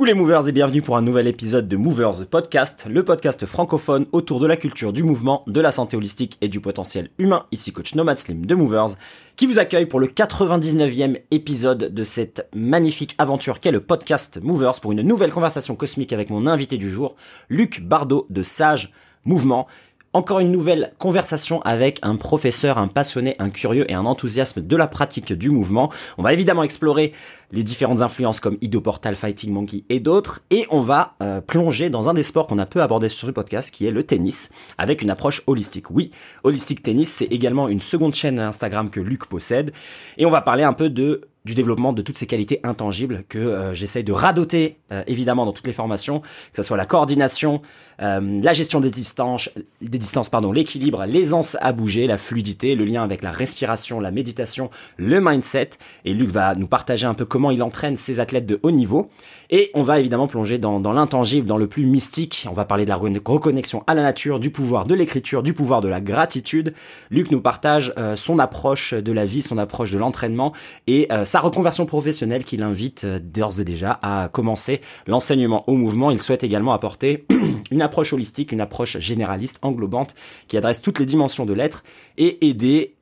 [0.00, 4.06] Coucou les movers et bienvenue pour un nouvel épisode de Movers Podcast, le podcast francophone
[4.12, 7.44] autour de la culture du mouvement, de la santé holistique et du potentiel humain.
[7.52, 8.96] Ici coach Nomad Slim de Movers
[9.36, 14.80] qui vous accueille pour le 99e épisode de cette magnifique aventure qu'est le podcast Movers
[14.80, 17.14] pour une nouvelle conversation cosmique avec mon invité du jour,
[17.50, 18.94] Luc Bardot de Sage
[19.26, 19.66] Mouvement.
[20.12, 24.76] Encore une nouvelle conversation avec un professeur, un passionné, un curieux et un enthousiasme de
[24.76, 25.88] la pratique du mouvement.
[26.18, 27.12] On va évidemment explorer
[27.52, 30.40] les différentes influences comme Ido Portal, Fighting Monkey et d'autres.
[30.50, 33.32] Et on va euh, plonger dans un des sports qu'on a peu abordé sur ce
[33.32, 35.92] podcast, qui est le tennis, avec une approche holistique.
[35.92, 36.10] Oui,
[36.42, 39.72] Holistic Tennis, c'est également une seconde chaîne Instagram que Luc possède.
[40.18, 43.38] Et on va parler un peu de du développement de toutes ces qualités intangibles que
[43.38, 47.62] euh, j'essaye de radoter euh, évidemment dans toutes les formations, que ce soit la coordination,
[48.02, 49.48] euh, la gestion des distances,
[49.80, 54.10] des distances pardon, l'équilibre, l'aisance à bouger, la fluidité, le lien avec la respiration, la
[54.10, 55.70] méditation, le mindset.
[56.04, 59.10] Et Luc va nous partager un peu comment il entraîne ses athlètes de haut niveau.
[59.50, 62.46] Et on va évidemment plonger dans, l'intangible, dans le plus mystique.
[62.48, 65.80] On va parler de la reconnexion à la nature, du pouvoir de l'écriture, du pouvoir
[65.80, 66.74] de la gratitude.
[67.10, 70.52] Luc nous partage son approche de la vie, son approche de l'entraînement
[70.86, 76.10] et sa reconversion professionnelle qui l'invite euh, d'ores et déjà à commencer l'enseignement au mouvement.
[76.10, 77.26] Il souhaite également apporter
[77.70, 80.14] une approche holistique, une approche généraliste, englobante,
[80.48, 81.82] qui adresse toutes les dimensions de l'être
[82.18, 82.94] et aider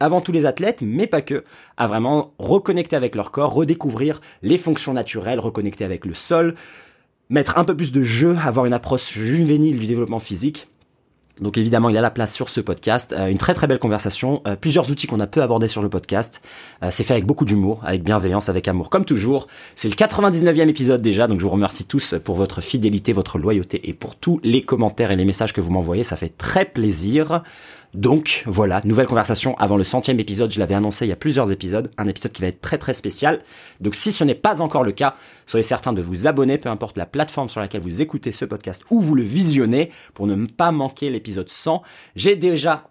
[0.00, 1.44] avant tous les athlètes, mais pas que,
[1.76, 6.54] à vraiment reconnecter avec leur corps, redécouvrir les fonctions naturelles, reconnecter avec le sol,
[7.28, 10.66] mettre un peu plus de jeu, avoir une approche juvénile du développement physique
[11.40, 13.12] donc évidemment, il a la place sur ce podcast.
[13.12, 14.42] Euh, une très très belle conversation.
[14.46, 16.42] Euh, plusieurs outils qu'on a peu abordés sur le podcast.
[16.82, 19.46] Euh, c'est fait avec beaucoup d'humour, avec bienveillance, avec amour, comme toujours.
[19.74, 23.88] C'est le 99e épisode déjà, donc je vous remercie tous pour votre fidélité, votre loyauté
[23.88, 26.04] et pour tous les commentaires et les messages que vous m'envoyez.
[26.04, 27.42] Ça fait très plaisir.
[27.94, 30.52] Donc voilà, nouvelle conversation avant le centième épisode.
[30.52, 32.94] Je l'avais annoncé il y a plusieurs épisodes, un épisode qui va être très très
[32.94, 33.40] spécial.
[33.80, 36.96] Donc si ce n'est pas encore le cas, soyez certain de vous abonner, peu importe
[36.96, 40.70] la plateforme sur laquelle vous écoutez ce podcast ou vous le visionnez, pour ne pas
[40.70, 41.82] manquer l'épisode 100.
[42.14, 42.90] J'ai déjà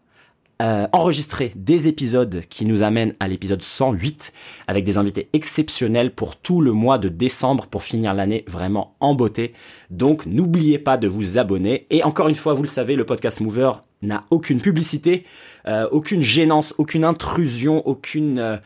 [0.61, 4.33] euh, enregistré des épisodes qui nous amènent à l'épisode 108
[4.67, 9.15] avec des invités exceptionnels pour tout le mois de décembre pour finir l'année vraiment en
[9.15, 9.53] beauté.
[9.89, 11.87] Donc n'oubliez pas de vous abonner.
[11.91, 15.23] Et encore une fois, vous le savez, le podcast Mover n'a aucune publicité,
[15.65, 18.39] euh, aucune gênance, aucune intrusion, aucune...
[18.39, 18.57] Euh,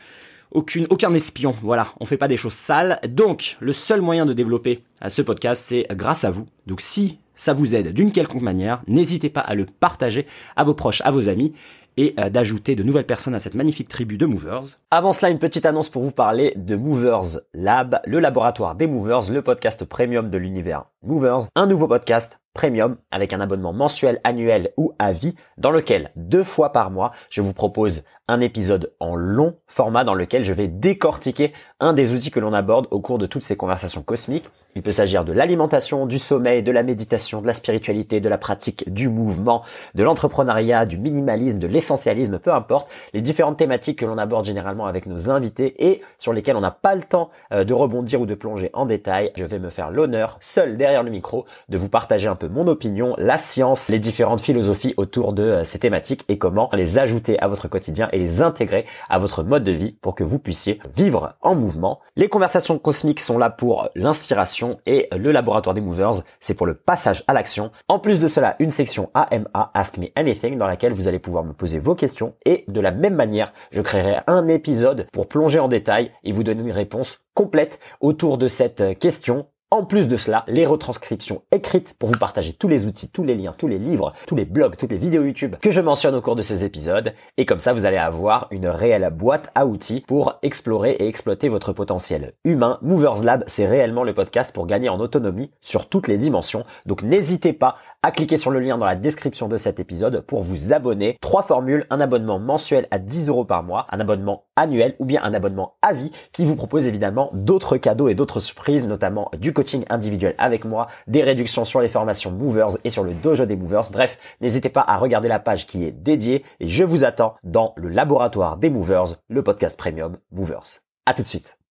[0.50, 1.52] aucune, aucun espion.
[1.62, 3.00] Voilà, on fait pas des choses sales.
[3.08, 6.46] Donc, le seul moyen de développer ce podcast, c'est grâce à vous.
[6.68, 10.26] Donc, si ça vous aide d'une quelconque manière, n'hésitez pas à le partager
[10.56, 11.52] à vos proches, à vos amis
[11.96, 14.78] et euh, d'ajouter de nouvelles personnes à cette magnifique tribu de Movers.
[14.90, 19.30] Avant cela, une petite annonce pour vous parler de Movers Lab, le laboratoire des Movers,
[19.30, 24.72] le podcast premium de l'univers Movers, un nouveau podcast premium avec un abonnement mensuel, annuel
[24.76, 29.16] ou à vie dans lequel deux fois par mois je vous propose un épisode en
[29.16, 33.18] long format dans lequel je vais décortiquer un des outils que l'on aborde au cours
[33.18, 34.48] de toutes ces conversations cosmiques.
[34.76, 38.38] Il peut s'agir de l'alimentation, du sommeil, de la méditation, de la spiritualité, de la
[38.38, 39.62] pratique, du mouvement,
[39.94, 44.86] de l'entrepreneuriat, du minimalisme, de l'essentialisme, peu importe, les différentes thématiques que l'on aborde généralement
[44.86, 48.26] avec nos invités et sur lesquelles on n'a pas le temps euh, de rebondir ou
[48.26, 49.32] de plonger en détail.
[49.36, 52.66] Je vais me faire l'honneur, seul derrière le micro, de vous partager un peu mon
[52.66, 57.38] opinion, la science, les différentes philosophies autour de euh, ces thématiques et comment les ajouter
[57.38, 60.80] à votre quotidien et les intégrer à votre mode de vie pour que vous puissiez
[60.96, 62.00] vivre en mouvement.
[62.16, 66.74] Les conversations cosmiques sont là pour l'inspiration et le laboratoire des movers, c'est pour le
[66.74, 67.70] passage à l'action.
[67.88, 71.44] En plus de cela, une section AMA, Ask Me Anything, dans laquelle vous allez pouvoir
[71.44, 75.58] me poser vos questions et de la même manière, je créerai un épisode pour plonger
[75.58, 80.16] en détail et vous donner une réponse complète autour de cette question en plus de
[80.16, 83.80] cela, les retranscriptions écrites pour vous partager tous les outils, tous les liens, tous les
[83.80, 86.64] livres, tous les blogs, toutes les vidéos YouTube que je mentionne au cours de ces
[86.64, 87.12] épisodes.
[87.38, 91.48] Et comme ça, vous allez avoir une réelle boîte à outils pour explorer et exploiter
[91.48, 92.78] votre potentiel humain.
[92.82, 96.64] Movers Lab, c'est réellement le podcast pour gagner en autonomie sur toutes les dimensions.
[96.86, 100.42] Donc n'hésitez pas à cliquer sur le lien dans la description de cet épisode pour
[100.42, 101.18] vous abonner.
[101.20, 105.22] Trois formules, un abonnement mensuel à 10 euros par mois, un abonnement annuel ou bien
[105.22, 109.52] un abonnement à vie qui vous propose évidemment d'autres cadeaux et d'autres surprises, notamment du
[109.52, 113.56] coaching individuel avec moi, des réductions sur les formations Movers et sur le dojo des
[113.56, 113.90] Movers.
[113.92, 117.72] Bref, n'hésitez pas à regarder la page qui est dédiée et je vous attends dans
[117.76, 120.80] le laboratoire des Movers, le podcast premium Movers.
[121.06, 121.63] À tout de suite.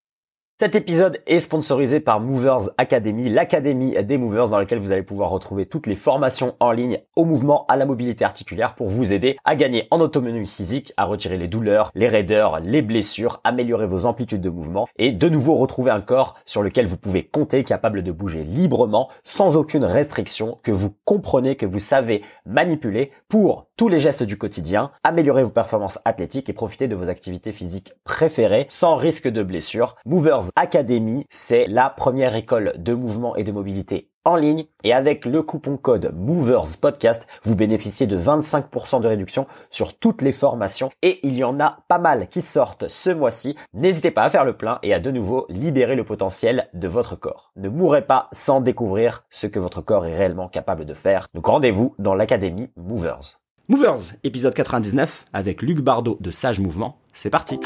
[0.63, 5.29] Cet épisode est sponsorisé par Movers Academy, l'académie des movers dans laquelle vous allez pouvoir
[5.29, 9.35] retrouver toutes les formations en ligne au mouvement, à la mobilité articulaire pour vous aider
[9.43, 14.05] à gagner en autonomie physique, à retirer les douleurs, les raideurs, les blessures, améliorer vos
[14.05, 18.01] amplitudes de mouvement et de nouveau retrouver un corps sur lequel vous pouvez compter, capable
[18.01, 23.87] de bouger librement, sans aucune restriction, que vous comprenez, que vous savez manipuler pour tous
[23.87, 28.67] les gestes du quotidien, améliorer vos performances athlétiques et profiter de vos activités physiques préférées
[28.69, 29.95] sans risque de blessure.
[30.05, 35.25] Movers Academy, c'est la première école de mouvement et de mobilité en ligne et avec
[35.25, 40.91] le coupon code Movers Podcast, vous bénéficiez de 25% de réduction sur toutes les formations
[41.01, 43.55] et il y en a pas mal qui sortent ce mois-ci.
[43.73, 47.15] N'hésitez pas à faire le plein et à de nouveau libérer le potentiel de votre
[47.15, 47.51] corps.
[47.55, 51.27] Ne mourrez pas sans découvrir ce que votre corps est réellement capable de faire.
[51.33, 53.39] Donc rendez-vous dans l'académie Movers.
[53.69, 56.97] Movers, épisode 99 avec Luc Bardot de Sage Mouvement.
[57.13, 57.59] C'est parti.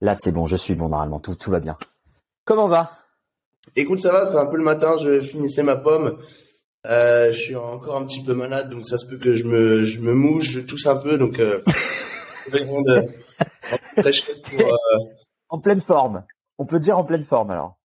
[0.00, 1.76] Là, c'est bon, je suis bon normalement, tout, tout va bien.
[2.44, 2.92] Comment va?
[3.76, 6.18] Écoute, ça va, c'est un peu le matin, je finissais ma pomme.
[6.86, 9.84] Euh, je suis encore un petit peu malade, donc ça se peut que je me,
[9.84, 11.62] je me mouche, je tousse un peu, donc euh,
[12.52, 13.08] de,
[13.96, 14.12] très
[14.58, 14.98] pour, euh...
[15.48, 16.24] En pleine forme.
[16.58, 17.78] On peut dire en pleine forme alors.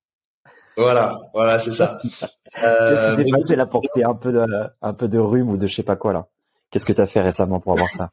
[0.75, 2.00] Voilà, voilà, c'est ça.
[2.04, 2.25] Qu'est-ce
[2.56, 4.46] qui euh, s'est passé là pour un peu de,
[4.82, 6.28] un peu de rhume ou de je sais pas quoi là?
[6.71, 8.12] Qu'est-ce que tu as fait récemment pour avoir ça?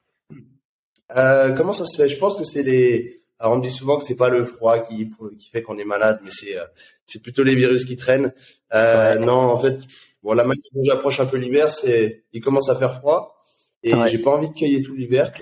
[1.17, 2.08] Euh, Comment ça se fait?
[2.08, 3.23] Je pense que c'est les.
[3.38, 5.85] Alors on me dit souvent que c'est pas le froid qui qui fait qu'on est
[5.85, 6.64] malade, mais c'est euh,
[7.05, 8.32] c'est plutôt les virus qui traînent.
[8.73, 9.79] Euh, Non, en fait,
[10.23, 13.43] bon la manière dont j'approche un peu l'hiver, c'est il commence à faire froid
[13.82, 15.32] et j'ai pas envie de cueillir tout l'hiver.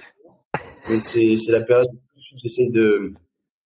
[0.89, 3.13] Donc c'est c'est la période où j'essaie de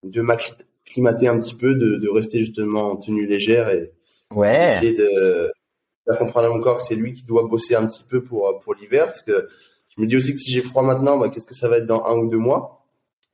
[0.05, 3.93] de m'acclimater un petit peu, de de rester justement en tenue légère et
[4.35, 4.73] ouais.
[4.73, 5.51] essayer de
[6.09, 8.61] faire comprendre à mon corps que c'est lui qui doit bosser un petit peu pour
[8.61, 9.49] pour l'hiver parce que
[9.97, 11.87] je me dis aussi que si j'ai froid maintenant, bah, qu'est-ce que ça va être
[11.87, 12.87] dans un ou deux mois?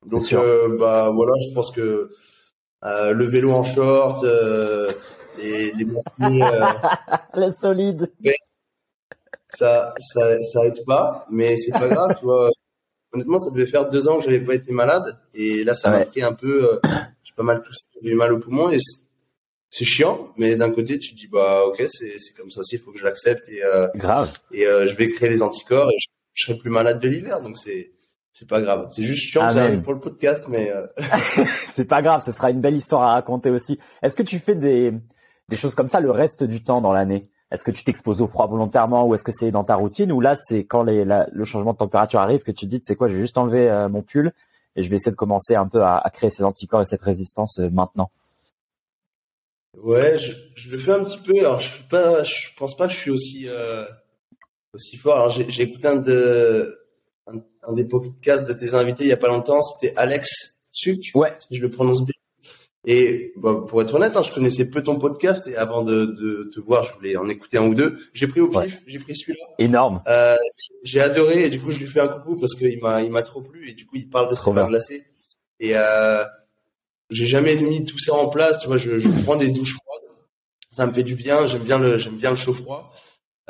[0.06, 2.10] Donc euh, bah voilà, je pense que
[2.84, 4.90] euh, le vélo en short, euh,
[5.38, 6.60] les les euh,
[7.34, 8.12] la solide.
[9.50, 12.50] Ça ça ça aide pas, mais c'est pas grave, tu vois.
[13.12, 16.04] Honnêtement, ça devait faire deux ans que j'avais pas été malade et là ça m'a
[16.04, 16.72] pris un peu.
[16.72, 16.80] Euh,
[17.22, 18.78] j'ai pas mal toussé, j'ai eu mal au poumon et
[19.74, 22.76] c'est chiant, mais d'un côté tu te dis bah ok c'est c'est comme ça aussi,
[22.76, 25.90] il faut que je l'accepte et euh, grave et euh, je vais créer les anticorps
[25.90, 27.90] et je, serai plus malade de l'hiver donc c'est
[28.30, 28.88] c'est pas grave.
[28.90, 30.86] C'est juste chiant ça pour le podcast, mais euh...
[31.74, 32.20] c'est pas grave.
[32.20, 33.78] Ce sera une belle histoire à raconter aussi.
[34.02, 34.92] Est-ce que tu fais des
[35.48, 37.28] des choses comme ça le reste du temps dans l'année?
[37.52, 40.20] Est-ce que tu t'exposes au froid volontairement ou est-ce que c'est dans ta routine ou
[40.20, 43.06] là c'est quand les, le changement de température arrive que tu te dis c'est quoi
[43.06, 44.32] je vais juste enlever euh, mon pull
[44.74, 47.02] et je vais essayer de commencer un peu à, à créer ces anticorps et cette
[47.02, 48.10] résistance euh, maintenant?
[49.82, 51.38] Ouais, je, je, le fais un petit peu.
[51.38, 53.84] Alors, je suis pas, je pense pas que je suis aussi euh,
[54.72, 55.16] aussi fort.
[55.16, 56.78] Alors, j'ai écouté un de
[57.26, 59.62] un, un, des podcasts de tes invités il y a pas longtemps.
[59.62, 61.10] C'était Alex Suc.
[61.14, 61.32] Ouais.
[61.36, 62.14] Si je le prononce bien.
[62.86, 66.50] Et bah, pour être honnête, hein, je connaissais peu ton podcast et avant de, de
[66.54, 67.96] te voir, je voulais en écouter un ou deux.
[68.12, 69.44] J'ai pris au pif, j'ai pris celui-là.
[69.58, 70.02] Énorme.
[70.06, 70.36] Euh,
[70.82, 73.22] j'ai adoré et du coup je lui fais un coucou parce qu'il m'a il m'a
[73.22, 75.04] trop plu et du coup il parle de ses glacés.
[75.60, 76.24] Et euh,
[77.10, 78.58] j'ai jamais mis tout ça en place.
[78.58, 80.02] Tu vois, je, je prends des douches froides.
[80.70, 81.46] Ça me fait du bien.
[81.46, 82.92] J'aime bien le, j'aime bien le chaud froid.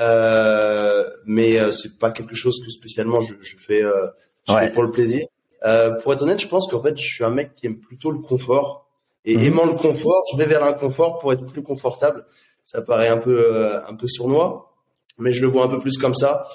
[0.00, 4.08] Euh, mais euh, c'est pas quelque chose que spécialement je, je fais, euh,
[4.48, 5.26] je fais pour le plaisir.
[5.64, 8.10] Euh, pour être honnête, je pense qu'en fait, je suis un mec qui aime plutôt
[8.10, 8.86] le confort.
[9.24, 9.44] Et mhm.
[9.44, 12.26] aimant le confort, je vais vers l'inconfort pour être plus confortable.
[12.64, 14.74] Ça paraît un peu, euh, un peu sournois,
[15.18, 16.46] mais je le vois un peu plus comme ça.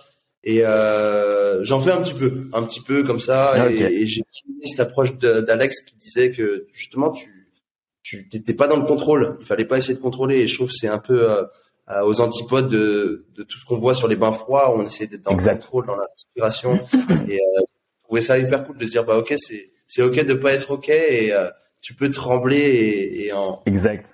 [0.44, 3.51] Et euh, j'en fais un petit peu, un petit peu comme ça.
[3.56, 4.24] Ah, et, j'ai
[4.63, 7.36] cette approche d'Alex qui disait que justement tu
[8.01, 9.38] tu t'étais pas dans le contrôle.
[9.39, 10.39] Il fallait pas essayer de contrôler.
[10.39, 11.44] Et je trouve que c'est un peu euh,
[11.91, 14.75] euh, aux antipodes de, de tout ce qu'on voit sur les bains froids.
[14.75, 16.80] On essaie d'être dans le contrôle, dans la respiration.
[17.27, 17.62] et euh,
[18.03, 20.72] trouver ça hyper cool de se dire bah ok c'est c'est ok de pas être
[20.72, 21.50] ok et euh,
[21.81, 24.05] tu peux trembler et, et en exact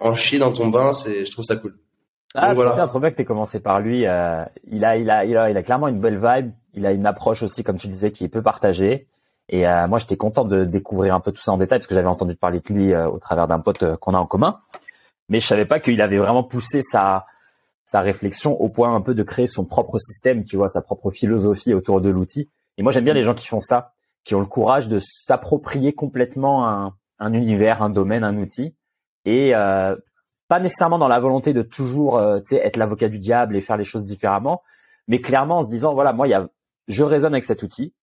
[0.00, 0.92] en chier dans ton bain.
[0.92, 1.76] C'est je trouve ça cool.
[2.34, 2.74] Ah, voilà.
[2.74, 4.06] bien, trop bien que t'aies commencé par lui.
[4.06, 6.52] Euh, il, a, il, a, il, a, il a clairement une belle vibe.
[6.74, 9.06] Il a une approche aussi, comme tu disais, qui est peu partagée.
[9.48, 11.94] Et euh, moi, j'étais content de découvrir un peu tout ça en détail parce que
[11.94, 14.60] j'avais entendu parler de lui euh, au travers d'un pote euh, qu'on a en commun.
[15.28, 17.26] Mais je savais pas qu'il avait vraiment poussé sa
[17.84, 21.10] sa réflexion au point un peu de créer son propre système, tu vois, sa propre
[21.10, 22.48] philosophie autour de l'outil.
[22.78, 23.92] Et moi, j'aime bien les gens qui font ça,
[24.24, 28.74] qui ont le courage de s'approprier complètement un, un univers, un domaine, un outil,
[29.24, 29.96] et euh,
[30.52, 33.84] pas nécessairement dans la volonté de toujours euh, être l'avocat du diable et faire les
[33.84, 34.62] choses différemment,
[35.08, 36.46] mais clairement en se disant voilà moi y a,
[36.88, 37.94] je raisonne avec cet outil,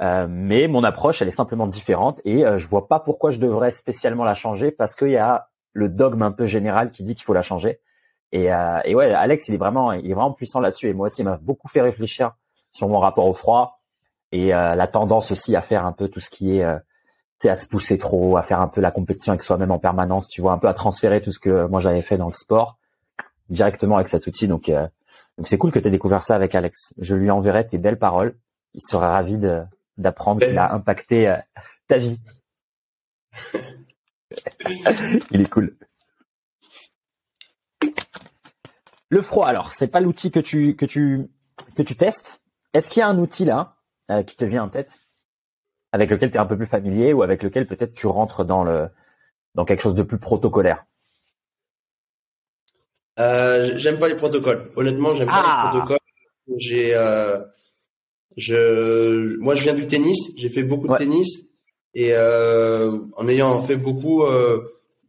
[0.00, 3.40] euh, mais mon approche elle est simplement différente et euh, je vois pas pourquoi je
[3.40, 7.16] devrais spécialement la changer parce qu'il y a le dogme un peu général qui dit
[7.16, 7.80] qu'il faut la changer.
[8.30, 8.50] Et,
[8.84, 11.24] et ouais, Alex il est vraiment il est vraiment puissant là-dessus et moi aussi il
[11.24, 12.36] m'a beaucoup fait réfléchir
[12.70, 13.80] sur mon rapport au froid
[14.30, 16.64] et la tendance aussi à faire un peu tout ce qui est
[17.44, 20.40] à se pousser trop, à faire un peu la compétition avec soi-même en permanence, tu
[20.40, 22.78] vois, un peu à transférer tout ce que moi j'avais fait dans le sport
[23.48, 24.48] directement avec cet outil.
[24.48, 24.88] Donc, euh,
[25.36, 26.94] donc c'est cool que tu aies découvert ça avec Alex.
[26.98, 28.36] Je lui enverrai tes belles paroles.
[28.72, 29.38] Il sera ravi
[29.98, 31.36] d'apprendre qu'il a impacté euh,
[31.88, 32.18] ta vie.
[35.30, 35.76] Il est cool.
[39.08, 41.28] Le froid, alors, c'est pas l'outil que tu que tu
[41.76, 42.40] que tu testes.
[42.72, 43.76] Est-ce qu'il y a un outil là
[44.10, 44.98] euh, qui te vient en tête,
[45.94, 48.64] avec lequel tu es un peu plus familier ou avec lequel peut-être tu rentres dans
[48.64, 48.88] le
[49.54, 50.86] dans quelque chose de plus protocolaire?
[53.20, 54.72] Euh, J'aime pas les protocoles.
[54.74, 55.68] Honnêtement, j'aime pas les ah.
[55.70, 55.98] protocoles.
[56.56, 57.38] J'ai euh,
[58.36, 60.32] je moi je viens du tennis.
[60.36, 61.44] J'ai fait beaucoup de tennis
[61.94, 64.24] et euh, en ayant fait beaucoup,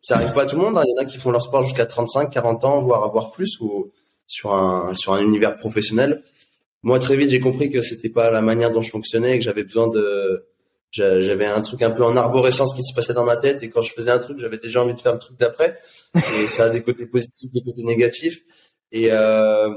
[0.03, 0.77] ça arrive pas à tout le monde.
[0.77, 0.83] Hein.
[0.85, 3.59] Il y en a qui font leur sport jusqu'à 35, 40 ans, voire voire plus,
[3.59, 3.91] ou
[4.27, 6.21] sur un sur un univers professionnel.
[6.83, 9.43] Moi, très vite, j'ai compris que c'était pas la manière dont je fonctionnais et que
[9.43, 10.45] j'avais besoin de
[10.95, 13.81] j'avais un truc un peu en arborescence qui se passait dans ma tête et quand
[13.81, 15.75] je faisais un truc, j'avais déjà envie de faire le truc d'après.
[16.15, 18.41] Et ça a des côtés positifs, des côtés négatifs.
[18.91, 19.69] Et euh,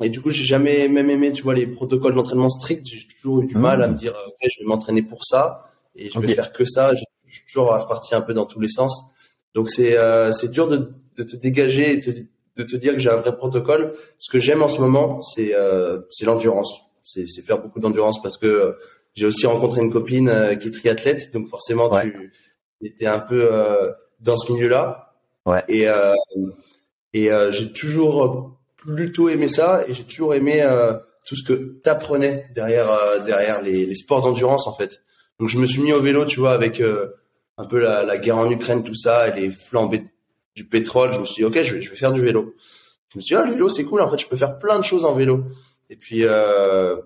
[0.00, 2.86] et du coup, j'ai jamais même aimé, tu vois, les protocoles d'entraînement stricts.
[2.86, 5.64] J'ai toujours eu du mal à me dire, ok, je vais m'entraîner pour ça
[5.96, 6.94] et je vais faire que ça.
[6.94, 7.02] Je
[7.34, 9.10] suis toujours reparti un peu dans tous les sens.
[9.54, 13.10] Donc c'est euh, c'est dur de, de te dégager et de te dire que j'ai
[13.10, 13.92] un vrai protocole.
[14.18, 16.80] Ce que j'aime en ce moment, c'est euh, c'est l'endurance.
[17.04, 18.76] C'est c'est faire beaucoup d'endurance parce que
[19.18, 22.30] j'ai aussi rencontré une copine euh, qui est triathlète, donc forcément tu
[22.82, 25.14] étais un peu euh, dans ce milieu-là.
[25.44, 25.64] Ouais.
[25.66, 26.14] Et euh,
[27.14, 30.64] et j'ai toujours plutôt aimé ça et j'ai toujours aimé
[31.26, 32.90] tout ce que t'apprenais derrière
[33.24, 35.00] derrière les, les sports d'endurance en fait.
[35.40, 38.36] Donc je me suis mis au vélo, tu vois, avec un peu la, la, guerre
[38.36, 40.04] en Ukraine, tout ça, et les flambées
[40.54, 41.12] du pétrole.
[41.14, 42.54] Je me suis dit, ok, je vais, je vais faire du vélo.
[43.08, 44.02] Je me suis dit, ah, le vélo, c'est cool.
[44.02, 45.44] En fait, je peux faire plein de choses en vélo.
[45.88, 46.96] Et puis, euh,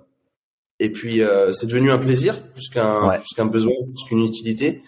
[0.83, 4.83] et puis, euh, c'est devenu un plaisir plus qu'un plus qu'un besoin, plus qu'une utilité.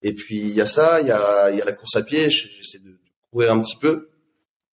[0.00, 2.02] Et puis, il y a ça, il y a, il y a la course à
[2.02, 2.30] pied.
[2.30, 2.98] J'essaie de
[3.30, 4.08] courir un petit peu.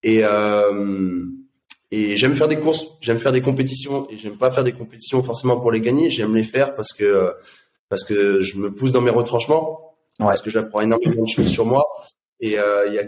[0.03, 1.25] Et, euh,
[1.91, 4.07] et j'aime faire des courses, j'aime faire des compétitions.
[4.09, 6.09] Et j'aime pas faire des compétitions forcément pour les gagner.
[6.09, 7.33] J'aime les faire parce que
[7.89, 11.65] parce que je me pousse dans mes retranchements parce que j'apprends énormément de choses sur
[11.65, 11.83] moi.
[12.39, 13.03] Et euh,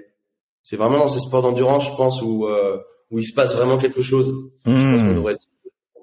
[0.61, 2.79] c'est vraiment dans ces sports d'endurance, je pense, où euh,
[3.11, 4.35] où il se passe vraiment quelque chose.
[4.65, 5.15] Je pense qu'on hmm.
[5.15, 5.37] devrait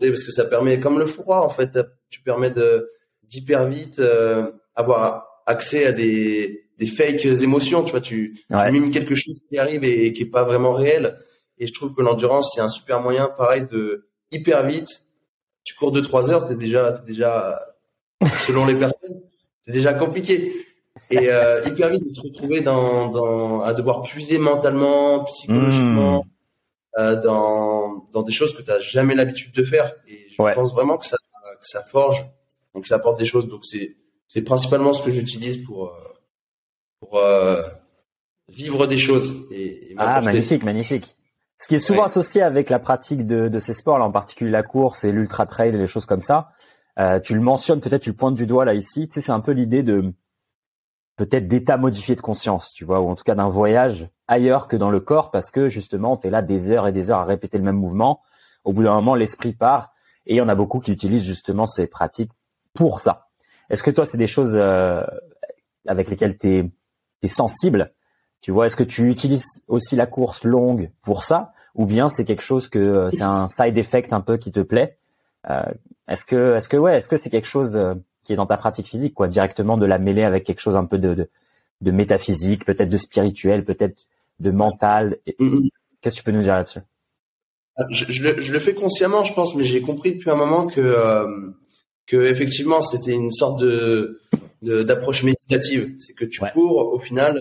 [0.09, 1.79] parce que ça permet, comme le froid, en fait,
[2.11, 2.91] tu permets de
[3.23, 7.83] d'hyper vite euh, avoir accès à des des fakes émotions.
[7.83, 8.73] Tu vois, tu, ouais.
[8.73, 11.19] mimes quelque chose qui arrive et, qui est pas vraiment réel.
[11.59, 14.89] Et je trouve que l'endurance, c'est un super moyen, pareil, de hyper vite.
[15.65, 17.61] Tu cours deux trois heures, t'es déjà, t'es déjà,
[18.25, 19.21] selon les personnes,
[19.61, 20.67] c'est déjà compliqué
[21.11, 27.01] et euh, hyper vite de te retrouver dans, dans, à devoir puiser mentalement, psychologiquement, mmh.
[27.01, 27.72] euh, dans,
[28.13, 29.93] dans des choses que tu n'as jamais l'habitude de faire.
[30.07, 31.17] Et je pense vraiment que ça,
[31.61, 32.25] que ça forge,
[32.75, 33.49] donc ça apporte des choses.
[33.49, 36.15] Donc c'est, c'est principalement ce que j'utilise pour, euh,
[37.01, 37.63] pour euh,
[38.49, 39.47] vivre des choses.
[39.51, 41.17] Et, ah, magnifique, magnifique.
[41.59, 44.51] Ce qui est souvent associé avec la pratique de, de ces sports, là, en particulier
[44.51, 46.51] la course et l'ultra trail et les choses comme ça.
[46.99, 49.07] Euh, tu le mentionnes, peut-être tu le pointes du doigt là ici.
[49.07, 50.13] Tu sais, c'est un peu l'idée de
[51.17, 54.77] peut-être d'état modifié de conscience, tu vois, ou en tout cas d'un voyage ailleurs que
[54.77, 57.25] dans le corps, parce que justement, tu es là des heures et des heures à
[57.25, 58.21] répéter le même mouvement.
[58.65, 59.93] Au bout d'un moment, l'esprit part,
[60.27, 62.33] et il y en a beaucoup qui utilisent justement ces pratiques
[62.75, 63.29] pour ça.
[63.71, 65.03] Est-ce que toi, c'est des choses euh,
[65.87, 66.71] avec lesquelles tu
[67.23, 67.93] es, sensible?
[68.41, 72.25] Tu vois, est-ce que tu utilises aussi la course longue pour ça, ou bien c'est
[72.25, 74.97] quelque chose que euh, c'est un side effect un peu qui te plaît?
[75.51, 75.63] Euh,
[76.09, 77.79] Est-ce que, est-ce que ouais, est-ce que c'est quelque chose
[78.25, 80.85] qui est dans ta pratique physique, quoi, directement de la mêler avec quelque chose un
[80.85, 81.29] peu de, de,
[81.81, 84.07] de métaphysique, peut-être de spirituel, peut-être
[84.43, 85.19] de mental.
[85.27, 85.69] Mm-hmm.
[86.01, 86.81] Qu'est-ce que tu peux nous dire là-dessus?
[87.77, 90.35] Ah, je, je, le, je, le, fais consciemment, je pense, mais j'ai compris depuis un
[90.35, 91.27] moment que euh,
[92.07, 94.21] que effectivement c'était une sorte de
[94.61, 95.95] d'approche méditative.
[95.99, 97.41] C'est que tu cours, au final,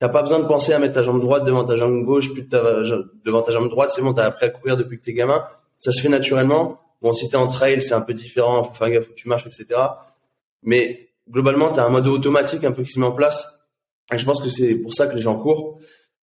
[0.00, 2.42] t'as pas besoin de penser à mettre ta jambe droite devant ta jambe gauche, puis
[2.42, 3.90] devant ta jambe droite.
[3.94, 5.44] C'est bon, t'as appris à courir depuis que t'es gamin.
[5.78, 6.80] Ça se fait naturellement.
[7.00, 9.46] Bon, si t'es en trail, c'est un peu différent, faut faire gaffe où tu marches,
[9.46, 9.80] etc.
[10.62, 13.60] Mais globalement, tu as un mode automatique un peu qui se met en place.
[14.12, 15.78] Et je pense que c'est pour ça que les gens courent.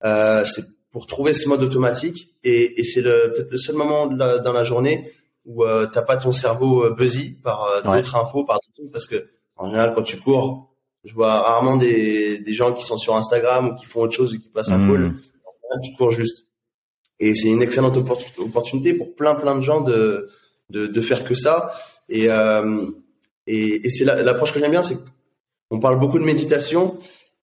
[0.04, 2.34] Euh, c'est pour trouver ce mode automatique.
[2.44, 5.12] Et, et c'est peut-être le seul moment dans la journée
[5.44, 9.06] où euh, t'as pas ton cerveau euh, buzzy par euh, d'autres infos, par d'autres parce
[9.06, 10.70] que en général, quand tu cours,
[11.04, 14.34] je vois rarement des, des gens qui sont sur Instagram ou qui font autre chose
[14.34, 14.92] ou qui passent un mmh.
[14.92, 15.80] call.
[15.82, 16.46] tu cours juste.
[17.18, 20.28] Et c'est une excellente opportunité pour plein plein de gens de
[20.70, 21.72] de, de faire que ça.
[22.08, 22.86] Et, euh,
[23.46, 24.98] et, et c'est l'approche que j'aime bien, c'est
[25.70, 26.96] qu'on parle beaucoup de méditation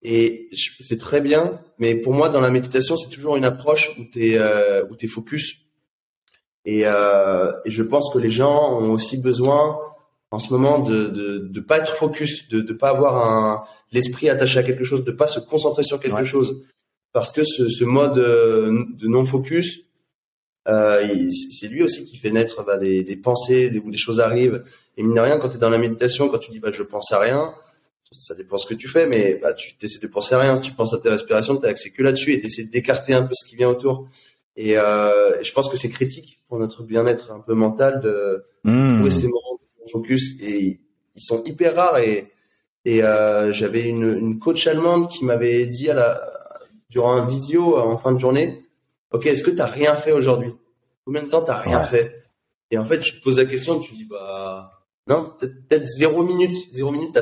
[0.05, 4.03] et c'est très bien, mais pour moi, dans la méditation, c'est toujours une approche où
[4.11, 5.57] tu es, euh, où es focus.
[6.65, 9.79] Et, euh, et je pense que les gens ont aussi besoin
[10.31, 14.29] en ce moment de de, de pas être focus, de ne pas avoir un l'esprit
[14.29, 16.63] attaché à quelque chose, de pas se concentrer sur quelque chose,
[17.13, 19.81] parce que ce, ce mode euh, de non focus,
[20.67, 21.07] euh,
[21.51, 24.63] c'est lui aussi qui fait naître bah, des, des, pensées, des, où des choses arrivent.
[24.97, 26.83] Et mine de rien, quand tu es dans la méditation, quand tu dis bah, je
[26.83, 27.53] pense à rien,
[28.11, 30.55] ça dépend ce que tu fais, mais bah, tu essaies de penser à rien.
[30.55, 33.23] Si tu penses à tes respirations, tu accès que là-dessus et tu essaies d'écarter un
[33.23, 34.07] peu ce qui vient autour.
[34.55, 38.95] Et, euh, je pense que c'est critique pour notre bien-être un peu mental de mmh.
[38.95, 40.39] trouver ces moments de focus.
[40.41, 40.79] Et
[41.15, 41.97] ils sont hyper rares.
[41.99, 42.31] Et,
[42.85, 46.35] et euh, j'avais une, une coach allemande qui m'avait dit à la,
[46.89, 48.61] durant un visio en fin de journée,
[49.11, 50.53] OK, est-ce que tu rien fait aujourd'hui?
[51.05, 52.23] Combien de temps tu rien fait?
[52.71, 54.71] Et en fait, je te pose la question, tu dis, bah
[55.07, 56.55] non, peut-être zéro minute.
[56.71, 57.19] Zéro minute, tu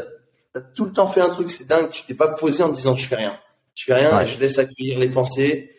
[0.56, 1.90] as, tout le temps fait un truc, c'est dingue.
[1.90, 3.38] Tu t'es pas posé en disant, je fais rien.
[3.76, 5.72] Je fais rien, et je laisse accueillir les pensées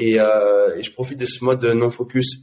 [0.00, 2.38] et, euh, et, je profite de ce mode non focus.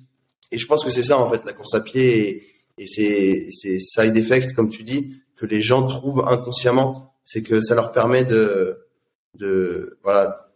[0.52, 2.48] Et je pense que c'est ça en fait la course à pied et,
[2.78, 7.60] et c'est c'est side effect comme tu dis que les gens trouvent inconsciemment, c'est que
[7.60, 8.78] ça leur permet de
[9.34, 10.52] de voilà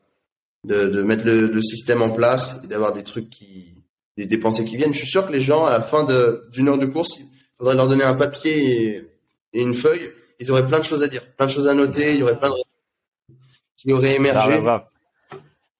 [0.63, 3.73] de, de mettre le, le, système en place et d'avoir des trucs qui
[4.15, 4.93] des, des, pensées qui viennent.
[4.93, 6.05] Je suis sûr que les gens à la fin
[6.51, 7.25] d'une heure de course, il
[7.57, 8.95] faudrait leur donner un papier et,
[9.53, 10.11] et, une feuille.
[10.41, 12.15] Ils auraient plein de choses à dire, plein de choses à noter.
[12.15, 12.55] Il y aurait plein de
[13.77, 14.61] qui auraient émergé.
[14.65, 14.89] Ah,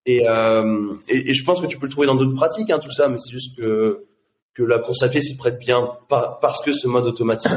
[0.06, 2.80] et, euh, et, et, je pense que tu peux le trouver dans d'autres pratiques, hein,
[2.80, 4.06] tout ça, mais c'est juste que,
[4.54, 7.52] que la course à pied s'y prête bien parce que ce mode automatique.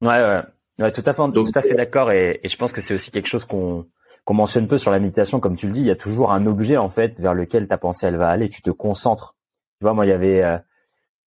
[0.00, 0.42] Ouais, ouais,
[0.80, 2.10] ouais tout à fait, tout à fait d'accord.
[2.10, 3.86] Et, et, je pense que c'est aussi quelque chose qu'on
[4.24, 5.80] qu'on mentionne peu sur la méditation, comme tu le dis.
[5.80, 8.48] Il y a toujours un objet en fait vers lequel ta pensée elle va aller.
[8.48, 9.34] Tu te concentres.
[9.78, 10.58] Tu vois, moi, il y avait, euh,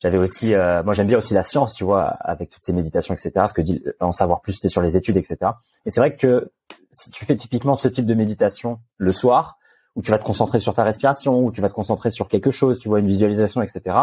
[0.00, 3.14] j'avais aussi, euh, moi, j'aime bien aussi la science, tu vois, avec toutes ces méditations,
[3.14, 3.32] etc.
[3.48, 5.52] Ce que dit en savoir plus, c'était sur les études, etc.
[5.86, 6.52] Et c'est vrai que
[6.90, 9.58] si tu fais typiquement ce type de méditation le soir,
[9.96, 12.50] où tu vas te concentrer sur ta respiration, où tu vas te concentrer sur quelque
[12.50, 13.96] chose, tu vois une visualisation, etc.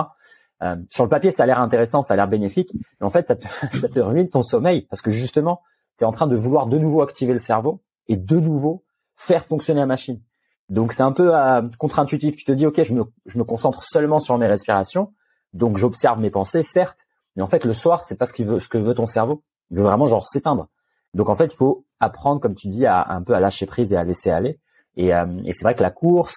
[0.64, 3.28] Euh, sur le papier, ça a l'air intéressant, ça a l'air bénéfique, mais en fait,
[3.28, 5.62] ça te, ça te ruine ton sommeil parce que justement,
[5.98, 8.84] tu es en train de vouloir de nouveau activer le cerveau et de nouveau
[9.16, 10.22] faire fonctionner la machine.
[10.70, 12.36] Donc c'est un peu euh, contre-intuitif.
[12.38, 15.14] Tu te dis, ok, je me, je me concentre seulement sur mes respirations,
[15.54, 17.00] donc j'observe mes pensées, certes,
[17.36, 19.44] mais en fait le soir, c'est pas ce, qu'il veut, ce que veut ton cerveau.
[19.70, 20.68] Il veut vraiment genre s'éteindre.
[21.14, 23.94] Donc en fait, il faut apprendre, comme tu dis, à un peu à lâcher prise
[23.94, 24.60] et à laisser aller.
[24.98, 26.36] Et, euh, et c'est vrai que la course,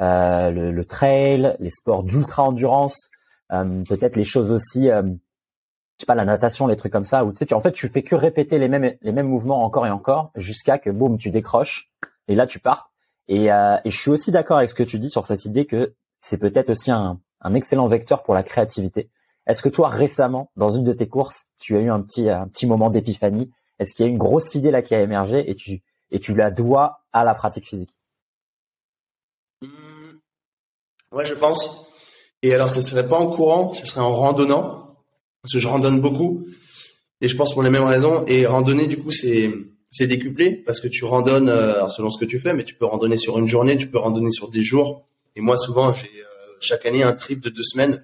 [0.00, 3.10] euh, le, le, trail, les sports d'ultra endurance,
[3.52, 7.24] euh, peut-être les choses aussi, euh, je sais pas, la natation, les trucs comme ça,
[7.24, 9.64] où tu sais, tu, en fait, tu fais que répéter les mêmes les mêmes mouvements
[9.64, 11.90] encore et encore jusqu'à que boum, tu décroches
[12.28, 12.90] et là tu pars.
[13.28, 15.66] Et, euh, et je suis aussi d'accord avec ce que tu dis sur cette idée
[15.66, 19.10] que c'est peut-être aussi un, un excellent vecteur pour la créativité.
[19.46, 22.90] Est-ce que toi récemment, dans une de tes courses, tu as eu un petit moment
[22.90, 23.50] d'épiphanie?
[23.78, 25.48] Est-ce qu'il y a une grosse idée là qui a émergé
[26.10, 27.94] et tu la dois à la pratique physique?
[29.62, 29.68] Mmh.
[31.12, 31.86] Ouais, je pense.
[32.42, 34.96] Et alors, ce serait pas en courant, ce serait en randonnant,
[35.42, 36.46] parce que je randonne beaucoup.
[37.20, 38.24] Et je pense pour les mêmes raisons.
[38.26, 39.50] Et randonner, du coup, c'est
[39.90, 42.84] c'est décuplé parce que tu randonnes euh, selon ce que tu fais, mais tu peux
[42.84, 45.06] randonner sur une journée, tu peux randonner sur des jours.
[45.36, 48.02] Et moi, souvent, j'ai euh, chaque année un trip de deux semaines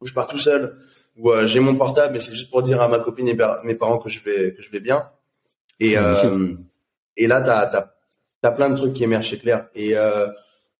[0.00, 0.78] où je pars tout seul,
[1.16, 3.74] où euh, j'ai mon portable, mais c'est juste pour dire à ma copine et mes
[3.74, 5.08] parents que je vais que je vais bien.
[5.80, 5.96] Et
[7.16, 7.94] et là, t'as as,
[8.42, 9.68] as, plein de trucs qui émergent, c'est clair.
[9.74, 10.28] Et euh,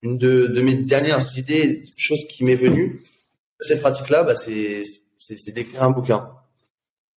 [0.02, 3.00] une de, de, mes dernières idées, chose qui m'est venue,
[3.60, 4.82] cette pratique-là, bah, c'est
[5.48, 6.30] d'écrire un bouquin.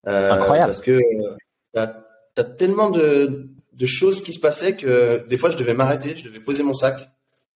[0.06, 0.70] Euh, Incroyable.
[0.70, 1.36] Parce que euh,
[1.72, 1.94] t'as
[2.36, 6.24] as tellement de, de choses qui se passaient que des fois, je devais m'arrêter, je
[6.24, 6.96] devais poser mon sac.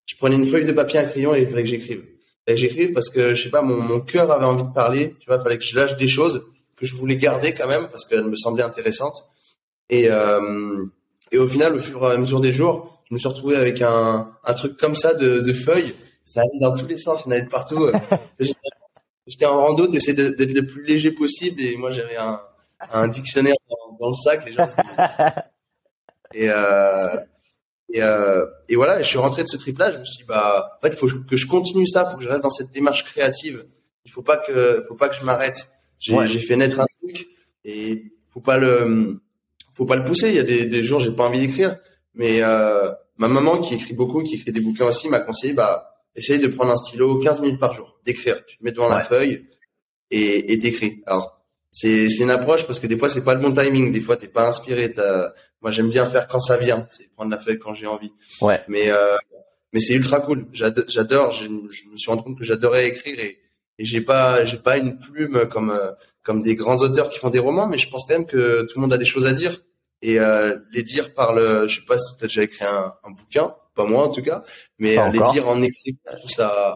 [0.08, 2.04] Je prenais une feuille de papier, un crayon et il fallait que j'écrive.
[2.48, 5.16] Et j'écrive parce que, je sais pas, mon, mon cœur avait envie de parler.
[5.20, 7.88] Tu vois, il fallait que je lâche des choses que je voulais garder quand même
[7.90, 9.30] parce qu'elles me semblaient intéressantes.
[9.90, 10.86] Et, euh,
[11.32, 13.82] et au final, au fur et à mesure des jours, je me suis retrouvé avec
[13.82, 15.94] un, un truc comme ça de, de feuilles.
[16.26, 17.88] Ça allait dans tous les sens, il y en avait de partout.
[19.28, 22.42] J'étais en rando, t'essayais d'être le plus léger possible et moi j'avais un,
[22.92, 24.46] un dictionnaire dans, dans, le sac.
[24.46, 24.66] Les gens,
[26.34, 27.18] et, euh,
[27.94, 29.92] et, euh, et voilà, je suis rentré de ce trip-là.
[29.92, 32.30] Je me suis dit bah en fait, faut que je continue ça, faut que je
[32.30, 33.66] reste dans cette démarche créative.
[34.06, 35.70] Il faut pas que, faut pas que je m'arrête.
[36.00, 36.28] J'ai ouais.
[36.28, 37.28] fait naître un truc
[37.64, 39.22] et faut pas le
[39.72, 40.30] faut pas le pousser.
[40.30, 41.78] Il y a des, des jours, j'ai pas envie d'écrire,
[42.14, 46.02] mais euh, ma maman qui écrit beaucoup, qui écrit des bouquins aussi, m'a conseillé, bah,
[46.16, 48.44] essaye de prendre un stylo 15 minutes par jour, d'écrire.
[48.46, 49.48] Tu te mets devant la feuille
[50.10, 51.04] et t'écris.
[51.06, 53.92] Alors, c'est c'est une approche parce que des fois c'est pas le bon timing.
[53.92, 54.94] Des fois t'es pas inspiré.
[55.62, 56.86] Moi j'aime bien faire quand ça vient.
[56.90, 58.14] C'est prendre la feuille quand j'ai envie.
[58.42, 58.62] Ouais.
[58.68, 59.18] Mais euh,
[59.74, 60.48] mais c'est ultra cool.
[60.54, 61.32] J'adore.
[61.32, 63.40] Je, je me suis rendu compte que j'adorais écrire et
[63.78, 65.92] et j'ai pas j'ai pas une plume comme euh,
[66.24, 68.74] comme des grands auteurs qui font des romans, mais je pense quand même que tout
[68.78, 69.58] le monde a des choses à dire
[70.02, 72.94] et euh, les dire par le, je sais pas si tu as déjà écrit un,
[73.04, 74.44] un, bouquin, pas moi en tout cas,
[74.80, 76.76] mais les dire en écrit, je trouve ça,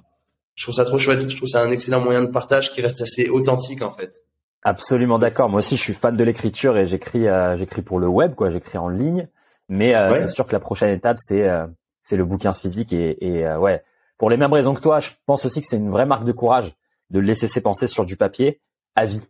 [0.56, 1.30] je trouve ça trop chouette.
[1.30, 4.24] Je trouve ça un excellent moyen de partage qui reste assez authentique en fait.
[4.66, 5.50] Absolument d'accord.
[5.50, 8.50] Moi aussi, je suis fan de l'écriture et j'écris, euh, j'écris pour le web, quoi.
[8.50, 9.30] J'écris en ligne,
[9.70, 11.66] mais euh, c'est sûr que la prochaine étape, c'est euh,
[12.04, 13.82] c'est le bouquin physique et, et ouais.
[14.18, 16.32] Pour les mêmes raisons que toi, je pense aussi que c'est une vraie marque de
[16.32, 16.76] courage
[17.10, 18.62] de laisser ses pensées sur du papier
[18.96, 19.22] à vie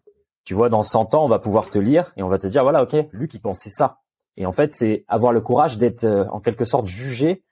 [0.45, 2.63] tu vois, dans 100 ans, on va pouvoir te lire et on va te dire,
[2.63, 3.99] voilà, ok, Luc, il pensait ça.
[4.37, 7.43] Et en fait, c'est avoir le courage d'être euh, en quelque sorte jugé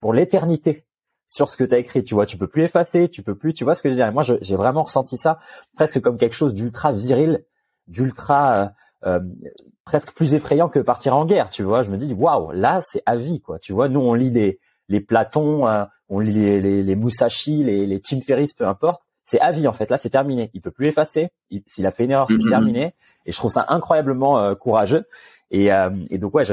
[0.00, 0.84] pour l'éternité
[1.32, 3.54] sur ce que tu as écrit, tu vois, tu peux plus effacer, tu peux plus,
[3.54, 4.12] tu vois ce que je veux dire.
[4.12, 5.38] moi, j'ai vraiment ressenti ça
[5.74, 7.42] presque comme quelque chose d'ultra viril,
[7.86, 8.68] d'ultra euh,
[9.06, 9.20] euh,
[9.86, 11.84] presque plus effrayant que partir en guerre, tu vois.
[11.84, 13.58] Je me dis, waouh, là, c'est à vie, quoi.
[13.58, 17.64] Tu vois, nous, on lit des, les Platons, euh, on lit les, les, les Musashi,
[17.64, 19.02] les, les Tim Ferriss, peu importe.
[19.24, 19.88] C'est à vie, en fait.
[19.88, 20.50] Là, c'est terminé.
[20.52, 21.30] Il peut plus effacer.
[21.66, 22.50] S'il a fait une erreur, c'est mm-hmm.
[22.50, 22.94] terminé.
[23.24, 25.06] Et je trouve ça incroyablement courageux.
[25.50, 25.70] Et,
[26.10, 26.44] et, donc, ouais,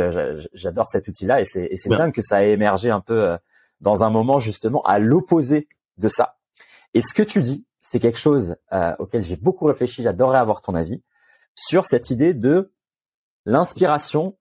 [0.53, 1.41] j'adore cet outil-là.
[1.41, 3.35] Et c'est dingue que ça a émergé un peu
[3.81, 6.37] dans un moment justement à l'opposé de ça.
[6.93, 10.61] Et ce que tu dis, c'est quelque chose euh, auquel j'ai beaucoup réfléchi, j'adorerais avoir
[10.61, 11.03] ton avis,
[11.55, 12.71] sur cette idée de
[13.45, 14.37] l'inspiration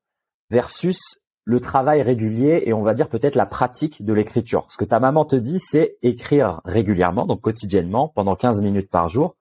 [0.51, 0.99] versus
[1.45, 4.67] le travail régulier et on va dire peut-être la pratique de l'écriture.
[4.71, 9.09] Ce que ta maman te dit, c'est écrire régulièrement, donc quotidiennement, pendant 15 minutes par
[9.09, 9.35] jour.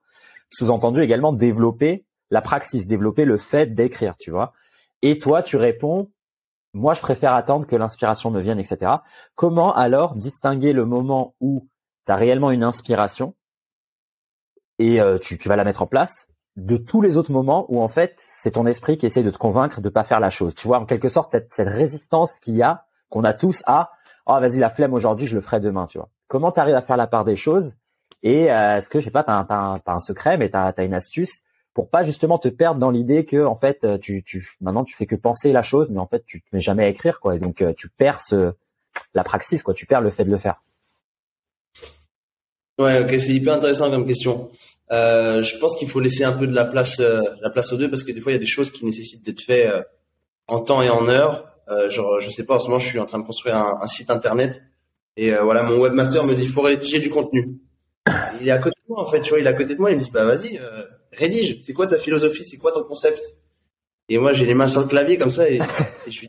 [0.50, 4.54] Sous-entendu également développer la praxis, développer le fait d'écrire, tu vois.
[5.02, 6.10] Et toi, tu réponds,
[6.74, 8.92] moi, je préfère attendre que l'inspiration me vienne, etc.
[9.34, 11.68] Comment alors distinguer le moment où
[12.06, 13.34] tu as réellement une inspiration
[14.78, 17.88] et euh, tu, vas la mettre en place de tous les autres moments où en
[17.88, 20.54] fait c'est ton esprit qui essaie de te convaincre de pas faire la chose?
[20.54, 23.90] Tu vois, en quelque sorte cette, résistance qu'il y a, qu'on a tous à
[24.26, 25.86] oh vas-y la flemme aujourd'hui, je le ferai demain.
[25.86, 26.10] Tu vois.
[26.26, 27.74] Comment tu arrives à faire la part des choses
[28.22, 30.94] et euh, est-ce que je sais pas, t'as un, un, secret, mais t'as as une
[30.94, 31.42] astuce
[31.78, 34.96] pour pas justement te perdre dans l'idée que en fait euh, tu, tu maintenant tu
[34.96, 37.36] fais que penser la chose mais en fait tu te mets jamais à écrire quoi.
[37.36, 38.50] Et donc euh, tu perds ce,
[39.14, 39.74] la praxis quoi.
[39.74, 40.60] Tu perds le fait de le faire.
[42.80, 44.50] Ouais ok c'est hyper intéressant comme question.
[44.90, 47.88] Euh, je pense qu'il faut laisser un peu de la place la place aux deux
[47.88, 49.72] parce que des fois il y a des choses qui nécessitent d'être faites
[50.48, 51.46] en temps et en heure.
[51.90, 53.86] Genre je sais pas en ce moment je suis en train de construire un, un
[53.86, 54.64] site internet.
[55.16, 57.56] Et voilà mon webmaster me dit il faut rédiger du contenu.
[58.40, 59.80] Il est à côté de moi en fait tu vois il est à côté de
[59.80, 60.58] moi il me dit bah vas-y
[61.18, 63.22] rédige, c'est quoi ta philosophie, c'est quoi ton concept?
[64.08, 65.60] Et moi, j'ai les mains sur le clavier comme ça et,
[66.08, 66.26] je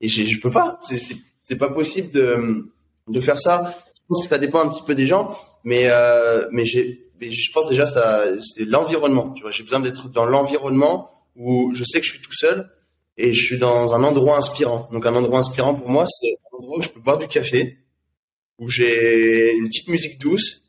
[0.00, 0.80] et je, peux pas,
[1.42, 2.66] c'est pas possible de
[3.08, 3.72] de faire ça.
[3.94, 7.52] Je pense que ça dépend un petit peu des gens, mais euh, mais j'ai je
[7.52, 12.12] pense déjà ça c'est l'environnement, j'ai besoin d'être dans l'environnement où je sais que je
[12.12, 12.70] suis tout seul
[13.16, 14.88] et je suis dans un endroit inspirant.
[14.92, 17.78] Donc un endroit inspirant pour moi, c'est un endroit où je peux boire du café,
[18.58, 20.62] où j'ai une petite musique douce,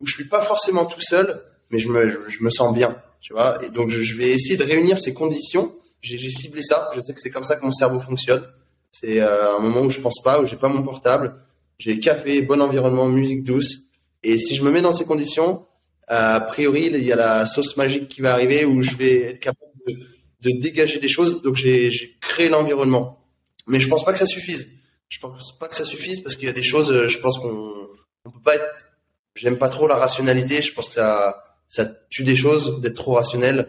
[0.00, 3.32] où je suis pas forcément tout seul, mais je me, je, me sens bien, tu
[3.32, 3.58] vois.
[3.64, 5.74] Et donc, je, vais essayer de réunir ces conditions.
[6.02, 6.90] J'ai ciblé ça.
[6.94, 8.44] Je sais que c'est comme ça que mon cerveau fonctionne.
[8.92, 11.34] C'est euh, un moment où je pense pas, où j'ai pas mon portable.
[11.78, 13.84] J'ai café, bon environnement, musique douce.
[14.22, 15.64] Et si je me mets dans ces conditions,
[16.06, 19.40] a priori, il y a la sauce magique qui va arriver où je vais être
[19.40, 19.94] capable de,
[20.42, 21.40] de dégager des choses.
[21.40, 23.24] Donc, j'ai créé l'environnement.
[23.66, 24.68] Mais je pense pas que ça suffise.
[25.08, 27.88] Je pense pas que ça suffise parce qu'il y a des choses, je pense qu'on
[28.24, 28.92] on peut pas être,
[29.34, 30.62] j'aime pas trop la rationalité.
[30.62, 33.66] Je pense que ça, ça tue des choses d'être trop rationnel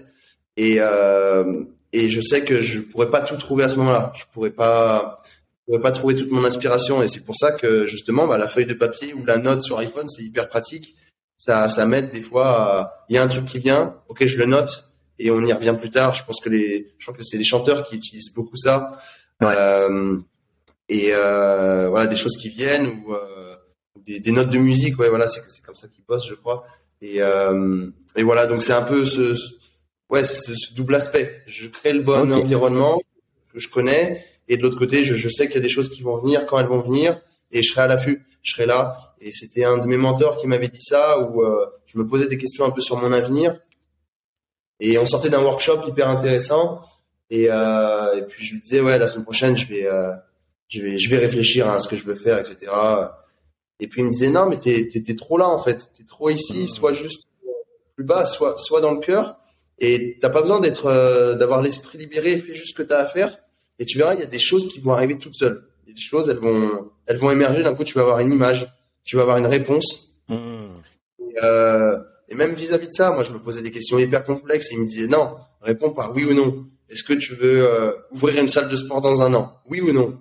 [0.58, 1.63] et euh,
[1.94, 4.12] et je sais que je pourrais pas tout trouver à ce moment-là.
[4.13, 7.88] Je pourrais pas je pourrais pas trouver toute mon inspiration et c'est pour ça que
[7.88, 10.96] justement bah, la feuille de papier ou la note sur iPhone c'est hyper pratique.
[11.38, 13.06] Ça ça m'aide des fois.
[13.08, 15.76] Il y a un truc qui vient, ok je le note et on y revient
[15.80, 16.13] plus tard.
[16.13, 19.00] Je pense que les je crois que c'est les chanteurs qui utilisent beaucoup ça.
[19.44, 20.18] Euh,
[20.89, 23.16] et euh, voilà des choses qui viennent ou
[24.06, 26.66] des, des, notes de musique ouais voilà c'est comme ça qu'ils bossent je crois
[27.04, 29.36] et, euh, et voilà, donc c'est un peu ce,
[30.10, 31.44] ouais, ce, double aspect.
[31.48, 33.02] Je crée le bon environnement
[33.52, 35.89] que je connais, et de l'autre côté, je, je sais qu'il y a des choses
[35.89, 37.20] qui vont venir quand elles vont venir,
[37.52, 39.16] et je serai à l'affût, je serai là.
[39.20, 42.28] Et c'était un de mes mentors qui m'avait dit ça, où euh, je me posais
[42.28, 43.60] des questions un peu sur mon avenir,
[44.80, 46.80] et on sortait d'un workshop hyper intéressant,
[47.30, 50.13] et, euh, et puis je lui disais ouais, la semaine prochaine, je vais, euh,
[50.70, 52.72] je vais, je vais réfléchir à ce que je veux faire, etc.
[53.84, 56.30] Et puis il me disait non, mais t'es es, trop là en fait, t'es trop
[56.30, 57.26] ici, soit juste
[57.96, 59.36] plus bas, soit soit dans le cœur.
[59.78, 63.06] Et t'as pas besoin d'être, euh, d'avoir l'esprit libéré, fais juste ce que t'as à
[63.06, 63.38] faire.
[63.80, 65.67] Et tu verras, il y a des choses qui vont arriver toutes seules.
[65.84, 67.62] Il y a des choses, elles vont, elles vont émerger.
[67.62, 70.13] D'un coup, tu vas avoir une image, tu vas avoir une réponse.
[70.30, 70.34] Et,
[71.43, 71.98] euh,
[72.30, 74.72] et, même vis-à-vis de ça, moi, je me posais des questions hyper complexes.
[74.72, 76.67] Et il me disait non, réponds par oui ou non.
[76.89, 79.60] Est-ce que tu veux euh, ouvrir une salle de sport dans un an?
[79.69, 80.19] Oui ou non?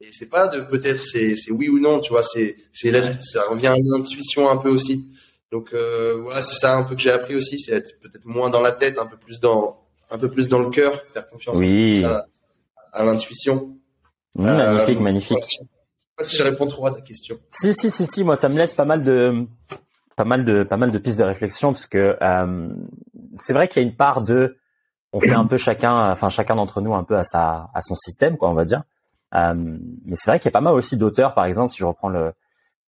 [0.00, 3.68] Et c'est pas de peut-être c'est oui ou non, tu vois, c'est c'est ça revient
[3.68, 5.08] à l'intuition un peu aussi.
[5.50, 8.50] Donc euh, voilà, c'est ça un peu que j'ai appris aussi, c'est être peut-être moins
[8.50, 9.80] dans la tête, un peu plus dans
[10.10, 12.04] un peu plus dans le cœur, faire confiance oui.
[12.04, 12.26] à,
[12.92, 13.76] à l'intuition.
[14.36, 15.38] magnifique, euh, magnifique.
[15.48, 15.64] je sais
[16.16, 17.38] pas si je réponds trop à ta question.
[17.50, 19.46] Si si si si, moi ça me laisse pas mal de
[20.14, 22.68] pas mal de pas mal de pistes de réflexion parce que euh,
[23.36, 24.58] c'est vrai qu'il y a une part de
[25.12, 27.96] on fait un peu chacun enfin chacun d'entre nous un peu à sa à son
[27.96, 28.84] système quoi, on va dire.
[29.34, 29.54] Euh,
[30.04, 32.08] mais c'est vrai qu'il y a pas mal aussi d'auteurs, par exemple, si je reprends
[32.08, 32.32] le,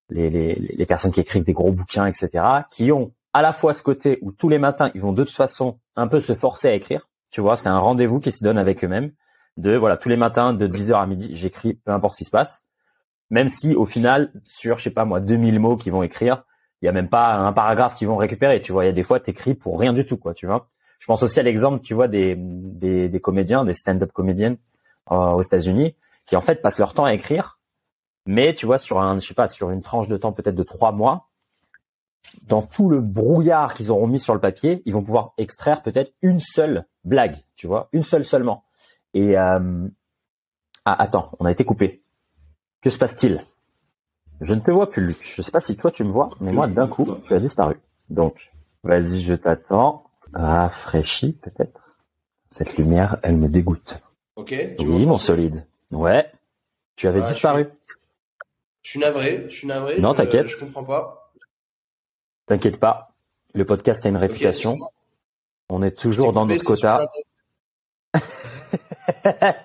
[0.08, 3.74] les, les, les, personnes qui écrivent des gros bouquins, etc., qui ont à la fois
[3.74, 6.68] ce côté où tous les matins, ils vont de toute façon un peu se forcer
[6.68, 7.08] à écrire.
[7.30, 9.12] Tu vois, c'est un rendez-vous qui se donne avec eux-mêmes.
[9.56, 12.30] De voilà, tous les matins, de 10h à midi, j'écris, peu importe ce qui se
[12.30, 12.64] passe.
[13.30, 16.44] Même si au final, sur je sais pas moi 2000 mots qu'ils vont écrire,
[16.82, 18.60] il y a même pas un paragraphe qu'ils vont récupérer.
[18.60, 20.34] Tu vois, il y a des fois t'écris pour rien du tout, quoi.
[20.34, 20.68] Tu vois.
[20.98, 24.56] Je pense aussi à l'exemple, tu vois, des des, des comédiens, des stand-up comédiennes
[25.12, 25.94] euh, aux États-Unis,
[26.30, 27.58] qui en fait passent leur temps à écrire,
[28.24, 30.62] mais tu vois sur un, je sais pas, sur une tranche de temps peut-être de
[30.62, 31.26] trois mois,
[32.42, 36.12] dans tout le brouillard qu'ils auront mis sur le papier, ils vont pouvoir extraire peut-être
[36.22, 38.62] une seule blague, tu vois, une seule seulement.
[39.12, 39.88] Et euh...
[40.84, 42.04] ah attends, on a été coupé.
[42.80, 43.44] Que se passe-t-il?
[44.40, 45.18] Je ne te vois plus, Luc.
[45.20, 47.74] Je sais pas si toi tu me vois, mais moi d'un coup tu as disparu.
[48.08, 48.52] Donc
[48.84, 50.04] vas-y, je t'attends.
[50.32, 51.96] Rafraîchis peut-être.
[52.50, 54.00] Cette lumière, elle me dégoûte.
[54.36, 54.54] Ok.
[54.78, 55.66] Oui, mon solide.
[55.90, 56.30] Ouais.
[56.96, 57.68] Tu avais ah, disparu.
[58.82, 59.00] Je suis...
[59.00, 59.46] navré.
[59.48, 59.98] Je suis navré.
[60.00, 60.48] Non, t'inquiète.
[60.48, 61.32] Je comprends pas.
[62.46, 63.12] T'inquiète pas.
[63.54, 64.76] Le podcast a une réputation.
[65.68, 67.06] On est toujours dans notre quota.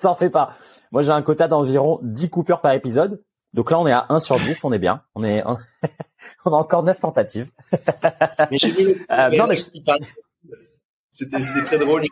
[0.02, 0.56] T'en fais pas.
[0.92, 3.22] Moi, j'ai un quota d'environ 10 coupures par épisode.
[3.54, 5.02] Donc là, on est à 1 sur 10, on est bien.
[5.16, 5.44] On est,
[6.46, 7.50] on a encore 9 tentatives.
[8.52, 9.56] mais j'ai vu euh, non, mais...
[11.16, 12.04] C'était très drôle.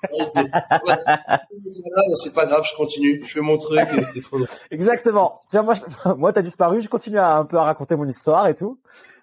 [2.14, 3.22] c'est pas grave, je continue.
[3.26, 4.48] Je fais mon truc et c'était trop drôle.
[4.72, 5.42] Exactement.
[5.50, 5.74] Tiens, moi,
[6.18, 6.82] moi, t'as disparu.
[6.82, 8.80] Je continue un peu à raconter mon histoire et tout.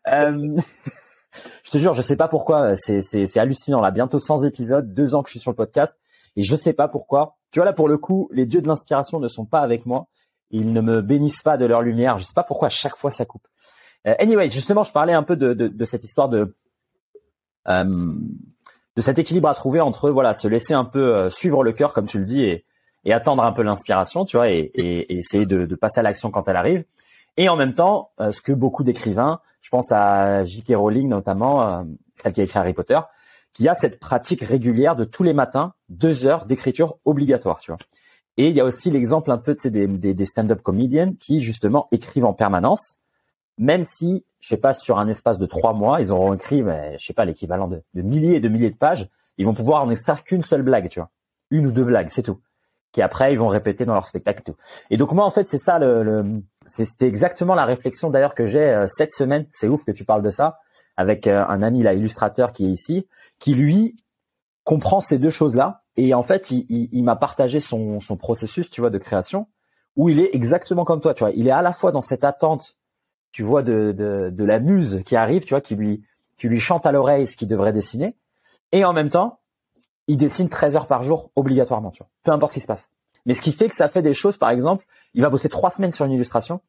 [0.07, 0.55] Euh,
[1.65, 2.77] je te jure, je sais pas pourquoi.
[2.77, 3.81] C'est, hallucinant.
[3.81, 5.99] Là, bientôt 100 épisodes, deux ans que je suis sur le podcast
[6.37, 7.39] et je sais pas pourquoi.
[7.51, 10.09] Tu vois là, pour le coup, les dieux de l'inspiration ne sont pas avec moi.
[10.51, 12.19] Ils ne me bénissent pas de leur lumière.
[12.19, 13.49] Je sais pas pourquoi à chaque fois ça coupe.
[14.07, 16.55] Euh, anyway, justement, je parlais un peu de cette histoire de
[17.69, 18.15] euh,
[18.97, 21.93] de cet équilibre à trouver entre voilà se laisser un peu euh, suivre le cœur
[21.93, 22.65] comme tu le dis et,
[23.05, 26.31] et attendre un peu l'inspiration tu vois et, et, essayer de, de, passer à l'action
[26.31, 26.85] quand elle arrive
[27.37, 30.73] et en même temps euh, ce que beaucoup d'écrivains je pense à J.K.
[30.75, 31.83] Rowling notamment euh,
[32.17, 32.99] celle qui a écrit Harry Potter
[33.53, 37.79] qui a cette pratique régulière de tous les matins deux heures d'écriture obligatoire tu vois
[38.37, 41.41] et il y a aussi l'exemple un peu de des, des, des stand-up comedians qui
[41.41, 43.00] justement écrivent en permanence
[43.61, 46.97] même si je sais pas, sur un espace de trois mois, ils auront écrit, mais,
[46.99, 49.09] je sais pas, l'équivalent de, milliers et de milliers de pages.
[49.37, 51.11] Ils vont pouvoir en extraire qu'une seule blague, tu vois,
[51.51, 52.41] une ou deux blagues, c'est tout.
[52.93, 54.57] Qui après ils vont répéter dans leur spectacle et tout.
[54.91, 58.69] Et donc moi en fait c'est ça le, c'était exactement la réflexion d'ailleurs que j'ai
[58.69, 59.47] euh, cette semaine.
[59.53, 60.59] C'est ouf que tu parles de ça
[60.97, 63.07] avec euh, un ami là illustrateur qui est ici,
[63.39, 63.95] qui lui
[64.65, 68.71] comprend ces deux choses là et en fait il, il m'a partagé son, son processus,
[68.71, 69.47] tu vois, de création
[69.95, 71.31] où il est exactement comme toi, tu vois.
[71.31, 72.77] Il est à la fois dans cette attente
[73.33, 76.03] tu vois de, de, de, la muse qui arrive, tu vois, qui lui,
[76.37, 78.17] qui lui chante à l'oreille ce qu'il devrait dessiner,
[78.73, 79.41] et en même temps,
[80.07, 82.89] il dessine 13 heures par jour obligatoirement, tu vois, peu importe ce qui se passe.
[83.27, 85.71] Mais ce qui fait que ça fait des choses, par exemple, il va bosser trois
[85.71, 86.61] semaines sur une illustration,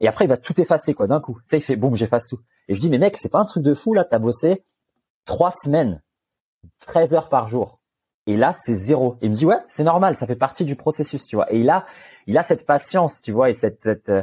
[0.00, 1.38] et après il va tout effacer quoi d'un coup.
[1.42, 2.40] Tu sais, il fait boum, j'efface tout.
[2.68, 4.64] Et je dis mais mec, c'est pas un truc de fou là, t'as bossé
[5.24, 6.02] trois semaines,
[6.80, 7.78] 13 heures par jour.
[8.26, 9.16] Et là, c'est zéro.
[9.20, 11.52] Et il me dit ouais, c'est normal, ça fait partie du processus, tu vois.
[11.52, 11.86] Et il a,
[12.26, 14.22] il a cette patience, tu vois, et cette, cette euh,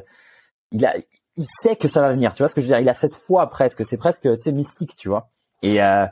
[0.72, 0.96] il a,
[1.38, 2.34] il sait que ça va venir.
[2.34, 3.86] Tu vois ce que je veux dire Il a cette foi presque.
[3.86, 5.30] C'est presque, tu mystique, tu vois.
[5.64, 6.06] Et euh,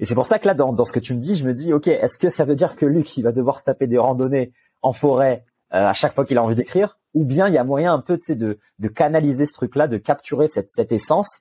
[0.00, 1.54] et c'est pour ça que là, dans, dans ce que tu me dis, je me
[1.54, 3.98] dis, ok, est-ce que ça veut dire que Luc, il va devoir se taper des
[3.98, 7.58] randonnées en forêt euh, à chaque fois qu'il a envie d'écrire, ou bien il y
[7.58, 11.40] a moyen un peu, de, canaliser ce truc-là, de capturer cette, essence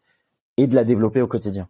[0.58, 1.67] et de la développer au quotidien?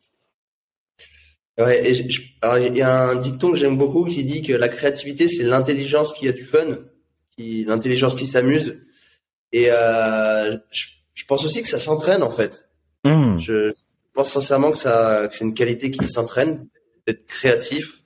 [1.60, 5.42] Ouais, il y a un dicton que j'aime beaucoup qui dit que la créativité c'est
[5.42, 6.78] l'intelligence qui a du fun,
[7.40, 8.80] l'intelligence qui s'amuse.
[9.52, 10.86] Et euh, je
[11.18, 12.70] je pense aussi que ça s'entraîne en fait.
[13.04, 13.38] Hmm.
[13.40, 13.74] Je,
[14.14, 16.68] pense sincèrement que ça, que c'est une qualité qui s'entraîne,
[17.06, 18.04] d'être créatif.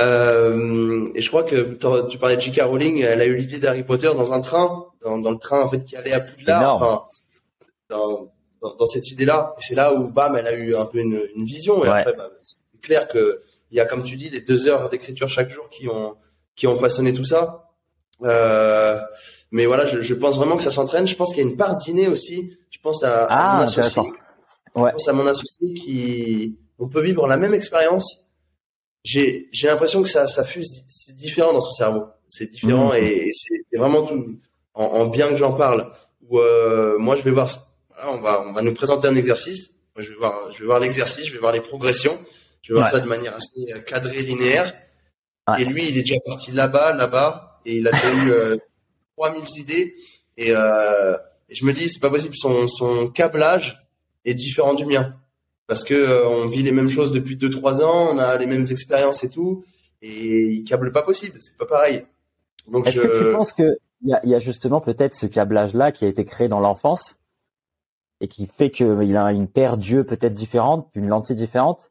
[0.00, 1.76] Euh, et je crois que
[2.08, 2.62] tu parlais de J.K.
[2.62, 5.68] Rowling, elle a eu l'idée d'Harry Potter dans un train, dans, dans, le train en
[5.68, 7.04] fait qui allait à Poudlard, enfin,
[7.88, 9.54] dans, dans, dans, cette idée-là.
[9.58, 11.84] Et c'est là où bam, elle a eu un peu une, une vision.
[11.84, 14.88] Et après, bah, c'est clair que il y a comme tu dis les deux heures
[14.88, 16.16] d'écriture chaque jour qui ont
[16.54, 17.67] qui ont façonné tout ça.
[18.22, 18.98] Euh,
[19.50, 21.06] mais voilà, je, je, pense vraiment que ça s'entraîne.
[21.06, 22.56] Je pense qu'il y a une part dîner aussi.
[22.70, 24.02] Je pense à, ah, mon associé.
[24.74, 24.90] Ouais.
[24.90, 28.28] Je pense à mon associé qui, on peut vivre la même expérience.
[29.04, 32.06] J'ai, j'ai l'impression que ça, ça fuse, c'est différent dans son cerveau.
[32.28, 32.96] C'est différent mmh.
[32.96, 34.38] et, c'est vraiment tout,
[34.74, 35.92] en, en bien que j'en parle.
[36.28, 37.48] Où euh, moi, je vais voir,
[38.06, 39.70] on va, on va nous présenter un exercice.
[39.96, 42.18] Moi, je vais voir, je vais voir l'exercice, je vais voir les progressions.
[42.62, 44.74] Je vais voir ça de manière assez cadrée, linéaire.
[45.58, 48.56] Et lui, il est déjà parti là-bas, là-bas, et il a déjà eu euh,
[49.16, 49.94] 3000 idées.
[50.36, 51.16] Et, euh,
[51.48, 52.34] et je me dis c'est pas possible.
[52.34, 53.86] Son, son câblage
[54.24, 55.14] est différent du mien.
[55.66, 58.66] Parce que euh, on vit les mêmes choses depuis 2-3 ans, on a les mêmes
[58.70, 59.64] expériences et tout.
[60.00, 62.06] Et il câble pas possible, c'est pas pareil.
[62.70, 65.74] Donc Est-ce que tu penses que il y a, y a, justement peut-être ce câblage
[65.74, 67.18] là qui a été créé dans l'enfance
[68.20, 71.90] et qui fait qu'il a une paire d'yeux peut-être différente, une lentille différente?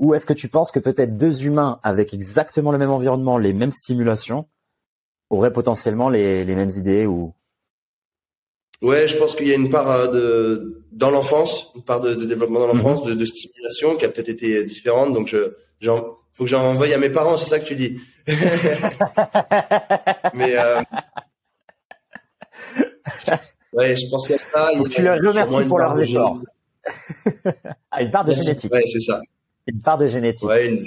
[0.00, 3.54] Ou est-ce que tu penses que peut-être deux humains avec exactement le même environnement, les
[3.54, 4.46] mêmes stimulations,
[5.34, 7.34] auraient potentiellement les, les mêmes idées ou?
[8.82, 12.14] Ouais, je pense qu'il y a une part euh, de dans l'enfance, une part de,
[12.14, 13.14] développement dans l'enfance, mhm.
[13.14, 15.12] de, stimulation qui a peut-être été différente.
[15.14, 15.54] Donc, je,
[16.32, 17.98] faut que j'en envoie à mes parents, c'est ça que tu dis.
[20.34, 20.80] Mais euh,
[23.72, 24.70] ouais, je pense qu'il y a ça.
[24.90, 26.38] tu leur remercies pour leurs efforts.
[27.90, 28.72] ah, une part de génétique.
[28.72, 29.20] Ouais, c'est ça.
[29.66, 30.48] Une part de génétique.
[30.48, 30.82] Ouais,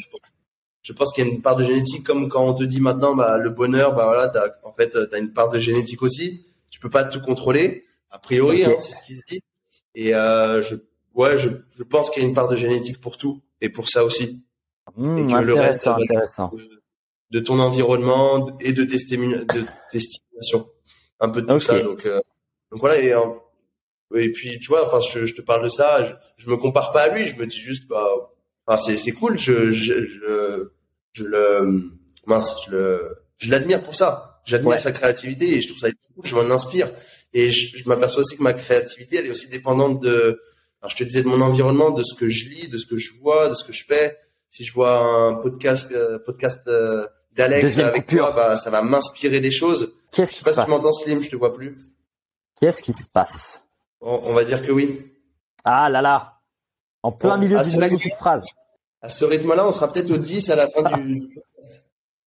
[0.87, 3.13] je pense qu'il y a une part de génétique, comme quand on te dit maintenant,
[3.13, 6.45] bah, le bonheur, bah voilà, as, en fait, t'as une part de génétique aussi.
[6.69, 9.43] Tu peux pas tout contrôler, a priori, hein, c'est ce qui se dit.
[9.95, 10.75] Et euh, je,
[11.13, 13.89] ouais, je, je pense qu'il y a une part de génétique pour tout et pour
[13.89, 14.45] ça aussi.
[14.95, 16.53] Mmh, et que le reste, intéressant.
[16.55, 16.81] De,
[17.31, 20.69] de, ton environnement et de tes, de tes stimulations,
[21.19, 21.81] un peu de tout ça.
[21.81, 22.21] Donc, euh,
[22.71, 23.01] donc voilà.
[23.01, 23.13] Et,
[24.15, 26.05] et puis tu vois, enfin, je, je, te parle de ça.
[26.05, 27.25] Je, je me compare pas à lui.
[27.27, 28.07] Je me dis juste, bah,
[28.65, 29.37] enfin, c'est c'est cool.
[29.37, 30.71] Je, je,
[31.17, 31.91] je, le
[32.25, 34.41] mince, je le, je l'admire pour ça.
[34.45, 36.25] J'admire sa créativité et je trouve ça cool.
[36.25, 36.91] Je m'en inspire.
[37.33, 40.41] Et je, je m'aperçois aussi que ma créativité, elle est aussi dépendante de,
[40.81, 42.97] alors je te disais de mon environnement, de ce que je lis, de ce que
[42.97, 44.17] je vois, de ce que je fais.
[44.49, 49.39] Si je vois un podcast, euh, podcast euh, d'Alex avec toi, bah, ça va m'inspirer
[49.39, 49.93] des choses.
[50.11, 51.77] Qu'est-ce qui se passe si tu m'entends Slim, je te vois plus.
[52.59, 53.61] Qu'est-ce qui se passe?
[53.99, 55.11] On, va dire que oui.
[55.63, 56.39] Ah là là,
[57.03, 58.45] en plein milieu d'une magnifique phrase.
[59.01, 61.19] À ce rythme-là, on sera peut-être au 10 à la fin du.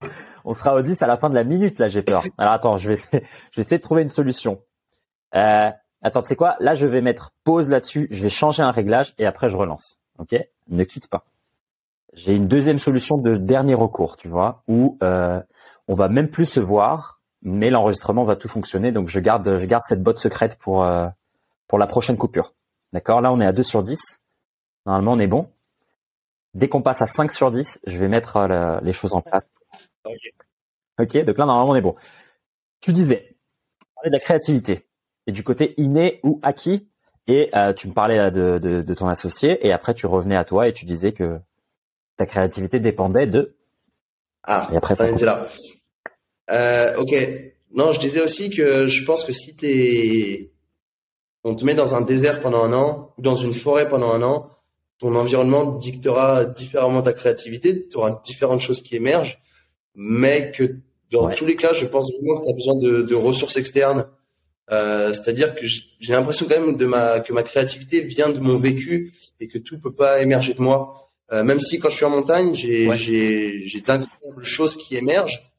[0.47, 2.25] On sera au 10 à la fin de la minute, là, j'ai peur.
[2.39, 4.63] Alors attends, je vais essayer, je vais essayer de trouver une solution.
[5.35, 6.57] Euh, attends, tu sais quoi?
[6.61, 8.09] Là, je vais mettre pause là-dessus.
[8.11, 9.99] Je vais changer un réglage et après, je relance.
[10.19, 10.35] Ok?
[10.69, 11.25] Ne quitte pas.
[12.15, 15.41] J'ai une deuxième solution de dernier recours, tu vois, où euh,
[15.87, 18.93] on va même plus se voir, mais l'enregistrement va tout fonctionner.
[18.93, 21.09] Donc, je garde, je garde cette botte secrète pour euh,
[21.69, 22.55] pour la prochaine coupure.
[22.93, 23.21] D'accord?
[23.21, 24.01] Là, on est à 2 sur 10.
[24.87, 25.49] Normalement, on est bon.
[26.55, 29.45] Dès qu'on passe à 5 sur 10, je vais mettre euh, les choses en place.
[30.05, 30.33] Ok.
[30.99, 31.95] Ok, donc là, normalement, on est bon.
[32.81, 33.37] Tu disais,
[33.95, 34.87] parler de la créativité
[35.27, 36.89] et du côté inné ou acquis.
[37.27, 40.67] Et euh, tu me parlais de, de, ton associé et après tu revenais à toi
[40.67, 41.39] et tu disais que
[42.17, 43.57] ta créativité dépendait de.
[44.43, 45.09] Ah, et après ça.
[45.09, 45.47] était là.
[46.51, 47.15] Euh, ok.
[47.73, 50.51] Non, je disais aussi que je pense que si t'es,
[51.45, 54.23] on te met dans un désert pendant un an ou dans une forêt pendant un
[54.23, 54.51] an,
[55.01, 57.89] ton environnement dictera différemment ta créativité.
[57.89, 59.41] Tu auras différentes choses qui émergent,
[59.95, 60.77] mais que
[61.11, 64.07] dans tous les cas, je pense vraiment que tu as besoin de, de ressources externes
[64.73, 68.57] euh, c'est-à-dire que j'ai l'impression quand même de ma, que ma créativité vient de mon
[68.57, 71.09] vécu et que tout peut pas émerger de moi.
[71.33, 75.53] Euh, même si quand je suis en montagne, j'ai j'ai j'ai d'incroyables choses qui émergent,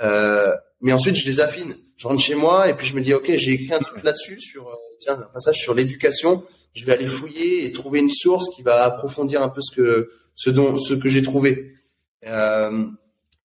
[0.00, 1.76] euh, mais ensuite je les affine.
[1.96, 4.40] Je rentre chez moi et puis je me dis ok, j'ai écrit un truc là-dessus
[4.40, 6.42] sur euh, tiens un passage sur l'éducation.
[6.74, 10.10] Je vais aller fouiller et trouver une source qui va approfondir un peu ce que
[10.34, 11.72] ce dont ce que j'ai trouvé.
[12.26, 12.84] Euh,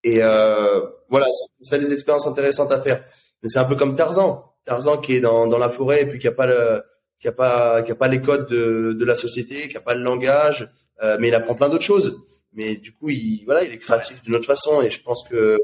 [0.03, 3.03] et euh, voilà, ça serait des expériences intéressantes à faire.
[3.43, 4.45] Mais c'est un peu comme Tarzan.
[4.65, 6.83] Tarzan qui est dans, dans la forêt et puis qui a pas le
[7.19, 9.93] qui a pas qui a pas les codes de, de la société, qui a pas
[9.93, 10.69] le langage,
[11.03, 12.17] euh, mais il apprend plein d'autres choses.
[12.53, 15.59] Mais du coup, il voilà, il est créatif d'une autre façon et je pense que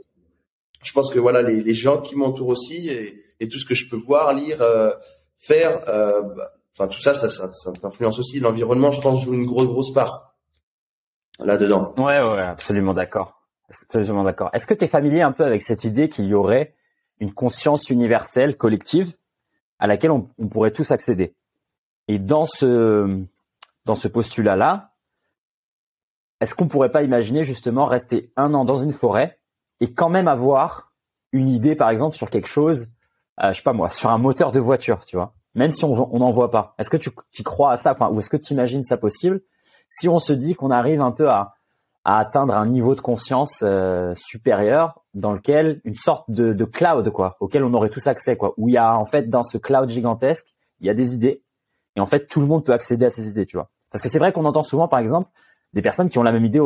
[0.85, 3.89] je pense que voilà les, les gens qui m'entourent aussi et, tout ce que je
[3.89, 4.91] peux voir, lire, euh,
[5.37, 6.21] faire, euh,
[6.73, 8.39] enfin tout ça, ça, ça, t'influence aussi.
[8.39, 10.35] L'environnement, je pense, joue une grosse grosse part
[11.39, 11.93] là dedans.
[11.97, 13.41] Ouais, ouais, absolument d'accord.
[13.69, 14.49] Absolument d'accord.
[14.53, 16.75] Est-ce que tu es familier un peu avec cette idée qu'il y aurait
[17.19, 19.13] une conscience universelle, collective,
[19.79, 21.35] à laquelle on, pourrait tous accéder?
[22.07, 23.21] Et dans ce,
[23.85, 24.93] dans ce postulat-là,
[26.39, 29.39] est-ce qu'on pourrait pas imaginer justement rester un an dans une forêt
[29.79, 30.93] et quand même avoir
[31.31, 32.87] une idée, par exemple, sur quelque chose,
[33.43, 36.17] euh, je sais pas moi, sur un moteur de voiture, tu vois, même si on
[36.17, 36.75] n'en voit pas.
[36.77, 39.41] Est-ce que tu, tu crois à ça, ou est-ce que tu imagines ça possible?
[39.87, 41.55] Si on se dit qu'on arrive un peu à,
[42.05, 47.09] à atteindre un niveau de conscience euh, supérieur dans lequel une sorte de, de, cloud
[47.09, 49.57] quoi, auquel on aurait tous accès quoi, où il y a en fait dans ce
[49.57, 50.45] cloud gigantesque,
[50.79, 51.43] il y a des idées
[51.95, 53.71] et en fait tout le monde peut accéder à ces idées, tu vois.
[53.91, 55.29] Parce que c'est vrai qu'on entend souvent par exemple
[55.73, 56.61] des personnes qui ont la même idée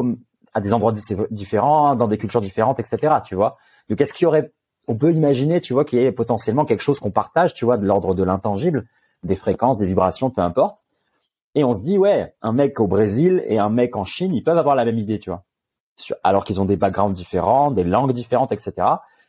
[0.53, 0.93] à des endroits
[1.31, 3.15] différents, dans des cultures différentes, etc.
[3.25, 3.57] Tu vois.
[3.89, 4.51] Donc est-ce qu'il y aurait,
[4.87, 7.77] on peut imaginer, tu vois, qu'il y ait potentiellement quelque chose qu'on partage, tu vois,
[7.77, 8.85] de l'ordre de l'intangible,
[9.23, 10.79] des fréquences, des vibrations, peu importe
[11.55, 14.43] et on se dit, ouais, un mec au Brésil et un mec en Chine, ils
[14.43, 15.43] peuvent avoir la même idée, tu vois.
[16.23, 18.73] Alors qu'ils ont des backgrounds différents, des langues différentes, etc.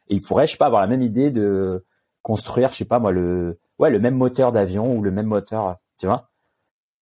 [0.08, 1.84] Et ils pourraient, je sais pas, avoir la même idée de
[2.22, 5.76] construire, je sais pas moi, le, ouais, le même moteur d'avion ou le même moteur,
[5.98, 6.28] tu vois.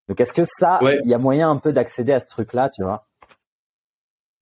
[0.09, 2.83] Donc est-ce que ça, il y a moyen un peu d'accéder à ce truc-là, tu
[2.83, 3.08] vois?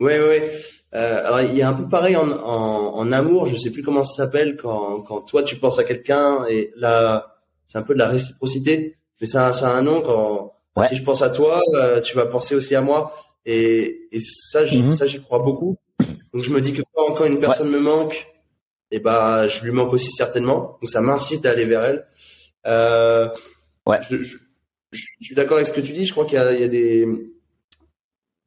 [0.01, 0.53] Ouais, ouais.
[0.95, 3.83] Euh, alors il y a un peu pareil en, en, en amour, je sais plus
[3.83, 7.37] comment ça s'appelle quand, quand toi tu penses à quelqu'un et là
[7.67, 11.03] c'est un peu de la réciprocité, mais ça, ça a un nom quand si je
[11.03, 13.15] pense à toi, euh, tu vas penser aussi à moi.
[13.45, 14.93] Et, et ça, j'y, mhm.
[14.93, 15.77] ça, j'y crois beaucoup.
[16.33, 18.27] Donc je me dis que quand, quand une personne me manque,
[18.91, 20.79] et eh ben, je lui manque aussi certainement.
[20.81, 22.07] Donc ça m'incite à aller vers elle.
[22.67, 23.29] Euh,
[23.87, 23.99] ouais.
[24.09, 24.37] Je, je,
[24.93, 26.05] je, suis d'accord avec ce que tu dis.
[26.05, 27.09] Je crois qu'il y a, il y a des,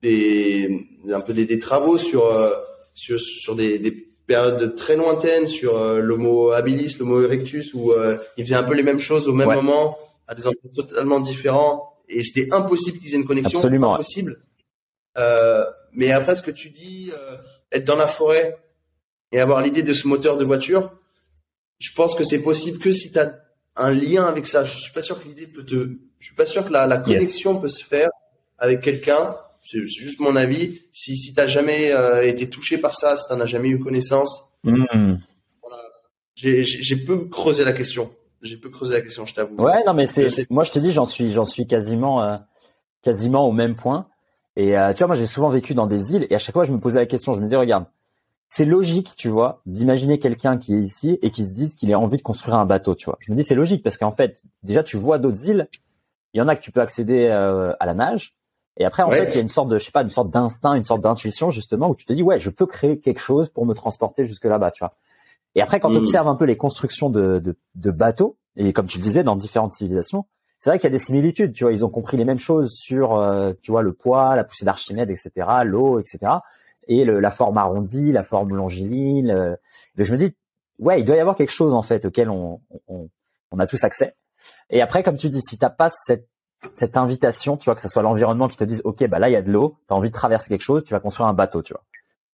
[0.01, 2.53] des, un peu des, des travaux sur, euh,
[2.93, 8.17] sur, sur des, des périodes très lointaines, sur euh, l'homo habilis, l'homo erectus, où euh,
[8.37, 9.97] ils faisaient un peu les mêmes choses au même moment,
[10.27, 13.59] à des endroits totalement différents, et c'était impossible qu'ils aient une connexion.
[13.59, 13.93] Absolument.
[13.95, 14.41] Impossible.
[15.17, 17.37] Euh, mais après, ce que tu dis, euh,
[17.71, 18.57] être dans la forêt
[19.31, 20.91] et avoir l'idée de ce moteur de voiture,
[21.79, 23.33] je pense que c'est possible que si tu as
[23.75, 24.63] un lien avec ça.
[24.63, 25.89] Je suis pas sûr que l'idée peut te,
[26.19, 28.09] je suis pas sûr que la, la connexion peut se faire
[28.57, 29.35] avec quelqu'un.
[29.69, 30.79] C'est juste mon avis.
[30.91, 34.51] Si, si t'as jamais euh, été touché par ça, si t'en as jamais eu connaissance,
[34.63, 35.17] hmm.
[35.61, 35.77] voilà.
[36.35, 38.09] j'ai peu creusé la question.
[38.41, 39.55] J'ai peu creusé la question, je t'avoue.
[39.57, 42.37] Ouais, non, mais c'est, moi je te dis, j'en suis, j'en suis quasiment, euh,
[43.03, 44.07] quasiment au même point.
[44.55, 46.63] Et euh, tu vois, moi j'ai souvent vécu dans des îles et à chaque fois
[46.63, 47.85] je me posais la question, je me dis regarde,
[48.47, 51.99] c'est logique, tu vois, d'imaginer quelqu'un qui est ici et qui se dise qu'il a
[51.99, 53.19] envie de construire un bateau, tu vois.
[53.19, 55.67] Je me dis c'est logique parce qu'en fait, déjà tu vois d'autres îles,
[56.33, 58.38] il y en a que tu peux accéder à la nage
[58.77, 60.29] et après en fait, il y a une sorte de je sais pas, une sorte
[60.29, 63.49] d'instinct, une sorte d'intuition justement où tu te dis ouais, je peux créer quelque chose
[63.49, 64.93] pour me transporter jusque là-bas, tu vois.
[65.55, 65.97] Et après quand on mm.
[65.97, 69.71] observe un peu les constructions de, de, de bateaux et comme tu disais dans différentes
[69.71, 70.25] civilisations,
[70.59, 72.73] c'est vrai qu'il y a des similitudes, tu vois, ils ont compris les mêmes choses
[72.73, 76.39] sur, euh, tu vois, le poids, la poussée d'Archimède, etc., l'eau, etc
[76.89, 79.31] et le, la forme arrondie, la forme longiligne.
[79.31, 79.55] Euh,
[79.95, 80.35] je me dis,
[80.79, 83.09] ouais, il doit y avoir quelque chose en fait auquel on, on,
[83.51, 84.15] on a tous accès.
[84.69, 86.27] Et après, comme tu dis, si t'as pas cette,
[86.73, 89.33] cette invitation, tu vois, que ce soit l'environnement qui te dise, ok, bah là il
[89.33, 91.33] y a de l'eau, tu as envie de traverser quelque chose, tu vas construire un
[91.33, 91.83] bateau, tu vois.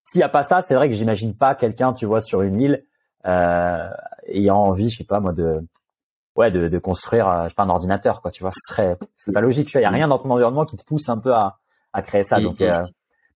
[0.03, 2.59] S'il y a pas ça, c'est vrai que j'imagine pas quelqu'un, tu vois, sur une
[2.61, 2.85] île
[3.25, 3.89] euh,
[4.27, 5.61] ayant envie, je sais pas moi, de
[6.35, 8.51] ouais, de, de construire, euh, je sais pas, un ordinateur, quoi, tu vois.
[8.51, 9.81] Ce serait, c'est pas logique, tu vois.
[9.81, 11.57] Il y a rien dans ton environnement qui te pousse un peu à,
[11.93, 12.39] à créer ça.
[12.39, 12.83] Donc, euh,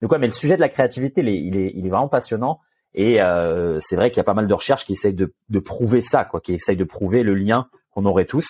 [0.02, 2.10] donc ouais, mais le sujet de la créativité, il est, il est, il est vraiment
[2.10, 2.60] passionnant.
[2.94, 5.60] Et euh, c'est vrai qu'il y a pas mal de recherches qui essayent de, de
[5.60, 8.48] prouver ça, quoi, qui essayent de prouver le lien qu'on aurait tous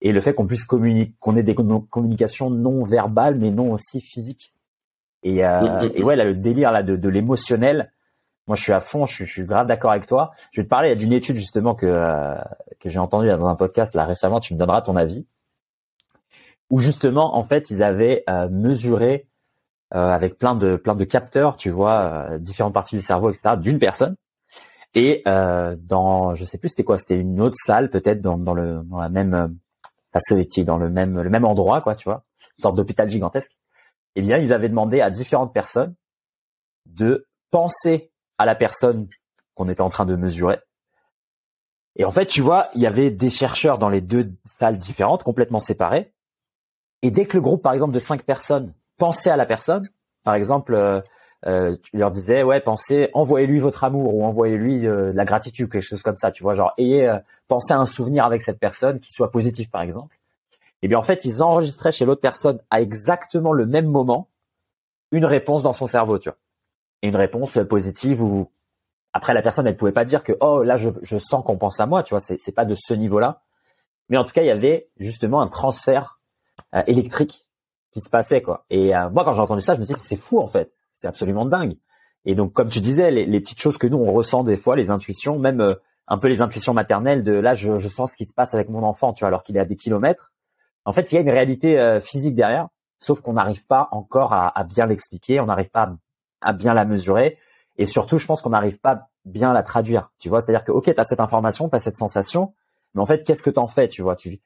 [0.00, 4.00] et le fait qu'on puisse communiquer, qu'on ait des communications non verbales, mais non aussi
[4.00, 4.54] physiques.
[5.22, 7.92] Et, euh, mm, mm, et ouais, là, le délire là de, de l'émotionnel.
[8.46, 10.32] Moi, je suis à fond, je, je suis grave d'accord avec toi.
[10.50, 12.34] Je vais te parler d'une étude justement que euh,
[12.80, 14.40] que j'ai entendue dans un podcast là récemment.
[14.40, 15.26] Tu me donneras ton avis.
[16.70, 19.26] Où justement, en fait, ils avaient euh, mesuré
[19.94, 23.56] euh, avec plein de plein de capteurs, tu vois, euh, différentes parties du cerveau, etc.
[23.60, 24.16] d'une personne.
[24.94, 28.54] Et euh, dans, je sais plus c'était quoi, c'était une autre salle peut-être dans, dans
[28.54, 29.56] le dans la même
[30.12, 32.24] facility, dans le même le même endroit quoi, tu vois,
[32.58, 33.56] une sorte d'hôpital gigantesque.
[34.16, 35.94] Eh bien, ils avaient demandé à différentes personnes
[36.86, 39.08] de penser à la personne
[39.54, 40.58] qu'on était en train de mesurer.
[41.96, 45.22] Et en fait, tu vois, il y avait des chercheurs dans les deux salles différentes,
[45.22, 46.12] complètement séparées.
[47.02, 49.88] Et dès que le groupe, par exemple, de cinq personnes pensez à la personne.
[50.22, 51.02] Par exemple,
[51.46, 55.70] euh, euh, tu leur disais, ouais, pensez, envoyez-lui votre amour ou envoyez-lui euh, la gratitude,
[55.70, 57.18] quelque chose comme ça, tu vois, genre, ayez, euh,
[57.48, 60.18] pensez à un souvenir avec cette personne qui soit positif, par exemple.
[60.82, 64.28] Et bien, en fait, ils enregistraient chez l'autre personne à exactement le même moment
[65.12, 66.38] une réponse dans son cerveau, tu vois.
[67.02, 68.50] Et une réponse positive ou
[69.12, 71.80] après la personne, elle pouvait pas dire que oh là, je, je sens qu'on pense
[71.80, 73.42] à moi, tu vois, c'est c'est pas de ce niveau-là.
[74.08, 76.20] Mais en tout cas, il y avait justement un transfert
[76.86, 77.46] électrique
[77.92, 78.64] qui se passait quoi.
[78.70, 80.72] Et euh, moi quand j'ai entendu ça, je me suis dit c'est fou en fait,
[81.00, 81.76] c'est absolument dingue.
[82.26, 84.90] Et donc comme tu disais, les, petites choses que nous on ressent des fois, les
[84.90, 85.74] intuitions, même euh,
[86.08, 88.82] un peu les intuitions maternelles de là je, sens ce qui se passe avec mon
[88.82, 90.32] enfant, tu vois, alors qu'il est à des kilomètres.
[90.84, 94.34] En fait, il y a une réalité euh, physique derrière, sauf qu'on n'arrive pas encore
[94.34, 95.94] à, à bien l'expliquer, on n'arrive pas
[96.42, 97.38] à, bien la mesurer,
[97.78, 100.10] et surtout, je pense qu'on n'arrive pas bien à la traduire.
[100.18, 102.52] Tu vois, c'est-à-dire que ok, tu as cette information, tu as cette sensation,
[102.94, 104.42] mais en fait, qu'est-ce que t'en fais, tu vois Tu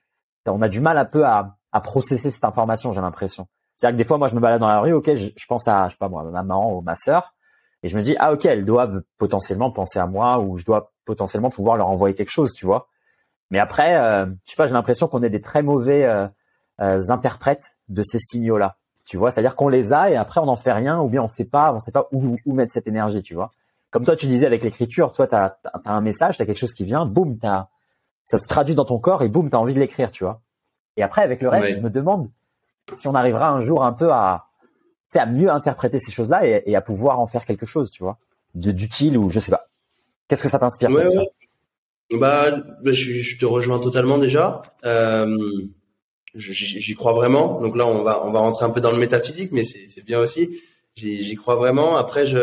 [0.47, 3.49] on a du mal un peu à, à processer cette information, j'ai l'impression.
[3.75, 5.89] C'est-à-dire que des fois, moi, je me balade dans la rue, ok, je, pense à,
[5.89, 7.35] je sais pas moi, ma maman ou ma sœur,
[7.83, 10.93] et je me dis, ah ok, elles doivent potentiellement penser à moi, ou je dois
[11.05, 12.89] potentiellement pouvoir leur envoyer quelque chose, tu vois.
[13.51, 16.27] Mais après, euh, je sais pas, j'ai l'impression qu'on est des très mauvais euh,
[16.81, 19.31] euh, interprètes de ces signaux-là, tu vois.
[19.31, 21.73] C'est-à-dire qu'on les a et après on n'en fait rien, ou bien on sait pas,
[21.73, 23.51] on sait pas où, où mettre cette énergie, tu vois.
[23.91, 26.73] Comme toi, tu disais avec l'écriture, toi, tu as, un message, tu as quelque chose
[26.73, 27.39] qui vient, boum,
[28.25, 30.41] ça se traduit dans ton corps et boum, tu as envie de l'écrire, tu vois.
[30.97, 32.29] Et après, avec le reste, je me demande
[32.93, 34.47] si on arrivera un jour un peu à,
[35.15, 38.19] à mieux interpréter ces choses-là et, à pouvoir en faire quelque chose, tu vois,
[38.55, 39.69] d'utile ou je sais pas.
[40.29, 41.09] Qu'est-ce que ça t'inspire ouais,
[42.13, 44.63] Bah, bah je, te rejoins totalement déjà.
[44.85, 45.37] Euh,
[46.35, 47.61] j'y crois vraiment.
[47.61, 50.21] Donc là, on va on va rentrer un peu dans le métaphysique, mais c'est bien
[50.21, 50.59] aussi.
[50.97, 51.97] J'y crois vraiment.
[51.97, 52.39] Après, je,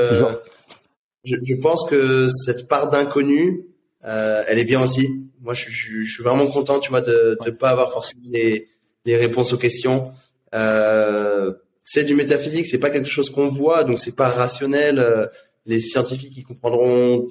[1.24, 3.66] je, je pense que cette part d'inconnu,
[4.06, 5.30] euh, elle est bien aussi.
[5.42, 8.70] Moi, je, je, je, suis vraiment content, tu vois, de ne pas avoir forcément les,
[9.06, 10.12] les réponses aux questions.
[10.54, 15.00] Euh, c'est du métaphysique, c'est pas quelque chose qu'on voit, donc c'est pas rationnel.
[15.00, 15.28] Euh,
[15.66, 17.28] les scientifiques, ils comprendront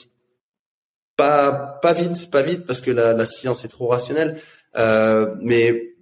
[1.17, 4.41] pas pas vite, pas vite, parce que la, la science est trop rationnelle.
[4.77, 5.95] Euh, mais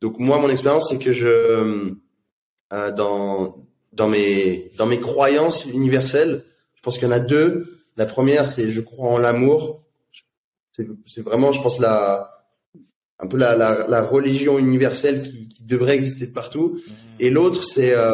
[0.00, 1.94] donc moi, mon expérience, c'est que je
[2.72, 6.44] euh, dans dans mes dans mes croyances universelles,
[6.74, 7.80] je pense qu'il y en a deux.
[7.96, 9.82] La première, c'est je crois en l'amour.
[11.06, 12.33] C'est vraiment, je pense la
[13.24, 16.78] un peu la, la, la religion universelle qui, qui, devrait exister de partout.
[17.18, 18.10] Et l'autre, c'est euh,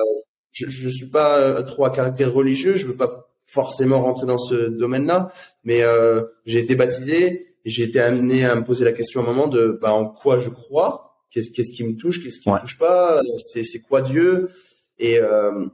[0.53, 2.77] je, je suis pas euh, trop à caractère religieux.
[2.77, 5.33] Je veux pas forcément rentrer dans ce domaine-là,
[5.65, 9.25] mais euh, j'ai été baptisé et j'ai été amené à me poser la question à
[9.25, 12.49] un moment de bah, en quoi je crois, qu'est-ce qu'est-ce qui me touche, qu'est-ce qui
[12.49, 14.51] me touche pas, c'est c'est quoi Dieu?
[14.99, 15.67] Et euh,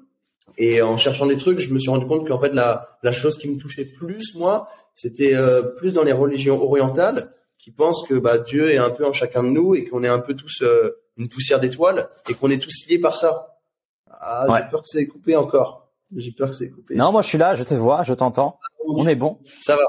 [0.56, 3.36] et en cherchant des trucs, je me suis rendu compte qu'en fait la la chose
[3.36, 8.14] qui me touchait plus moi, c'était euh, plus dans les religions orientales qui pensent que
[8.14, 10.62] bah Dieu est un peu en chacun de nous et qu'on est un peu tous
[10.62, 13.58] euh, une poussière d'étoiles et qu'on est tous liés par ça.
[14.10, 15.88] Ah, j'ai peur que c'est coupé encore.
[16.14, 16.94] J'ai peur que c'est coupé.
[16.94, 18.58] Non, moi je suis là, je te vois, je t'entends.
[18.86, 19.40] On est bon.
[19.60, 19.82] Ça va.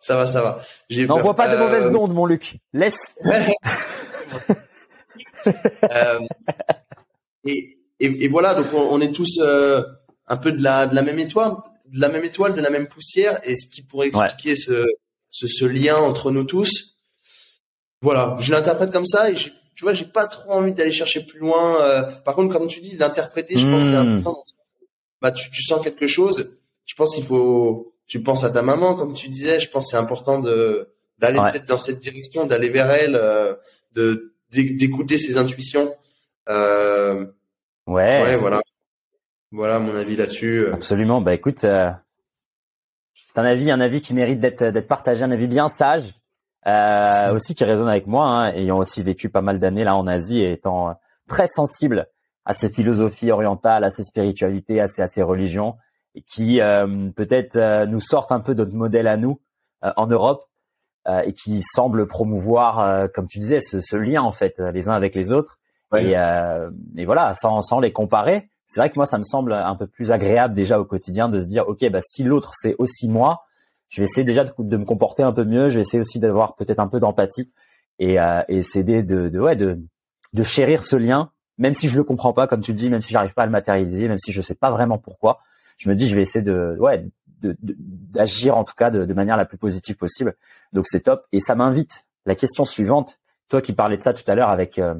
[0.00, 0.60] Ça va, ça va.
[1.06, 2.56] N'envoie pas de mauvaises ondes, mon Luc.
[2.72, 3.16] Laisse.
[5.46, 6.20] euh,
[7.44, 9.82] et, et, et, voilà, donc on, on est tous euh,
[10.26, 11.56] un peu de la, de la même étoile,
[11.86, 14.86] de la même étoile, de la même poussière, et ce qui pourrait expliquer ce,
[15.30, 16.89] ce, ce, lien entre nous tous.
[18.02, 21.38] Voilà, je l'interprète comme ça, et tu vois, j'ai pas trop envie d'aller chercher plus
[21.38, 21.80] loin.
[21.80, 24.18] Euh, par contre, comme tu dis, l'interpréter, je pense que c'est hmm.
[24.18, 24.44] important.
[25.20, 26.56] Bah, tu, tu sens quelque chose.
[26.86, 29.60] Je pense qu'il faut, tu penses à ta maman, comme tu disais.
[29.60, 30.88] Je pense que c'est important de
[31.18, 33.54] d'aller peut-être dans cette direction, d'aller vers elle, euh,
[33.92, 35.94] de d'écouter ses intuitions.
[36.48, 37.26] Euh,
[37.90, 38.22] Ouais.
[38.22, 38.60] Ouais, voilà.
[39.50, 40.68] Voilà mon avis là-dessus.
[40.72, 41.20] Absolument.
[41.20, 41.90] Bah écoute, euh,
[43.14, 46.14] c'est un avis, un avis qui mérite d'être d'être partagé, un avis bien sage,
[46.66, 50.06] euh, aussi qui résonne avec moi, hein, ayant aussi vécu pas mal d'années là en
[50.06, 50.94] Asie et étant
[51.28, 52.08] très sensible
[52.44, 55.76] à ces philosophies orientales, à ces spiritualités, à ces, à ces religions,
[56.14, 59.40] et qui euh, peut-être euh, nous sortent un peu de notre modèle à nous
[59.84, 60.44] euh, en Europe
[61.24, 65.16] et qui semblent promouvoir, comme tu disais, ce, ce lien en fait les uns avec
[65.16, 65.58] les autres.
[65.96, 69.52] Et, euh, et, voilà, sans, sans les comparer, c'est vrai que moi, ça me semble
[69.52, 72.76] un peu plus agréable déjà au quotidien de se dire, ok, bah si l'autre c'est
[72.78, 73.42] aussi moi,
[73.90, 75.68] je vais essayer déjà de, de, me comporter un peu mieux.
[75.68, 77.52] Je vais essayer aussi d'avoir peut-être un peu d'empathie
[77.98, 79.78] et, euh, et essayer de, de, ouais, de,
[80.32, 83.12] de chérir ce lien, même si je le comprends pas, comme tu dis, même si
[83.12, 85.40] j'arrive pas à le matérialiser, même si je sais pas vraiment pourquoi.
[85.76, 87.04] Je me dis, je vais essayer de, ouais,
[87.42, 90.36] d'agir en tout cas de, de manière la plus positive possible.
[90.72, 91.26] Donc c'est top.
[91.32, 92.06] Et ça m'invite.
[92.26, 93.18] La question suivante,
[93.48, 94.94] toi qui parlais de ça tout à l'heure avec euh,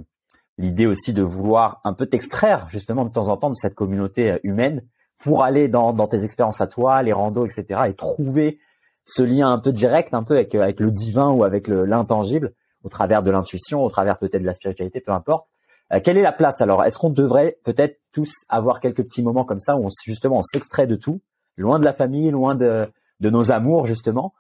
[0.59, 4.33] l'idée aussi de vouloir un peu t'extraire justement de temps en temps de cette communauté
[4.33, 4.83] euh, humaine
[5.23, 7.83] pour aller dans, dans tes expériences à toi, les randos, etc.
[7.89, 8.59] et trouver
[9.05, 12.53] ce lien un peu direct, un peu avec, avec le divin ou avec l'intangible,
[12.85, 15.47] au travers de l'intuition, au travers peut-être de la spiritualité, peu importe.
[15.93, 16.85] Euh, quelle est la place alors?
[16.85, 20.43] Est-ce qu'on devrait peut-être tous avoir quelques petits moments comme ça où on, justement on
[20.43, 21.21] s'extrait de tout,
[21.57, 22.89] loin de la famille, loin de,
[23.21, 24.35] nos amours justement,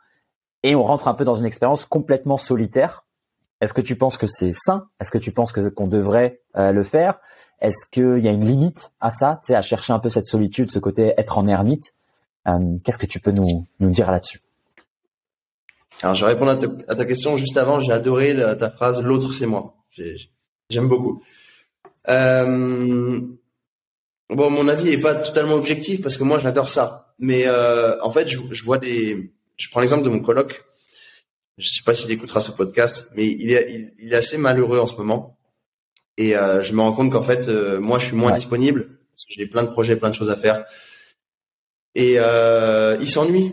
[0.62, 3.04] et on rentre un peu dans une expérience complètement solitaire?
[3.60, 4.88] Est-ce que tu penses que c'est sain?
[5.00, 7.20] Est-ce que tu penses qu'on devrait euh, le faire?
[7.60, 10.70] Est-ce qu'il y a une limite à ça, tu à chercher un peu cette solitude,
[10.70, 11.94] ce côté être en ermite?
[12.48, 14.40] Euh, Qu'est-ce que tu peux nous dire là-dessus?
[16.02, 16.50] Alors, je vais répondre
[16.88, 17.80] à ta, question juste avant.
[17.80, 19.76] J'ai adoré ta phrase "l'autre c'est moi".
[20.70, 21.22] J'aime beaucoup.
[22.08, 23.20] Euh,
[24.28, 28.10] bon, mon avis est pas totalement objectif parce que moi j'adore ça, mais euh, en
[28.10, 29.32] fait, je, je vois des.
[29.56, 30.64] Je prends l'exemple de mon coloc
[31.60, 34.86] je sais pas s'il écoutera ce podcast, mais il est, il, est assez malheureux en
[34.86, 35.38] ce moment.
[36.16, 39.24] Et euh, je me rends compte qu'en fait, euh, moi, je suis moins disponible parce
[39.24, 40.64] que j'ai plein de projets, plein de choses à faire.
[41.94, 43.52] Et euh, il s'ennuie.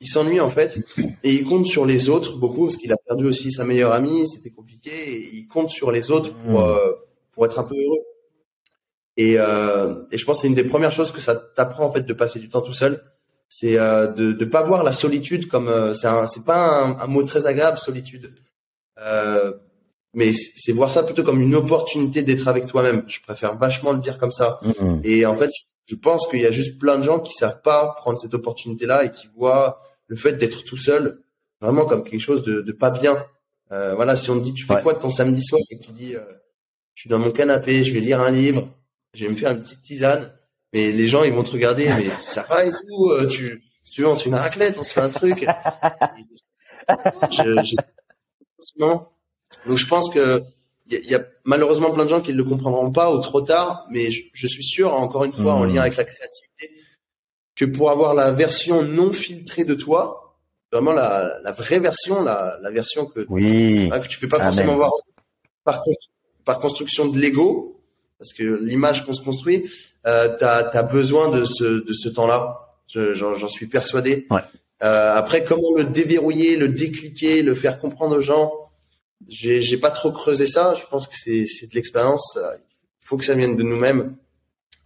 [0.00, 0.78] Il s'ennuie en fait,
[1.22, 4.26] et il compte sur les autres beaucoup parce qu'il a perdu aussi sa meilleure amie.
[4.26, 4.90] C'était compliqué.
[4.90, 6.64] Et il compte sur les autres pour hmm.
[6.64, 6.92] euh,
[7.32, 8.00] pour être un peu heureux.
[9.16, 11.92] Et, euh, et je pense que c'est une des premières choses que ça t'apprend en
[11.92, 13.02] fait de passer du temps tout seul
[13.48, 17.22] c'est euh, de ne pas voir la solitude comme euh, c'est c'est pas un, mot
[17.24, 18.32] très agréable solitude
[20.14, 23.98] mais c'est voir ça plutôt comme une opportunité d'être avec toi-même je préfère vachement le
[23.98, 25.00] dire comme ça mm-hmm.
[25.04, 25.50] et en fait
[25.84, 28.86] je pense qu'il y a juste plein de gens qui savent pas prendre cette opportunité
[28.86, 31.22] là et qui voient le fait d'être tout seul
[31.60, 33.24] vraiment comme quelque chose de, de pas bien.
[33.72, 35.84] Euh, voilà si on te dit tu fais quoi de ton samedi soir et que
[35.84, 36.24] tu dis euh,
[36.94, 38.68] je suis dans mon canapé je vais lire un livre
[39.14, 40.32] je vais me faire une petite tisane
[40.72, 43.92] mais les gens ils vont te regarder mais ça va et tout euh, tu si
[43.92, 45.46] tu veux on se fait une raclette on se fait un truc.
[47.30, 47.76] Je,
[48.76, 50.42] donc je pense que
[50.88, 53.86] il y, a malheureusement plein de gens qui ne le comprendront pas ou trop tard
[53.90, 55.84] mais je, suis sûr encore une fois en lien mmh.
[55.84, 56.79] avec la créativité
[57.60, 60.36] que pour avoir la version non filtrée de toi
[60.72, 63.90] vraiment la, la vraie version la, la version que oui.
[63.90, 64.90] que tu peux pas forcément voir
[65.64, 65.82] par
[66.44, 67.80] par construction de l'ego
[68.20, 69.68] parce que l'image qu'on se construit,
[70.06, 72.68] euh, tu as, besoin de ce, de ce temps-là.
[72.86, 74.26] J'en suis persuadé.
[74.30, 74.42] Ouais.
[74.82, 78.52] Euh, après, comment le déverrouiller, le décliquer, le faire comprendre aux gens
[79.28, 80.74] j'ai pas trop creusé ça.
[80.74, 82.38] Je pense que c'est c'est de l'expérience.
[82.38, 84.16] Il faut que ça vienne de nous-mêmes.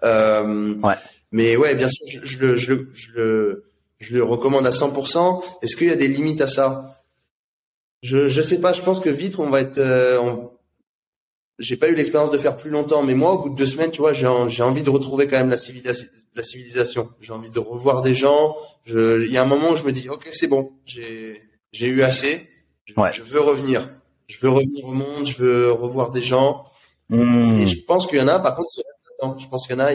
[0.03, 0.95] Euh, ouais.
[1.35, 3.65] Mais ouais, bien sûr, je, je, le je le je le
[3.99, 5.43] je le recommande à 100%.
[5.63, 7.03] Est-ce qu'il y a des limites à ça?
[8.03, 8.73] Je je sais pas.
[8.73, 9.79] Je pense que vite on va être.
[9.79, 10.35] Euh,
[11.59, 13.91] j'ai pas eu l'expérience de faire plus longtemps, mais moi, au bout de deux semaines,
[13.91, 16.07] tu vois, j'ai j'ai envie de retrouver quand même la civilisation.
[16.37, 17.11] La civilisation.
[17.21, 18.57] J'ai envie de revoir des gens.
[18.85, 21.89] Je, il y a un moment où je me dis, ok, c'est bon, j'ai j'ai
[21.89, 22.49] eu assez.
[22.87, 23.89] Je, je veux revenir
[24.27, 26.65] je veux revenir au monde, je veux revoir des gens.
[27.09, 27.57] Hmm.
[27.59, 28.73] Et je pense qu'il y en a, par contre,
[29.39, 29.93] je pense qu'il y en a,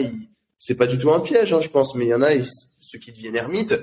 [0.60, 2.28] c'est pas du tout un piège, hein, je pense, mais il y en a,
[2.78, 3.80] ceux qui deviennent ermites,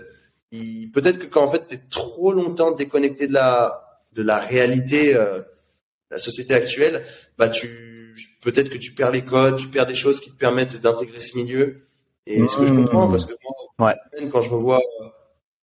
[0.94, 5.40] peut-être que quand en fait t'es trop longtemps déconnecté de la de la réalité, euh,
[5.40, 5.46] de
[6.12, 7.04] la société actuelle,
[7.38, 10.80] bah tu peut-être que tu perds les codes, tu perds des choses qui te permettent
[10.80, 11.82] d'intégrer ce milieu.
[12.26, 13.34] Et ce que je comprends, parce que
[13.80, 14.30] moi, ouais.
[14.30, 14.82] quand je revois,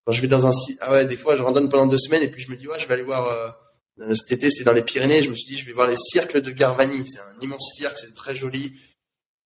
[0.05, 2.23] quand je vais dans un site, ah ouais, des fois je randonne pendant deux semaines
[2.23, 3.29] et puis je me dis ouais, je vais aller voir.
[3.29, 3.51] Euh,
[4.01, 5.23] euh, cet été, c'était dans les Pyrénées.
[5.23, 7.07] Je me suis dit, je vais voir les cirques de Garvani.
[7.07, 8.73] C'est un immense cirque, c'est très joli.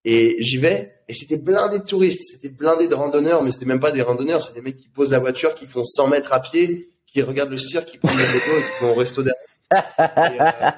[0.06, 3.80] Et j'y vais, et c'était blindé de touristes, c'était blindé de randonneurs, mais c'était même
[3.80, 6.40] pas des randonneurs, c'est des mecs qui posent la voiture, qui font 100 mètres à
[6.40, 9.34] pied, qui regardent le cirque, qui prennent des photos et qui vont au resto derrière.
[9.70, 10.70] Euh,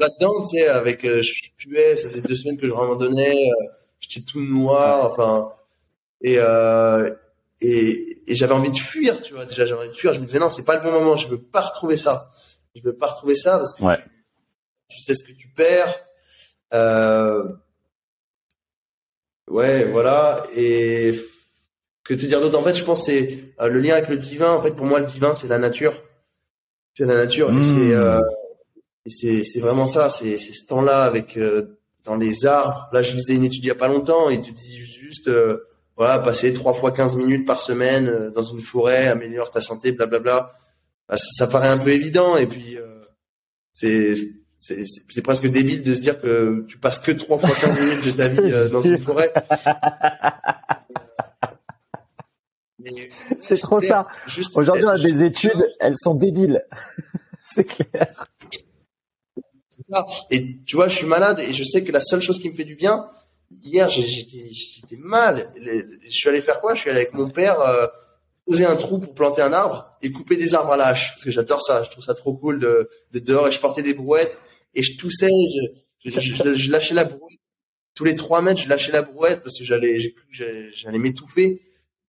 [0.00, 3.66] là-dedans, tu sais, avec, euh, je puais, ça faisait deux semaines que je randonnais, euh,
[4.00, 5.52] j'étais tout noir, enfin,
[6.20, 7.10] et, euh,
[7.60, 9.46] et, et j'avais envie de fuir, tu vois.
[9.46, 10.14] Déjà, j'avais envie de fuir.
[10.14, 11.16] Je me disais non, c'est pas le bon moment.
[11.16, 12.30] Je veux pas retrouver ça.
[12.74, 13.82] Je veux pas retrouver ça parce que
[14.88, 15.94] tu, sais ce que tu perds.
[16.74, 17.44] Euh...
[19.50, 20.46] Ouais, voilà.
[20.56, 21.14] Et
[22.04, 22.58] que te dire d'autre?
[22.58, 24.52] En fait, je pense c'est euh, le lien avec le divin.
[24.52, 26.02] En fait, pour moi, le divin, c'est la nature.
[26.94, 27.50] C'est la nature.
[27.56, 27.92] Et c'est hmm.
[27.92, 28.20] euh,
[29.06, 30.08] c'est c'est vraiment ça.
[30.08, 32.88] C'est c'est ce temps-là avec euh, dans les arbres.
[32.92, 35.58] Là, je lisais une étude il y a pas longtemps et tu dis juste euh,
[35.96, 39.92] voilà, passer trois fois 15 minutes par semaine euh, dans une forêt améliore ta santé,
[39.92, 40.52] blablabla.
[41.08, 43.04] Bah, ça, ça, paraît un peu évident et puis euh,
[43.72, 44.14] c'est
[44.58, 48.10] c'est presque débile de se dire que tu passes que trois fois 15 minutes de
[48.10, 49.32] ta vie euh, dans une forêt.
[53.38, 54.06] C'est trop ça.
[54.54, 56.64] Aujourd'hui, on a des études, elles sont débiles.
[57.54, 58.28] c'est clair.
[59.68, 60.06] C'est ça.
[60.30, 62.54] Et tu vois, je suis malade et je sais que la seule chose qui me
[62.54, 63.06] fait du bien,
[63.50, 65.52] hier j'étais j'étais mal.
[65.56, 66.74] Je suis allé faire quoi?
[66.74, 67.86] Je suis allé avec mon père euh,
[68.46, 71.24] poser un trou pour planter un arbre et couper des arbres à la hache parce
[71.24, 71.82] que j'adore ça.
[71.84, 74.38] Je trouve ça trop cool de, de dehors et je portais des brouettes
[74.74, 75.30] et je toussais,
[76.04, 77.38] je, je, je, lâchais la brouette.
[77.94, 80.98] Tous les trois mètres, je lâchais la brouette parce que j'allais j'ai cru que j'allais
[80.98, 81.62] m'étouffer.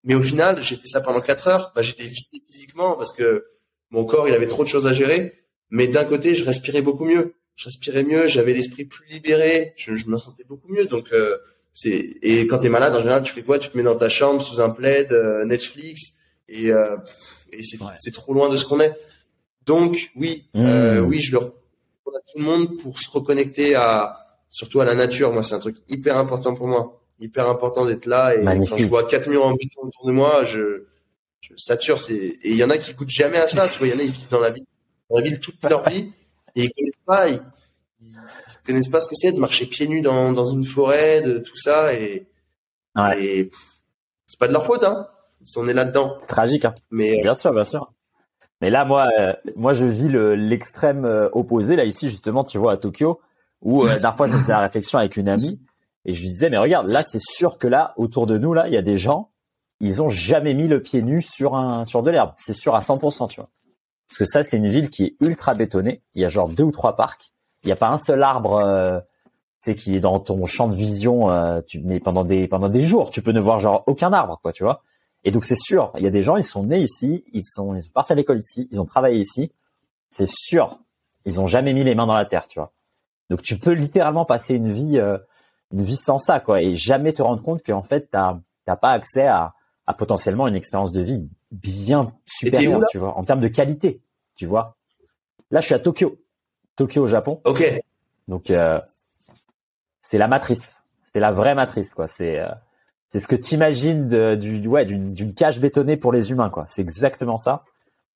[0.04, 1.72] Mais au final, j'ai fait ça pendant quatre heures.
[1.76, 3.46] Bah, j'étais vidé physiquement parce que
[3.90, 5.34] mon corps il avait trop de choses à gérer.
[5.72, 9.98] Mais d'un côté, je respirais beaucoup mieux je respirais mieux, j'avais l'esprit plus libéré, je,
[9.98, 10.86] je, me sentais beaucoup mieux.
[10.86, 11.38] Donc euh,
[11.74, 13.60] c'est et quand t'es malade en général, tu fais quoi?
[13.60, 16.14] Tu te mets dans ta chambre sous un plaid, euh, Netflix
[16.48, 16.96] et, euh,
[17.52, 18.94] et c'est c'est trop loin de ce qu'on est.
[19.66, 21.00] Donc oui, mmh.
[21.00, 21.40] oui, je le
[22.32, 25.32] tout le monde pour se reconnecter à surtout à la nature.
[25.32, 28.36] Moi, c'est un truc hyper important pour moi, hyper important d'être là.
[28.36, 30.86] Et quand je vois quatre murs en béton autour de moi, je,
[31.42, 32.00] je sature.
[32.00, 33.68] C'est et il y en a qui goûtent jamais à ça.
[33.68, 34.66] Tu vois, il y en a qui vivent dans la ville,
[35.10, 36.12] dans la ville toute leur vie
[36.56, 37.42] et ils connaissent pas, ils,
[38.66, 41.58] connaissent pas ce que c'est de marcher pieds nus dans, dans une forêt, de tout
[41.58, 42.28] ça, et,
[43.18, 43.50] et
[44.26, 45.08] c'est pas de leur faute, hein.
[45.56, 46.18] On est là-dedans.
[46.28, 46.76] Tragique, hein.
[46.92, 47.92] Mais bien sûr, bien sûr.
[48.62, 51.76] Mais là, moi, euh, moi, je vis l'extrême euh, opposé.
[51.76, 53.22] Là, ici, justement, tu vois, à Tokyo,
[53.62, 55.62] où euh, fois, je faisais la réflexion avec une amie,
[56.06, 58.68] et je lui disais, mais regarde, là, c'est sûr que là, autour de nous, là,
[58.68, 59.30] il y a des gens,
[59.80, 62.34] ils ont jamais mis le pied nu sur un sur de l'herbe.
[62.38, 63.50] C'est sûr à 100%, tu vois.
[64.08, 66.02] Parce que ça, c'est une ville qui est ultra bétonnée.
[66.16, 67.32] Il y a genre deux ou trois parcs.
[67.64, 69.00] Il n'y a pas un seul arbre, euh,
[69.60, 71.30] c'est qui est dans ton champ de vision.
[71.30, 74.40] Euh, tu mais pendant des pendant des jours, tu peux ne voir genre aucun arbre,
[74.42, 74.84] quoi, tu vois.
[75.24, 77.76] Et donc c'est sûr, il y a des gens, ils sont nés ici, ils sont
[77.76, 79.52] ils sont partis à l'école ici, ils ont travaillé ici.
[80.10, 80.80] C'est sûr,
[81.26, 82.72] ils ont jamais mis les mains dans la terre, tu vois.
[83.30, 85.18] Donc tu peux littéralement passer une vie euh,
[85.72, 88.92] une vie sans ça, quoi, et jamais te rendre compte qu'en fait t'as t'as pas
[88.92, 89.54] accès à,
[89.88, 94.02] à potentiellement une expérience de vie bien supérieur, tu vois, en termes de qualité,
[94.36, 94.78] tu vois.
[95.52, 96.20] Là, je suis à Tokyo,
[96.76, 97.42] Tokyo au Japon.
[97.44, 97.64] Ok.
[98.28, 98.80] Donc euh,
[100.02, 102.08] c'est la matrice, c'est la vraie matrice, quoi.
[102.08, 102.50] C'est euh,
[103.10, 104.08] c'est ce que tu imagines
[104.38, 106.66] du ouais d'une cage bétonnée pour les humains, quoi.
[106.68, 107.64] C'est exactement ça.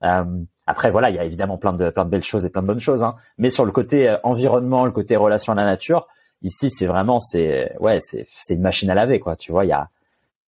[0.04, 0.24] Euh,
[0.68, 2.68] après, voilà, il y a évidemment plein de plein de belles choses et plein de
[2.68, 3.16] bonnes choses, hein.
[3.38, 6.08] Mais sur le côté environnement, le côté relation à la nature,
[6.44, 9.36] ici, c'est vraiment c'est ouais c'est c'est une machine à laver, quoi.
[9.36, 9.90] Tu vois, il y a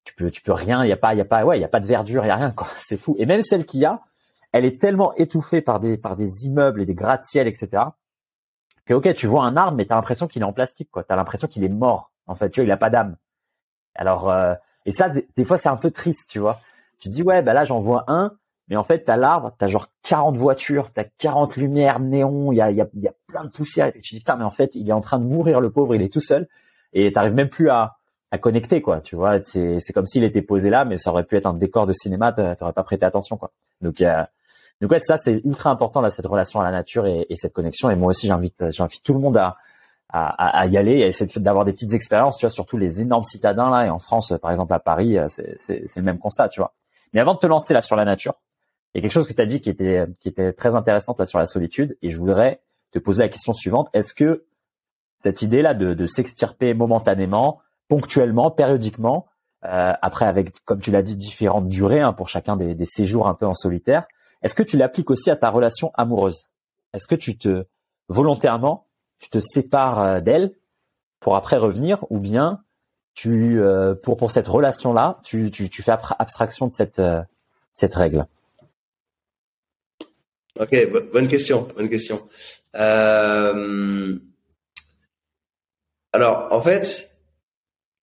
[0.04, 1.62] tu peux tu peux rien, il y a pas il y a pas ouais, il
[1.62, 2.68] y a pas de verdure, il y a rien quoi.
[2.80, 3.16] C'est fou.
[3.18, 4.02] Et même celle qu'il y a,
[4.52, 7.84] elle est tellement étouffée par des par des immeubles et des gratte-ciels etc.
[8.84, 11.02] Que ok, tu vois un arbre mais tu as l'impression qu'il est en plastique quoi.
[11.02, 12.10] Tu as l'impression qu'il est mort.
[12.26, 13.16] En fait, tu vois, il a pas d'âme.
[13.94, 14.54] Alors euh,
[14.86, 16.60] et ça des, fois c'est un peu triste, tu vois.
[16.98, 18.32] Tu dis ouais, bah là j'en vois un
[18.68, 22.60] Mais en fait, t'as l'arbre, t'as genre 40 voitures, t'as 40 lumières, néons, il y
[22.60, 23.88] a, y, y a plein de poussière.
[23.88, 25.94] Et tu dis, putain, mais en fait, il est en train de mourir, le pauvre,
[25.94, 26.48] il est tout seul.
[26.92, 27.96] Et t'arrives même plus à,
[28.30, 29.00] à connecter, quoi.
[29.00, 31.54] Tu vois, c'est, c'est comme s'il était posé là, mais ça aurait pu être un
[31.54, 33.52] décor de cinéma, t'aurais pas prêté attention, quoi.
[33.80, 34.22] Donc, euh,
[34.80, 37.52] donc ouais, ça, c'est ultra important, là, cette relation à la nature et, et cette
[37.52, 37.90] connexion.
[37.90, 39.56] Et moi aussi, j'invite, j'invite tout le monde à,
[40.16, 43.24] à, à, y aller et essayer d'avoir des petites expériences, tu vois, surtout les énormes
[43.24, 43.86] citadins, là.
[43.86, 46.72] Et en France, par exemple, à Paris, c'est, c'est, c'est le même constat, tu vois.
[47.12, 48.34] Mais avant de te lancer là sur la nature,
[48.94, 51.18] il y a quelque chose que tu as dit qui était, qui était très intéressante
[51.18, 52.62] là sur la solitude, et je voudrais
[52.92, 53.88] te poser la question suivante.
[53.92, 54.44] Est-ce que
[55.18, 59.26] cette idée-là de, de s'extirper momentanément, ponctuellement, périodiquement,
[59.64, 63.26] euh, après avec, comme tu l'as dit, différentes durées hein, pour chacun des, des, séjours
[63.26, 64.06] un peu en solitaire,
[64.42, 66.50] est-ce que tu l'appliques aussi à ta relation amoureuse?
[66.92, 67.64] Est-ce que tu te,
[68.08, 68.83] volontairement,
[69.18, 70.52] tu te sépares euh, d'elle
[71.20, 72.62] pour après revenir, ou bien
[73.14, 77.22] tu, euh, pour, pour cette relation-là, tu, tu, tu, fais abstraction de cette, euh,
[77.72, 78.26] cette règle
[80.58, 80.76] Ok,
[81.12, 82.20] bonne question, bonne question.
[86.14, 87.10] Alors, en fait,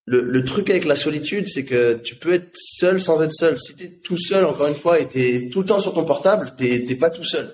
[0.04, 3.58] le, le, truc avec la solitude, c'est que tu peux être seul sans être seul.
[3.58, 6.04] Si tu es tout seul, encore une fois, et tu tout le temps sur ton
[6.04, 7.50] portable, t'es pas tout seul.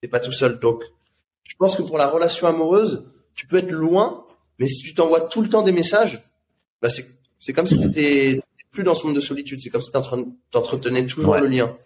[0.00, 0.60] T'es pas tout seul.
[0.60, 0.84] Donc,
[1.48, 4.24] je pense que pour la relation amoureuse, tu peux être loin,
[4.60, 6.22] mais si tu t'envoies tout le temps des messages,
[6.80, 8.40] bah c'est comme si tu étais
[8.70, 9.60] plus dans ce monde de solitude.
[9.60, 11.76] C'est comme si tu entretenais toujours le lien.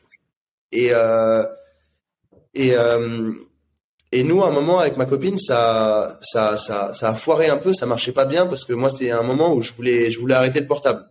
[0.73, 1.45] Et euh,
[2.55, 3.33] et, euh,
[4.11, 7.57] et nous, à un moment, avec ma copine, ça, ça, ça, ça a foiré un
[7.57, 10.21] peu, ça marchait pas bien parce que moi, c'était un moment où je voulais, je
[10.21, 11.09] voulais arrêter le portable.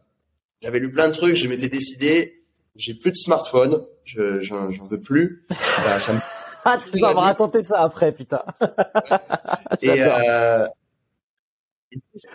[0.62, 2.44] J'avais lu plein de trucs, je m'étais décidé,
[2.76, 5.46] j'ai plus de smartphone, je, j'en, veux plus.
[5.78, 6.20] Ça, ça me...
[6.66, 8.44] ah, tu vas me raconter ça après, putain.
[9.82, 10.68] et euh,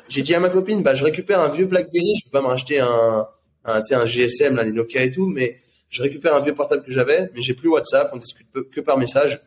[0.08, 2.48] j'ai dit à ma copine, bah, je récupère un vieux BlackBerry, je peux pas me
[2.48, 3.26] racheter un,
[3.64, 5.58] un, un GSM, là, les Nokia et tout, mais
[5.88, 8.98] je récupère un vieux portable que j'avais, mais j'ai plus WhatsApp, on discute que par
[8.98, 9.40] message.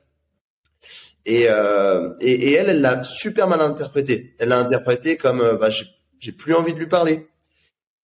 [1.25, 4.35] Et, euh, et, et, elle, elle l'a super mal interprété.
[4.39, 7.27] Elle l'a interprété comme, euh, bah, j'ai plus envie de lui parler.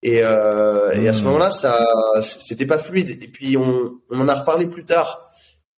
[0.03, 1.25] Et, euh, et à ce hmm.
[1.25, 1.83] moment-là, ça,
[2.21, 3.23] c'était pas fluide.
[3.23, 5.24] Et puis on, on en a reparlé plus tard.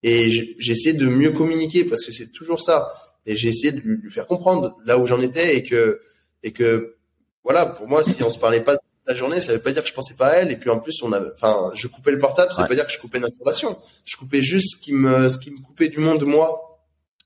[0.03, 2.93] Et j'ai essayé de mieux communiquer parce que c'est toujours ça.
[3.27, 6.01] Et j'ai essayé de lui, faire comprendre là où j'en étais et que,
[6.43, 6.97] et que,
[7.43, 8.77] voilà, pour moi, si on se parlait pas
[9.07, 10.53] la journée, ça veut pas dire que je pensais pas à elle.
[10.53, 12.87] Et puis en plus, on a, enfin, je coupais le portable, ça veut pas dire
[12.87, 13.79] que je coupais notre relation.
[14.05, 16.81] Je coupais juste ce qui me, ce qui me coupait du monde moi,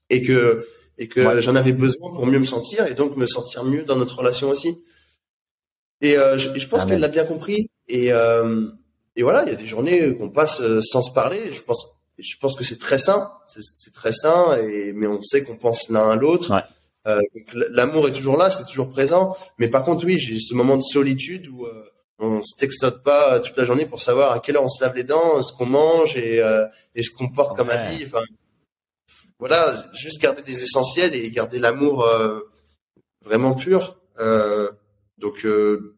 [0.09, 0.65] et que
[0.97, 3.95] et que j'en avais besoin pour mieux me sentir et donc me sentir mieux dans
[3.95, 4.83] notre relation aussi.
[6.01, 7.69] Et, euh, je, je, pense qu'elle l'a bien compris.
[7.87, 8.67] Et euh,
[9.15, 11.51] et voilà, il y a des journées qu'on passe euh, sans se parler.
[11.51, 14.57] Je pense, je pense que c'est très sain, c'est très sain.
[14.57, 16.53] Et mais on sait qu'on pense l'un à l'autre.
[16.53, 16.61] Ouais.
[17.07, 17.21] Euh,
[17.53, 19.35] l'amour est toujours là, c'est toujours présent.
[19.57, 21.85] Mais par contre, oui, j'ai ce moment de solitude où euh,
[22.19, 24.95] on se textote pas toute la journée pour savoir à quelle heure on se lave
[24.95, 26.65] les dents, ce qu'on mange et, euh,
[26.95, 28.03] et ce qu'on porte comme habit.
[28.05, 28.21] Enfin,
[29.39, 32.39] voilà, juste garder des essentiels et garder l'amour euh,
[33.23, 33.97] vraiment pur.
[35.17, 35.47] donc,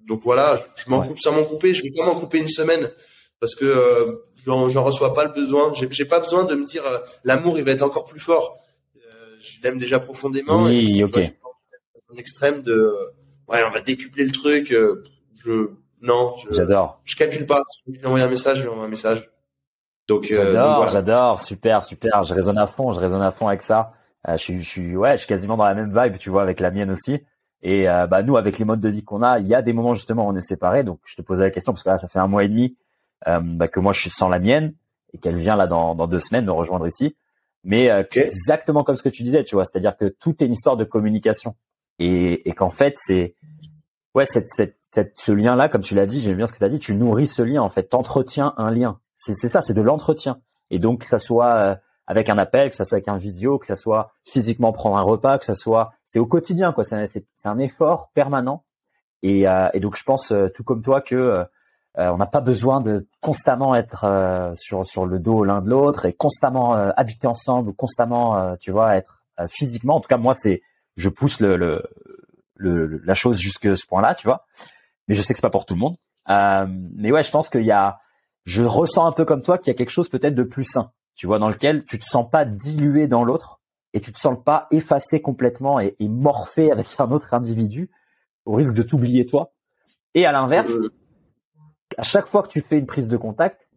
[0.07, 1.73] donc voilà, je, m'en coupe sans m'en couper.
[1.73, 2.89] Je vais pas m'en couper une semaine
[3.39, 5.73] parce que j'en reçois pas le besoin.
[5.73, 6.83] J'ai pas besoin de me dire
[7.23, 8.59] l'amour il va être encore plus fort
[9.43, 10.63] je l'aime déjà profondément.
[10.63, 11.17] Oui, et, ok.
[11.17, 12.95] un extrême de,
[13.47, 14.71] ouais, on va décupler le truc.
[14.71, 15.03] Euh,
[15.43, 15.71] je,
[16.01, 16.35] non.
[16.51, 17.01] J'adore.
[17.03, 17.61] Je, calcule pas.
[17.67, 19.29] Si je lui envoie un message, je lui envoie un message.
[20.07, 22.23] Donc, euh, j'adore, j'adore, super, super.
[22.23, 23.93] Je résonne à fond, je résonne à fond avec ça.
[24.27, 26.41] Euh, je suis, je suis, ouais, je suis quasiment dans la même vibe, tu vois,
[26.41, 27.21] avec la mienne aussi.
[27.65, 29.95] Et bah nous, avec les modes de vie qu'on a, il y a des moments
[29.95, 30.83] justement où on est séparés.
[30.83, 32.75] Donc, je te posais la question parce que là, ça fait un mois et demi
[33.25, 34.73] bah, que moi je suis sans la mienne
[35.13, 37.15] et qu'elle vient là dans, dans deux semaines me rejoindre ici.
[37.63, 40.53] Mais euh, exactement comme ce que tu disais, tu vois, c'est-à-dire que tout est une
[40.53, 41.55] histoire de communication.
[41.99, 43.35] Et, et qu'en fait c'est
[44.15, 46.57] ouais cette, cette, cette ce lien là, comme tu l'as dit, j'aime bien ce que
[46.57, 49.73] tu as dit, tu nourris ce lien en fait, t'entretiens un lien, c'est ça, c'est
[49.73, 50.41] de l'entretien.
[50.71, 51.75] Et donc que ça soit euh,
[52.07, 55.01] avec un appel, que ça soit avec un visio, que ça soit physiquement prendre un
[55.01, 58.65] repas, que ça soit c'est au quotidien quoi, c'est c'est un effort permanent.
[59.21, 61.45] Et, euh, et donc je pense tout comme toi que
[61.99, 65.69] euh, on n'a pas besoin de constamment être euh, sur sur le dos l'un de
[65.69, 69.95] l'autre et constamment euh, habiter ensemble ou constamment, tu vois, être physiquement.
[69.95, 70.61] En tout cas, moi, c'est
[70.95, 71.83] je pousse le,
[72.57, 74.45] la chose jusque ce point-là, tu vois.
[75.07, 75.97] Mais je sais que c'est pas pour tout le monde.
[76.97, 77.99] mais ouais, je pense qu'il y a,
[78.45, 80.91] je ressens un peu comme toi qu'il y a quelque chose peut-être de plus sain,
[81.15, 83.59] tu vois, dans lequel tu te sens pas dilué dans l'autre
[83.93, 87.91] et tu te sens pas effacé complètement et, et morphé avec un autre individu
[88.45, 89.53] au risque de t'oublier toi.
[90.15, 90.71] Et à l'inverse,
[91.97, 93.67] à chaque fois que tu fais une prise de contact,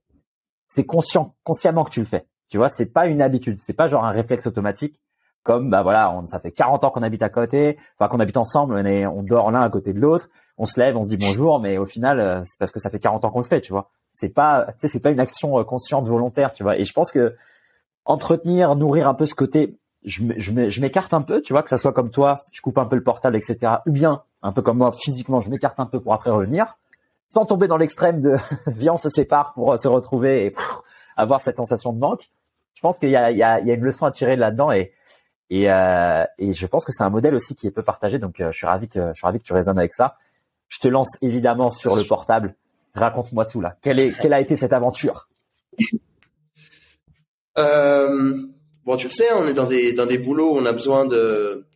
[0.68, 2.26] c'est conscient, consciemment que tu le fais.
[2.48, 5.00] Tu vois, c'est pas une habitude, c'est pas genre un réflexe automatique.
[5.42, 8.74] Comme bah voilà, ça fait 40 ans qu'on habite à côté, enfin qu'on habite ensemble,
[8.74, 11.16] on, est, on dort l'un à côté de l'autre, on se lève, on se dit
[11.16, 13.72] bonjour, mais au final, c'est parce que ça fait 40 ans qu'on le fait, tu
[13.72, 13.90] vois.
[14.10, 16.76] C'est pas, tu sais, c'est pas une action consciente, volontaire, tu vois.
[16.78, 17.36] Et je pense que
[18.04, 21.78] entretenir, nourrir un peu ce côté, je, je m'écarte un peu, tu vois, que ça
[21.78, 23.74] soit comme toi, je coupe un peu le portable, etc.
[23.86, 26.76] Ou bien, un peu comme moi, physiquement, je m'écarte un peu pour après revenir,
[27.28, 30.54] sans tomber dans l'extrême de viens, se sépare pour se retrouver et
[31.16, 32.30] avoir cette sensation de manque.
[32.74, 36.92] Je pense qu'il y a, une leçon à tirer là-dedans euh, et je pense que
[36.92, 38.18] c'est un modèle aussi qui est peu partagé.
[38.18, 40.18] Donc, euh, je suis ravi que je suis ravi que tu résonnes avec ça.
[40.68, 42.54] Je te lance évidemment sur le portable.
[42.94, 43.76] Raconte-moi tout là.
[43.80, 45.28] Quelle, a été cette aventure?
[47.58, 48.36] Euh,
[48.86, 49.66] Bon, tu le sais, on est dans
[50.06, 51.66] des boulots où on a besoin de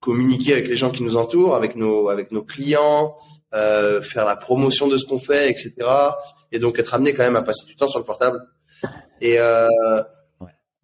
[0.00, 3.18] communiquer avec les gens qui nous entourent, avec nos clients,
[3.54, 5.74] euh, faire la promotion de ce qu'on fait, etc.
[6.52, 8.38] Et donc être amené quand même à passer du temps sur le portable.
[9.20, 9.66] Et euh,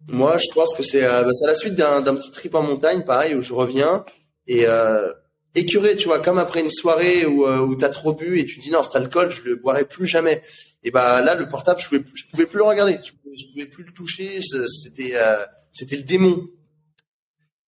[0.07, 3.35] moi, je pense que c'est euh, bah, la suite d'un petit trip en montagne, pareil,
[3.35, 4.05] où je reviens
[4.47, 5.11] et euh,
[5.55, 8.59] écuré, tu vois, comme après une soirée où, euh, où t'as trop bu et tu
[8.59, 10.41] dis non, cet alcool, je le boirai plus jamais.
[10.83, 13.65] Et bah là, le portable, je pouvais, je pouvais plus le regarder, je pouvais, pouvais
[13.65, 16.47] plus le toucher, c'était euh, c'était le démon.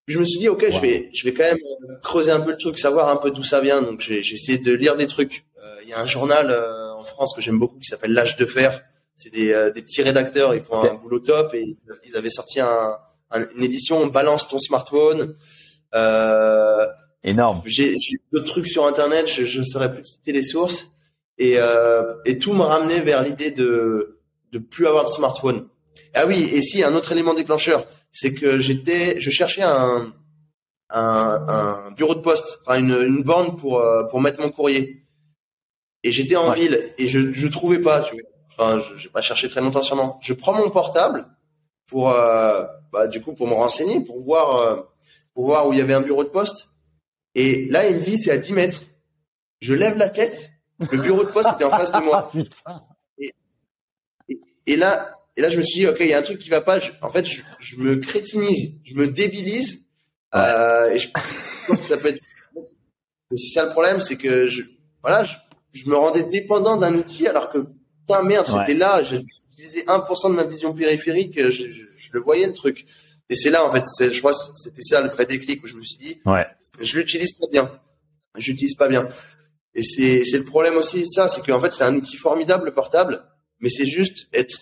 [0.07, 2.51] Je me suis dit ok, je vais je vais quand même euh, creuser un peu
[2.51, 3.81] le truc, savoir un peu d'où ça vient.
[3.81, 5.45] Donc j'ai essayé de lire des trucs.
[5.83, 6.53] Il y a un journal
[6.97, 8.83] en France que j'aime beaucoup qui s'appelle L'âge de fer
[9.17, 12.59] c'est des, euh, des, petits rédacteurs, ils font un boulot top et ils avaient sorti
[12.59, 12.97] un,
[13.55, 15.35] une édition balance ton smartphone.
[15.95, 16.85] Euh,
[17.23, 17.61] Énorme.
[17.65, 17.95] J'ai
[18.31, 20.91] d'autres trucs sur internet, je ne saurais plus citer les sources
[21.39, 24.19] et, euh, et tout m'a ramené vers l'idée de
[24.53, 25.67] de plus avoir de smartphone.
[26.13, 30.13] Ah oui, et si un autre élément déclencheur, c'est que j'étais, je cherchais un,
[30.89, 35.03] un, un bureau de poste, enfin une, une borne pour euh, pour mettre mon courrier.
[36.03, 38.01] Et j'étais en ville et je je trouvais pas.
[38.01, 38.23] Tu vois
[38.57, 40.19] enfin, je n'ai pas cherché très longtemps sûrement.
[40.21, 41.27] Je prends mon portable
[41.87, 44.81] pour, euh, bah, du coup, pour me renseigner, pour voir, euh,
[45.33, 46.69] pour voir où il y avait un bureau de poste.
[47.35, 48.81] Et là, il me dit, c'est à 10 mètres.
[49.61, 50.51] Je lève la tête.
[50.91, 52.31] Le bureau de poste était en face de moi.
[54.29, 56.39] Et, et, là, et là, je me suis dit, ok, il y a un truc
[56.39, 56.79] qui va pas.
[57.03, 59.83] en fait, je, je, me crétinise, je me débilise.
[60.33, 62.21] Euh, et je pense que ça peut être.
[63.35, 64.63] C'est ça le problème, c'est que je,
[65.03, 65.35] voilà, je,
[65.73, 67.59] je me rendais dépendant d'un outil alors que
[68.07, 72.19] putain merde, c'était là, j'ai utilisé 1% de ma vision périphérique, je, je, je, le
[72.19, 72.85] voyais le truc.
[73.29, 75.83] Et c'est là en fait, je crois c'était ça le vrai déclic où je me
[75.83, 76.47] suis dit, ouais.
[76.79, 77.71] je l'utilise pas bien,
[78.37, 79.07] j'utilise pas bien.
[79.75, 82.65] Et c'est c'est le problème aussi de ça, c'est qu'en fait c'est un outil formidable
[82.65, 83.23] le portable,
[83.59, 84.57] mais c'est juste être.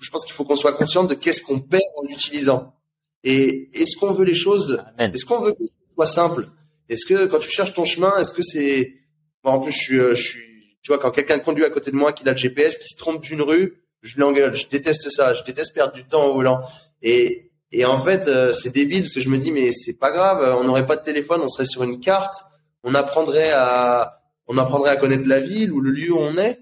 [0.00, 2.74] Je pense qu'il faut qu'on soit conscient de qu'est-ce qu'on perd en l'utilisant.
[3.22, 6.48] Et est-ce qu'on veut les choses Est-ce qu'on veut que ce soit simple
[6.88, 8.94] Est-ce que quand tu cherches ton chemin, est-ce que c'est
[9.42, 10.50] Bon, en plus, je suis, je suis
[10.82, 12.96] tu vois, quand quelqu'un conduit à côté de moi, qui a le GPS, qui se
[12.96, 14.54] trompe d'une rue, je l'engueule.
[14.54, 15.34] Je déteste ça.
[15.34, 16.60] Je déteste perdre du temps au volant.
[17.02, 20.10] Et, et en fait, euh, c'est débile parce que je me dis, mais c'est pas
[20.10, 20.56] grave.
[20.58, 22.34] On n'aurait pas de téléphone, on serait sur une carte.
[22.82, 26.58] On apprendrait à, on apprendrait à connaître la ville ou le lieu où on est.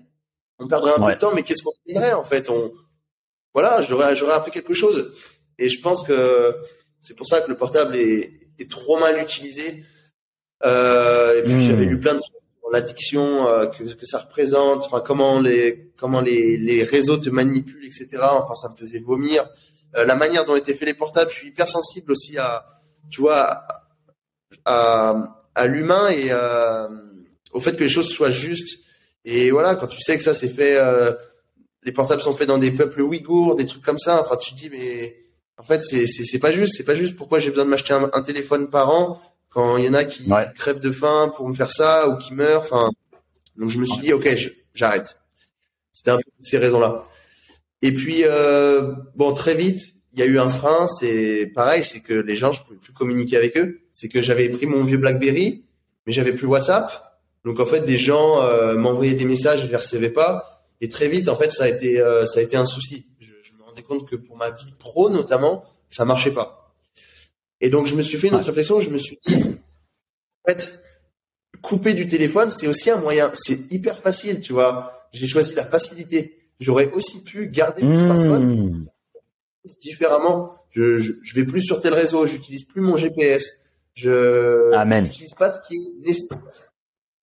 [0.58, 2.50] On perdrait un peu de temps, mais qu'est-ce qu'on ferait en fait?
[2.50, 2.72] On,
[3.54, 5.14] voilà, j'aurais, j'aurais appris quelque chose.
[5.58, 6.56] Et je pense que
[7.00, 9.84] c'est pour ça que le portable est, est trop mal utilisé.
[10.64, 11.90] Euh, et puis j'avais hmm.
[11.90, 12.38] lu plein de trucs
[12.70, 17.84] l'addiction euh, que, que, ça représente, enfin comment les comment les, les réseaux te manipulent,
[17.84, 18.08] etc.
[18.22, 19.48] Enfin, ça me faisait vomir.
[19.96, 22.64] Euh, la manière dont étaient faits les portables, je suis hyper sensible aussi à,
[23.10, 23.66] tu vois,
[24.64, 26.88] à, à l'humain et euh,
[27.52, 28.80] au fait que les choses soient justes.
[29.24, 30.78] Et voilà, quand tu sais que ça c'est fait,
[31.88, 34.20] les portables sont faits dans des peuples ouïghours, des trucs comme ça.
[34.20, 35.16] Enfin, tu te dis mais
[35.56, 37.16] en fait c'est c'est pas juste, c'est pas juste.
[37.16, 40.04] Pourquoi j'ai besoin de m'acheter un, un téléphone par an quand il y en a
[40.04, 42.60] qui crèvent de faim pour me faire ça ou qui meurent.
[42.60, 42.90] Enfin,
[43.56, 44.28] donc je me suis dit ok,
[44.74, 45.18] j'arrête.
[45.92, 47.06] C'était un peu ces raisons-là.
[47.80, 50.88] Et puis euh, bon, très vite, il y a eu un frein.
[50.88, 53.80] C'est pareil, c'est que les gens, je pouvais plus communiquer avec eux.
[53.92, 55.64] C'est que j'avais pris mon vieux BlackBerry,
[56.06, 57.18] mais j'avais plus WhatsApp.
[57.46, 60.57] Donc en fait, des gens euh, m'envoyaient des messages, je les recevais pas.
[60.80, 63.06] Et très vite, en fait, ça a été euh, ça a été un souci.
[63.20, 66.74] Je, je, me rendais compte que pour ma vie pro notamment, ça marchait pas.
[67.60, 68.80] Et donc, je me suis fait une autre réflexion.
[68.80, 70.80] Je me suis dit, en fait,
[71.62, 73.32] couper du téléphone, c'est aussi un moyen.
[73.34, 75.08] C'est hyper facile, tu vois.
[75.12, 76.38] J'ai choisi la facilité.
[76.60, 78.86] J'aurais aussi pu garder mon smartphone mmh.
[79.80, 80.54] différemment.
[80.70, 82.26] Je, je, je, vais plus sur tel réseau.
[82.26, 83.44] J'utilise plus mon GPS.
[83.94, 86.42] Je n'utilise pas ce qui est nécessaire.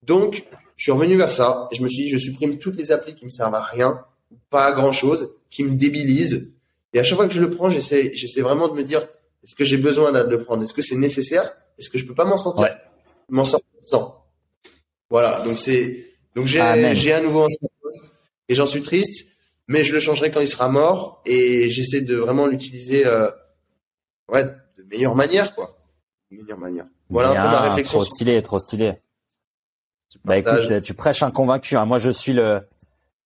[0.03, 0.43] Donc,
[0.85, 1.67] je suis revenu vers ça.
[1.71, 4.05] Et je me suis dit, je supprime toutes les applis qui me servent à rien,
[4.51, 6.53] pas à grand chose, qui me débilisent.
[6.93, 9.01] Et à chaque fois que je le prends, j'essaie, j'essaie vraiment de me dire,
[9.43, 10.61] est-ce que j'ai besoin de le prendre?
[10.61, 11.57] Est-ce que c'est nécessaire?
[11.79, 12.69] Est-ce que je peux pas m'en sortir?
[13.29, 14.27] M'en sortir sans.
[15.09, 15.41] Voilà.
[15.43, 16.05] Donc c'est
[16.35, 16.61] donc j'ai
[16.93, 18.09] j'ai un nouveau smartphone
[18.47, 19.27] et j'en suis triste,
[19.67, 23.31] mais je le changerai quand il sera mort et j'essaie de vraiment l'utiliser euh,
[24.31, 25.79] ouais de meilleure manière quoi.
[26.29, 26.85] De meilleure manière.
[27.09, 27.97] Voilà un peu ma réflexion.
[27.97, 28.99] Trop stylé, trop stylé.
[30.23, 31.75] Bah écoute, tu prêches un convaincu.
[31.75, 31.85] Hein.
[31.85, 32.61] Moi, je suis le,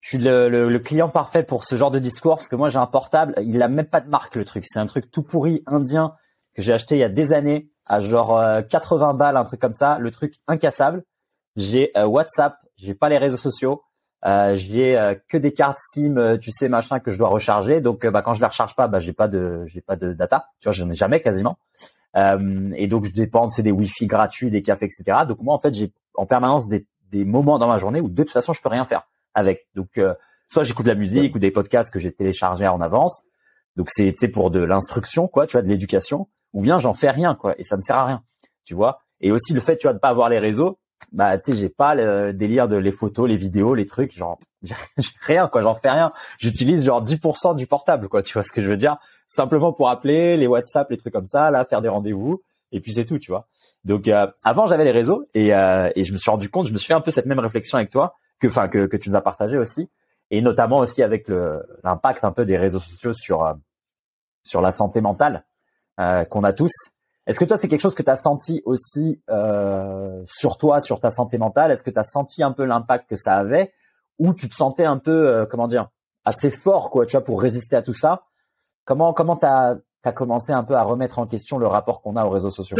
[0.02, 2.80] je suis le, le, client parfait pour ce genre de discours parce que moi, j'ai
[2.80, 3.36] un portable.
[3.42, 4.66] Il a même pas de marque le truc.
[4.68, 6.16] C'est un truc tout pourri indien
[6.56, 9.60] que j'ai acheté il y a des années à genre 80 euh, balles, un truc
[9.60, 9.98] comme ça.
[10.00, 11.04] Le truc incassable.
[11.56, 12.58] J'ai euh, WhatsApp.
[12.78, 13.84] J'ai pas les réseaux sociaux.
[14.26, 17.82] Euh, j'ai euh, que des cartes SIM, tu sais machin que je dois recharger.
[17.82, 20.50] Donc bah quand je les recharge pas, bah j'ai pas de j'ai pas de data.
[20.60, 21.58] Tu vois, j'en ai jamais quasiment.
[22.16, 25.20] Euh, et donc je dépends, c'est des Wi-Fi gratuits, des cafés, etc.
[25.28, 28.24] Donc moi en fait j'ai en permanence des, des moments dans ma journée où de
[28.24, 29.68] toute façon je peux rien faire avec.
[29.76, 30.14] Donc euh,
[30.47, 33.24] soit j'écoute de la musique ou des podcasts que j'ai téléchargés en avance.
[33.76, 36.28] Donc c'est pour de l'instruction quoi, tu vois, de l'éducation.
[36.53, 38.24] Ou bien j'en fais rien quoi et ça me sert à rien,
[38.66, 39.01] tu vois.
[39.22, 40.80] Et aussi le fait tu vois de pas avoir les réseaux,
[41.12, 44.39] bah tu sais j'ai pas le délire de les photos, les vidéos, les trucs, genre
[45.22, 46.12] rien quoi, j'en fais rien.
[46.39, 48.97] J'utilise genre 10% du portable quoi, tu vois ce que je veux dire
[49.30, 52.41] simplement pour appeler, les WhatsApp, les trucs comme ça, là, faire des rendez-vous,
[52.72, 53.47] et puis c'est tout, tu vois.
[53.84, 56.74] Donc euh, avant j'avais les réseaux et, euh, et je me suis rendu compte, je
[56.74, 59.09] me suis fait un peu cette même réflexion avec toi, que enfin que, que tu
[59.09, 59.89] nous as partagé aussi,
[60.32, 61.28] et notamment aussi avec
[61.84, 63.53] l'impact un peu des réseaux sociaux sur euh,
[64.43, 65.45] sur la santé mentale
[66.30, 66.72] qu'on a tous.
[67.28, 69.22] Est-ce que toi c'est quelque chose que tu as senti aussi
[70.26, 71.72] sur toi, sur ta santé mentale?
[71.72, 73.74] Est-ce que tu as senti un peu l'impact que ça avait,
[74.17, 75.89] ou tu te sentais un peu comment dire
[76.24, 78.24] assez fort quoi, tu vois, pour résister à tout ça?
[78.86, 82.26] Comment comment t'as as commencé un peu à remettre en question le rapport qu'on a
[82.26, 82.78] aux réseaux sociaux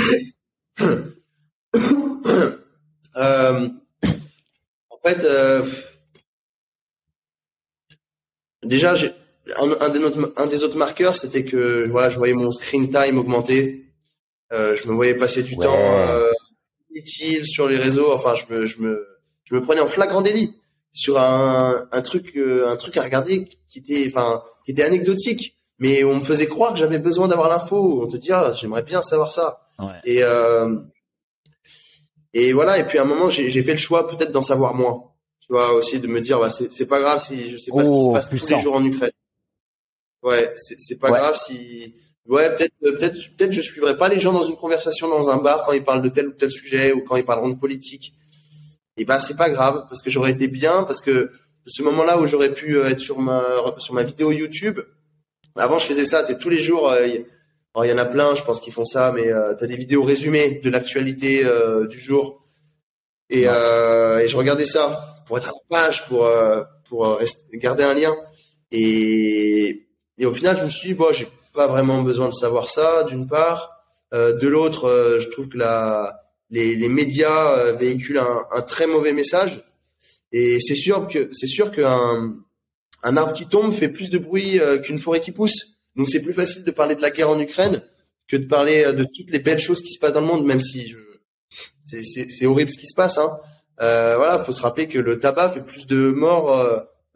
[3.18, 3.70] euh,
[4.90, 5.66] En fait, euh,
[8.64, 12.52] déjà, un, un, des autres, un des autres marqueurs, c'était que voilà, je voyais mon
[12.52, 13.86] screen time augmenter.
[14.52, 15.78] Euh, je me voyais passer du temps
[16.92, 18.14] utile sur les réseaux.
[18.14, 19.06] Enfin, je me, je me,
[19.44, 20.56] je me prenais en flagrant délit
[20.94, 26.04] sur un, un truc, un truc à regarder qui était, enfin, qui était anecdotique mais
[26.04, 28.04] on me faisait croire que j'avais besoin d'avoir l'info.
[28.04, 29.62] On te dit, ah, j'aimerais bien savoir ça.
[30.04, 30.76] Et euh,
[32.34, 32.78] et voilà.
[32.78, 35.04] Et puis à un moment, j'ai fait le choix peut-être d'en savoir moins.
[35.40, 37.90] Tu vois aussi de me dire, bah, c'est pas grave si je sais pas ce
[37.90, 39.12] qui se oh, passe tous les jours en Ukraine.
[40.22, 41.96] Ouais, c'est pas grave si.
[42.26, 45.66] Ouais, peut-être peut-être peut-être je suivrai pas les gens dans une conversation dans un bar
[45.66, 48.14] quand ils parlent de tel ou tel sujet ou quand ils parleront de politique.
[48.98, 51.32] Et ben c'est pas grave parce que j'aurais été bien parce que
[51.66, 53.44] ce moment-là où j'aurais pu euh, être sur ma
[53.78, 54.80] sur ma vidéo YouTube,
[55.56, 56.90] avant, je faisais ça, c'est tous les jours.
[56.90, 59.68] Euh, il y en a plein, je pense qu'ils font ça, mais euh, tu as
[59.68, 62.44] des vidéos résumées de l'actualité euh, du jour.
[63.30, 66.28] Et, et, je regardais ça pour être à la page, pour
[66.88, 67.20] pour
[67.54, 68.16] garder un lien.
[68.72, 69.88] Et,
[70.18, 73.04] et au final, je me suis dit, bon, j'ai pas vraiment besoin de savoir ça,
[73.04, 73.84] d'une part.
[74.12, 76.20] de l'autre, je trouve que la,
[76.50, 79.64] les, les médias véhiculent un, un, très mauvais message.
[80.32, 82.36] Et c'est sûr que c'est sûr qu'un
[83.04, 85.80] un arbre qui tombe fait plus de bruit euh, qu'une forêt qui pousse.
[85.96, 87.82] Donc c'est plus facile de parler de la guerre en Ukraine
[88.30, 90.46] que de parler euh, de toutes les belles choses qui se passent dans le monde,
[90.46, 90.98] même si je...
[91.86, 93.18] c'est horrible ce qui se passe.
[93.18, 93.38] Hein.
[93.82, 96.54] Euh, voilà, faut se rappeler que le tabac fait plus de morts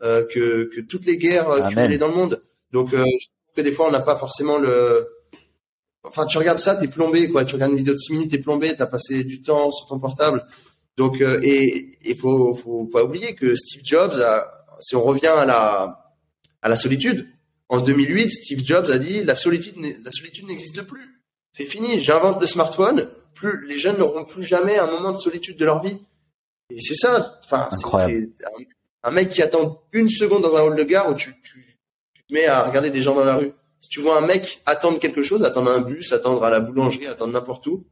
[0.01, 2.43] euh, que, que toutes les guerres cumulées dans le monde.
[2.71, 5.07] Donc je trouve que des fois on n'a pas forcément le.
[6.05, 7.45] Enfin, tu regardes ça, t'es plombé, quoi.
[7.45, 9.99] Tu regardes une vidéo de 6 minutes, t'es plombé, t'as passé du temps sur ton
[9.99, 10.45] portable.
[10.97, 15.45] Donc, et il faut, faut pas oublier que Steve Jobs a, si on revient à
[15.45, 16.13] la,
[16.61, 17.27] à la solitude,
[17.69, 21.21] en 2008, Steve Jobs a dit la solitude, la solitude n'existe plus.
[21.51, 22.01] C'est fini.
[22.01, 23.09] J'invente le smartphone.
[23.33, 25.99] Plus les jeunes n'auront plus jamais un moment de solitude de leur vie.
[26.69, 27.39] Et c'est ça.
[27.43, 28.29] Enfin, c'est
[29.03, 31.77] un, mec qui attend une seconde dans un hall de gare où tu, tu,
[32.13, 33.53] tu, te mets à regarder des gens dans la rue.
[33.81, 37.07] Si tu vois un mec attendre quelque chose, attendre un bus, attendre à la boulangerie,
[37.07, 37.85] attendre n'importe où,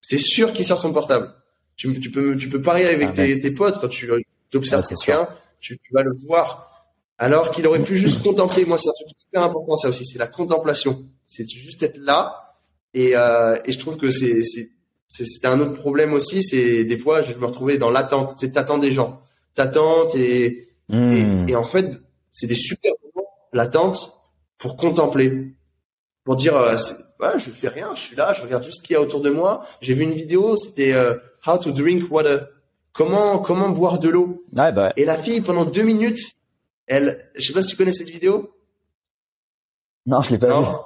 [0.00, 1.32] c'est sûr qu'il sort son portable.
[1.76, 4.10] Tu, tu, peux, tu peux parier avec ah, tes, tes, potes quand tu
[4.54, 5.28] observes quelqu'un
[5.60, 6.66] tu, vas le voir.
[7.18, 8.64] Alors qu'il aurait pu juste contempler.
[8.64, 11.04] Moi, c'est un truc hyper important, ça aussi, c'est la contemplation.
[11.26, 12.56] C'est juste être là.
[12.94, 14.42] Et, euh, et je trouve que c'est
[15.08, 16.42] c'était un autre problème aussi.
[16.42, 18.36] C'est des fois, je me retrouvais dans l'attente.
[18.38, 19.20] Tu t'attends des gens,
[19.54, 21.12] t'attends et, hmm.
[21.48, 22.00] et, et en fait,
[22.32, 24.20] c'est des super moments l'attente
[24.58, 25.54] pour contempler,
[26.24, 26.76] pour dire, euh,
[27.20, 29.20] ouais, je fais rien, je suis là, je regarde tout ce qu'il y a autour
[29.20, 29.66] de moi.
[29.80, 31.14] J'ai vu une vidéo, c'était euh,
[31.46, 32.48] How to drink water.
[32.92, 34.44] Comment comment boire de l'eau?
[34.52, 34.92] Bah.
[34.96, 36.36] Et la fille pendant deux minutes,
[36.86, 38.54] elle, je sais pas si tu connais cette vidéo.
[40.06, 40.80] Non, je l'ai pas non,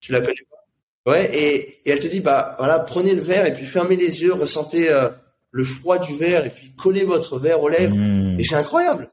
[0.00, 1.10] Tu la connais pas?
[1.10, 4.22] Ouais, et, et, elle te dit bah voilà, prenez le verre et puis fermez les
[4.22, 5.10] yeux, ressentez euh,
[5.50, 7.94] le froid du verre et puis collez votre verre aux lèvres.
[7.94, 8.38] Hmm.
[8.38, 9.10] Et c'est incroyable.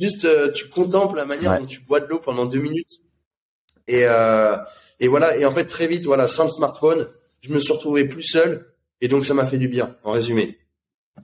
[0.00, 3.02] Juste, euh, tu contemples la manière dont tu bois de l'eau pendant deux minutes.
[3.86, 4.56] Et euh,
[5.00, 5.36] et voilà.
[5.36, 7.08] Et en fait, très vite, voilà, sans le smartphone,
[7.40, 8.66] je me suis retrouvé plus seul.
[9.00, 10.58] Et donc, ça m'a fait du bien, en résumé.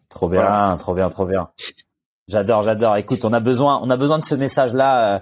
[0.09, 1.51] Trop bien, trop bien, trop bien.
[2.29, 2.97] J'adore, j'adore.
[2.97, 5.19] Écoute, on a besoin, on a besoin de ce message-là euh,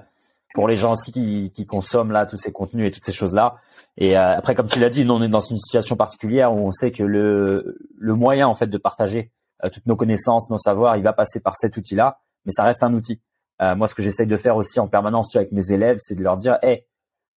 [0.54, 3.56] pour les gens aussi qui, qui, consomment là tous ces contenus et toutes ces choses-là.
[3.96, 6.66] Et euh, après, comme tu l'as dit, nous on est dans une situation particulière où
[6.66, 9.32] on sait que le le moyen en fait de partager
[9.72, 12.92] toutes nos connaissances, nos savoirs, il va passer par cet outil-là, mais ça reste un
[12.94, 13.20] outil.
[13.60, 16.16] moi, ce que j'essaye de faire aussi en permanence, tu vois, avec mes élèves, c'est
[16.16, 16.84] de leur dire, hey,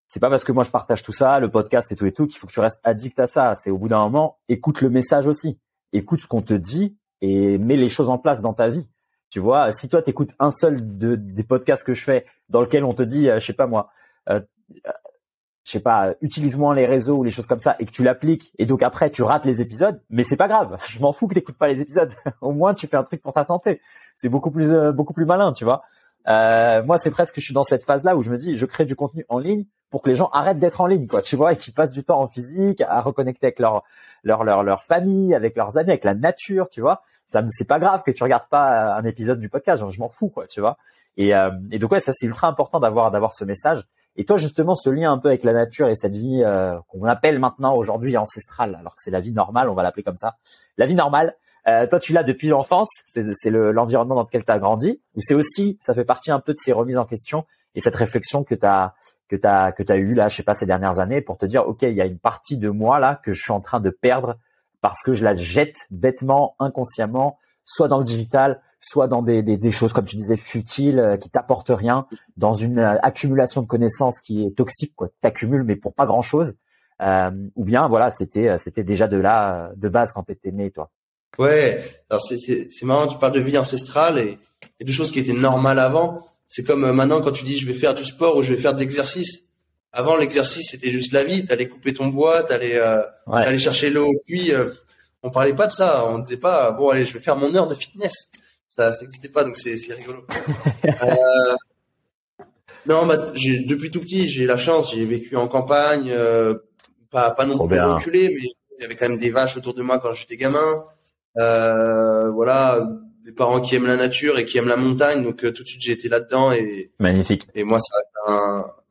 [0.07, 2.27] c'est pas parce que moi je partage tout ça, le podcast et tout et tout,
[2.27, 3.55] qu'il faut que tu restes addict à ça.
[3.55, 5.59] C'est au bout d'un moment, écoute le message aussi,
[5.93, 8.87] écoute ce qu'on te dit et mets les choses en place dans ta vie.
[9.31, 12.85] Tu vois, si toi t'écoutes un seul de, des podcasts que je fais dans lequel
[12.85, 13.89] on te dit, euh, je sais pas moi,
[14.29, 14.41] euh,
[15.65, 18.03] je sais pas, utilise moins les réseaux ou les choses comme ça et que tu
[18.03, 20.77] l'appliques et donc après tu rates les épisodes, mais c'est pas grave.
[20.89, 22.13] Je m'en fous que t'écoutes pas les épisodes.
[22.43, 23.81] Au moins tu fais un truc pour ta santé.
[24.15, 25.83] C'est beaucoup plus euh, beaucoup plus malin, tu vois.
[26.29, 28.67] Euh, moi c'est presque je suis dans cette phase là où je me dis je
[28.67, 31.23] crée du contenu en ligne pour que les gens arrêtent d'être en ligne, quoi.
[31.23, 33.85] Tu vois, et qu'ils passent du temps en physique, à reconnecter avec leur
[34.23, 37.03] leur leur leur famille, avec leurs amis, avec la nature, tu vois.
[37.27, 40.29] Ça c'est pas grave que tu regardes pas un épisode du podcast, je m'en fous,
[40.29, 40.77] quoi, tu vois.
[41.17, 43.87] Et, euh, et donc ouais, ça c'est ultra important d'avoir d'avoir ce message.
[44.17, 47.05] Et toi, justement, ce lien un peu avec la nature et cette vie euh, qu'on
[47.05, 50.37] appelle maintenant aujourd'hui ancestrale, alors que c'est la vie normale, on va l'appeler comme ça.
[50.79, 51.35] La vie normale,
[51.67, 55.35] euh, toi, tu l'as depuis l'enfance, c'est l'environnement dans lequel tu as grandi, ou c'est
[55.35, 57.45] aussi, ça fait partie un peu de ces remises en question
[57.75, 58.95] et cette réflexion que tu as
[59.29, 59.43] que tu
[59.77, 61.83] que tu as eu là, je sais pas ces dernières années pour te dire OK,
[61.83, 64.37] il y a une partie de moi là que je suis en train de perdre
[64.85, 69.95] parce que je la jette bêtement, inconsciemment, soit dans le digital, soit dans des, choses
[69.95, 72.07] comme tu disais futiles euh, qui t'apportent rien,
[72.37, 76.53] dans une euh, accumulation de connaissances qui est toxique quoi, t'accumules mais pour pas grand-chose.
[77.01, 80.91] Euh, ou bien voilà, c'était déjà de là de base quand tu étais né toi.
[81.39, 84.39] Ouais, alors c'est marrant tu parles de vie ancestrale et
[84.85, 86.27] de choses qui étaient normales avant.
[86.47, 88.75] C'est comme maintenant quand tu dis je vais faire du sport ou je vais faire
[88.75, 89.45] de l'exercice.
[89.95, 94.09] Avant l'exercice c'était juste la vie, t'allais couper ton bois, t'allais euh, aller chercher l'eau
[94.09, 94.53] au puits.
[94.53, 94.69] Euh,
[95.23, 97.69] on parlait pas de ça, on disait pas bon allez je vais faire mon heure
[97.69, 98.31] de fitness
[98.75, 100.27] ça n'existait pas, donc c'est rigolo.
[100.85, 101.55] euh,
[102.87, 106.55] non, bah, depuis tout petit, j'ai la chance, j'ai vécu en campagne, euh,
[107.11, 109.83] pas, pas non plus reculé, mais il y avait quand même des vaches autour de
[109.83, 110.85] moi quand j'étais gamin.
[111.39, 112.85] Euh, voilà,
[113.25, 115.69] des parents qui aiment la nature et qui aiment la montagne, donc euh, tout de
[115.69, 117.47] suite j'ai été là-dedans et magnifique.
[117.55, 117.79] Et moi,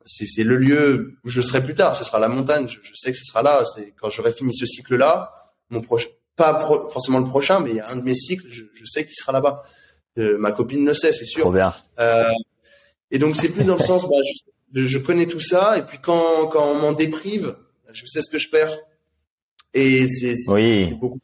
[0.04, 1.96] c'est le lieu où je serai plus tard.
[1.96, 2.68] Ce sera la montagne.
[2.68, 3.64] Je, je sais que ce sera là.
[3.64, 7.80] C'est quand j'aurai fini ce cycle-là, mon prochain pas forcément le prochain, mais il y
[7.80, 9.62] a un de mes cycles, je, je sais qu'il sera là-bas.
[10.18, 11.42] Euh, ma copine le sait, c'est sûr.
[11.42, 11.72] Trop bien.
[11.98, 12.24] Euh,
[13.10, 14.16] et donc c'est plus dans le sens, bah,
[14.74, 17.56] je, je, connais tout ça, et puis quand, quand on m'en déprive,
[17.92, 18.76] je sais ce que je perds.
[19.72, 20.94] Et c'est oui.
[20.94, 21.20] beaucoup,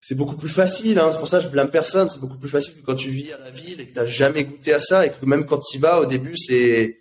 [0.00, 0.98] c'est beaucoup plus facile.
[0.98, 1.10] Hein.
[1.10, 2.08] C'est pour ça que je blâme personne.
[2.10, 4.44] C'est beaucoup plus facile que quand tu vis à la ville et que t'as jamais
[4.44, 6.98] goûté à ça, et que même quand tu y vas au début, c'est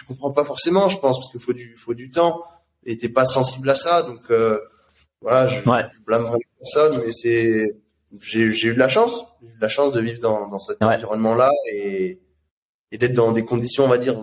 [0.00, 2.42] tu comprends pas forcément, je pense, parce qu'il faut du faut du temps,
[2.84, 4.30] et t'es pas sensible à ça, donc.
[4.30, 4.58] Euh,
[5.22, 7.76] voilà, je, je blâme vraiment personne, mais c'est
[8.18, 10.82] j'ai eu de la chance, j'ai eu de la chance de vivre dans, dans cet
[10.82, 12.18] environnement-là et,
[12.90, 14.16] et d'être dans des conditions, on va dire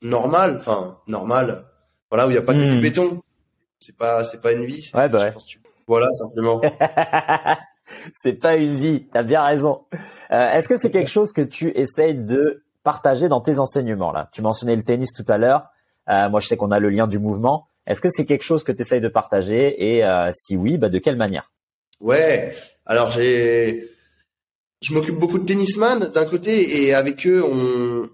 [0.00, 1.64] normales, enfin normales,
[2.08, 2.80] voilà où il n'y a pas que du hmm.
[2.80, 3.22] béton.
[3.80, 4.88] C'est pas c'est pas une vie.
[4.94, 5.34] Ouais, bah ouais.
[5.88, 6.60] Voilà simplement.
[8.14, 9.08] c'est pas une vie.
[9.12, 9.84] T'as bien raison.
[10.30, 14.28] Euh, Est-ce que c'est quelque chose que tu essayes de partager dans tes enseignements là
[14.32, 15.68] Tu mentionnais le tennis tout à l'heure.
[16.08, 17.68] Euh, moi, je sais qu'on a le lien du mouvement.
[17.86, 19.94] Est-ce que c'est quelque chose que tu essayes de partager?
[19.94, 21.50] Et euh, si oui, bah, de quelle manière?
[22.00, 22.52] Ouais,
[22.84, 23.88] alors j'ai,
[24.80, 28.08] je m'occupe beaucoup de tennisman d'un côté et avec eux on,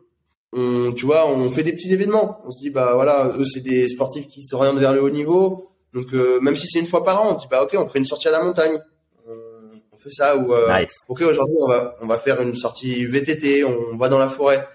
[0.52, 2.40] on, tu vois, on fait des petits événements.
[2.44, 5.70] On se dit bah voilà, eux c'est des sportifs qui s'orientent vers le haut niveau,
[5.94, 7.98] donc euh, même si c'est une fois par an, on dit bah ok, on fait
[7.98, 8.78] une sortie à la montagne,
[9.99, 13.64] on, fait ça ou euh, ok aujourd'hui on va on va faire une sortie VTT,
[13.64, 14.66] on va dans la forêt.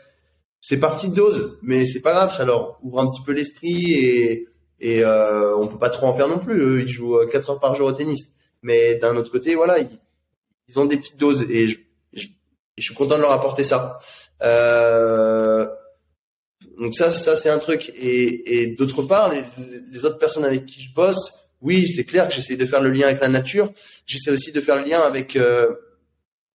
[0.60, 3.94] C'est parti de dose, mais c'est pas grave, ça leur ouvre un petit peu l'esprit
[3.94, 4.46] et
[4.84, 6.60] et euh, on peut pas trop en faire non plus.
[6.60, 8.32] Eux, ils jouent 4 euh, heures par jour au tennis.
[8.62, 9.90] Mais d'un autre côté, voilà, ils,
[10.68, 11.80] ils, ont des petites doses et je,
[12.12, 12.28] je,
[12.78, 14.00] je, suis content de leur apporter ça.
[14.42, 15.66] Euh,
[16.78, 17.94] donc ça, ça c'est un truc.
[17.96, 19.44] Et, et d'autre part, les,
[19.90, 22.92] les, autres personnes avec qui je bosse, oui, c'est clair que j'essaie de faire le
[22.92, 23.74] lien avec la nature.
[24.06, 25.74] J'essaie aussi de faire le lien avec euh,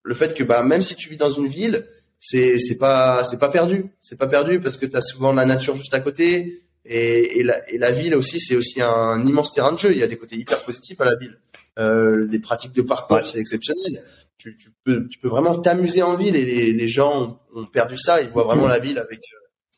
[0.05, 1.87] le fait que bah même si tu vis dans une ville,
[2.21, 3.87] c'est c'est pas c'est pas perdu.
[4.01, 7.43] C'est pas perdu parce que tu as souvent la nature juste à côté et, et,
[7.43, 9.93] la, et la ville aussi, c'est aussi un immense terrain de jeu.
[9.93, 11.39] Il y a des côtés hyper positifs à la ville.
[11.79, 14.03] Euh, les pratiques de parcours, c'est exceptionnel.
[14.39, 17.97] Tu, tu, peux, tu peux vraiment t'amuser en ville et les, les gens ont, perdu
[17.99, 18.23] ça.
[18.23, 19.21] Ils voient vraiment la ville avec.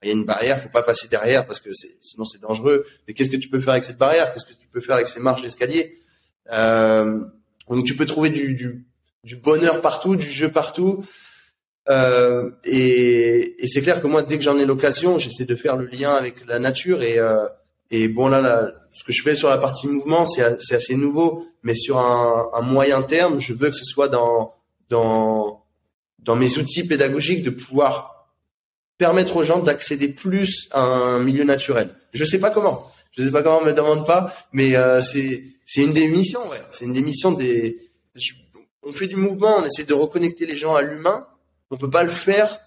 [0.03, 1.71] Il y a une barrière, faut pas passer derrière parce que
[2.01, 2.87] sinon c'est dangereux.
[3.07, 4.33] Mais qu'est-ce que tu peux faire avec cette barrière?
[4.33, 5.99] Qu'est-ce que tu peux faire avec ces marches d'escalier?
[6.53, 7.21] Euh,
[7.69, 8.87] Donc tu peux trouver du, du,
[9.25, 11.05] du bonheur partout, du jeu partout.
[11.89, 15.77] Euh, et, et c'est clair que moi, dès que j'en ai l'occasion, j'essaie de faire
[15.77, 17.03] le lien avec la nature.
[17.03, 17.47] Et, euh,
[17.91, 21.47] et bon, là, là, ce que je fais sur la partie mouvement, c'est assez nouveau.
[21.63, 24.55] Mais sur un, un, moyen terme, je veux que ce soit dans,
[24.89, 25.65] dans,
[26.21, 28.20] dans mes outils pédagogiques de pouvoir
[29.01, 31.89] permettre aux gens d'accéder plus à un milieu naturel.
[32.13, 32.93] Je sais pas comment.
[33.17, 34.31] Je sais pas comment, me demande pas.
[34.53, 36.47] Mais euh, c'est c'est une des missions.
[36.51, 36.61] Ouais.
[36.71, 37.79] C'est une des missions des
[38.83, 41.27] on fait du mouvement, on essaie de reconnecter les gens à l'humain.
[41.71, 42.59] On peut pas le faire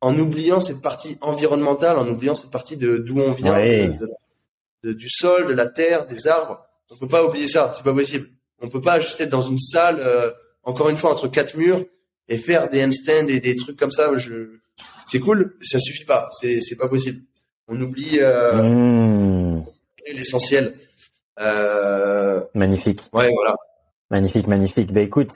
[0.00, 3.58] en oubliant cette partie environnementale, en oubliant cette partie de d'où on vient,
[4.82, 6.64] du sol, de la terre, des arbres.
[6.90, 8.28] On peut pas oublier ça, c'est pas possible.
[8.62, 10.30] On peut pas juste être dans une salle, euh,
[10.62, 11.84] encore une fois entre quatre murs
[12.28, 14.16] et faire des handstands et des trucs comme ça.
[14.16, 14.61] Je,
[15.06, 17.20] c'est cool, ça suffit pas, c'est c'est pas possible.
[17.68, 19.64] On oublie euh, mmh.
[20.14, 20.74] l'essentiel.
[21.40, 22.40] Euh...
[22.54, 23.02] Magnifique.
[23.12, 23.56] Ouais, voilà.
[24.10, 24.92] Magnifique, magnifique.
[24.92, 25.30] Ben écoute,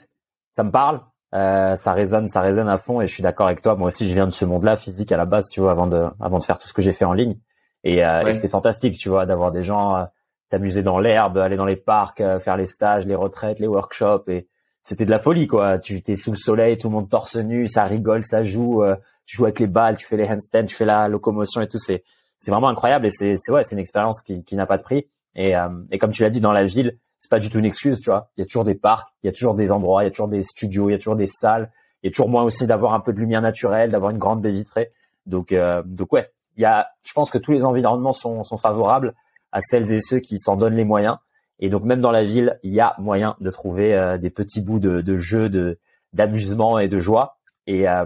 [0.55, 1.01] ça me parle.
[1.35, 3.75] Euh, ça résonne, ça résonne à fond et je suis d'accord avec toi.
[3.75, 6.05] Moi aussi, je viens de ce monde-là, physique à la base, tu vois, avant de,
[6.19, 7.37] avant de faire tout ce que j'ai fait en ligne.
[7.83, 10.05] Et, euh, c'était fantastique, tu vois, d'avoir des gens euh,
[10.49, 14.29] t'amuser dans l'herbe, aller dans les parcs, faire les stages, les retraites, les workshops.
[14.29, 14.47] Et
[14.83, 15.79] c'était de la folie, quoi.
[15.79, 18.83] Tu t'es sous le soleil, tout le monde torse nu, ça rigole, ça joue.
[19.27, 21.77] Tu joues avec les balles, tu fais les handstands, tu fais la locomotion et tout.
[21.77, 22.03] C'est,
[22.39, 24.83] c'est vraiment incroyable et c'est, c'est ouais, c'est une expérience qui, qui n'a pas de
[24.83, 25.07] prix.
[25.35, 25.53] Et,
[25.91, 28.09] et comme tu l'as dit, dans la ville, c'est pas du tout une excuse, tu
[28.09, 28.31] vois.
[28.37, 30.11] Il y a toujours des parcs, il y a toujours des endroits, il y a
[30.11, 31.71] toujours des studios, il y a toujours des salles.
[32.01, 34.41] Il y a toujours moins aussi d'avoir un peu de lumière naturelle, d'avoir une grande
[34.41, 34.91] baie vitrée.
[35.25, 38.57] Donc, euh, donc ouais, il y a, je pense que tous les environnements sont, sont
[38.57, 39.13] favorables
[39.51, 41.17] à celles et ceux qui s'en donnent les moyens.
[41.59, 44.61] Et donc même dans la ville, il y a moyen de trouver euh, des petits
[44.61, 45.79] bouts de, de jeu, de
[46.13, 47.37] d'amusement et de joie.
[47.65, 48.05] Et, euh,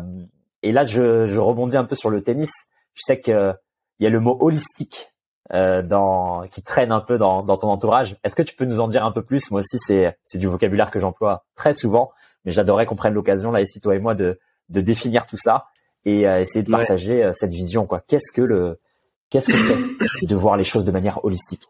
[0.63, 2.51] et là, je, je rebondis un peu sur le tennis.
[2.93, 3.53] Je sais que
[3.99, 5.13] il y a le mot holistique
[5.53, 8.17] euh, dans, qui traîne un peu dans, dans ton entourage.
[8.23, 9.51] Est-ce que tu peux nous en dire un peu plus?
[9.51, 12.11] Moi aussi, c'est, c'est du vocabulaire que j'emploie très souvent,
[12.43, 14.39] mais j'adorerais qu'on prenne l'occasion, là, ici, toi et moi, de,
[14.69, 15.67] de définir tout ça
[16.05, 17.85] et euh, essayer de partager euh, cette vision.
[17.85, 18.01] Quoi.
[18.07, 18.79] Qu'est-ce que le,
[19.29, 21.67] qu'est-ce que c'est de voir les choses de manière holistique?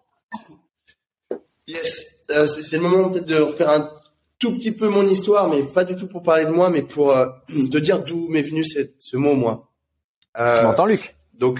[1.67, 3.89] Yes, c'est, le moment peut-être de refaire un
[4.41, 7.13] tout petit peu mon histoire, mais pas du tout pour parler de moi, mais pour
[7.47, 9.69] te dire d'où m'est venu cette, ce mot, moi.
[10.35, 11.15] tu m'entends, Luc?
[11.33, 11.59] Donc,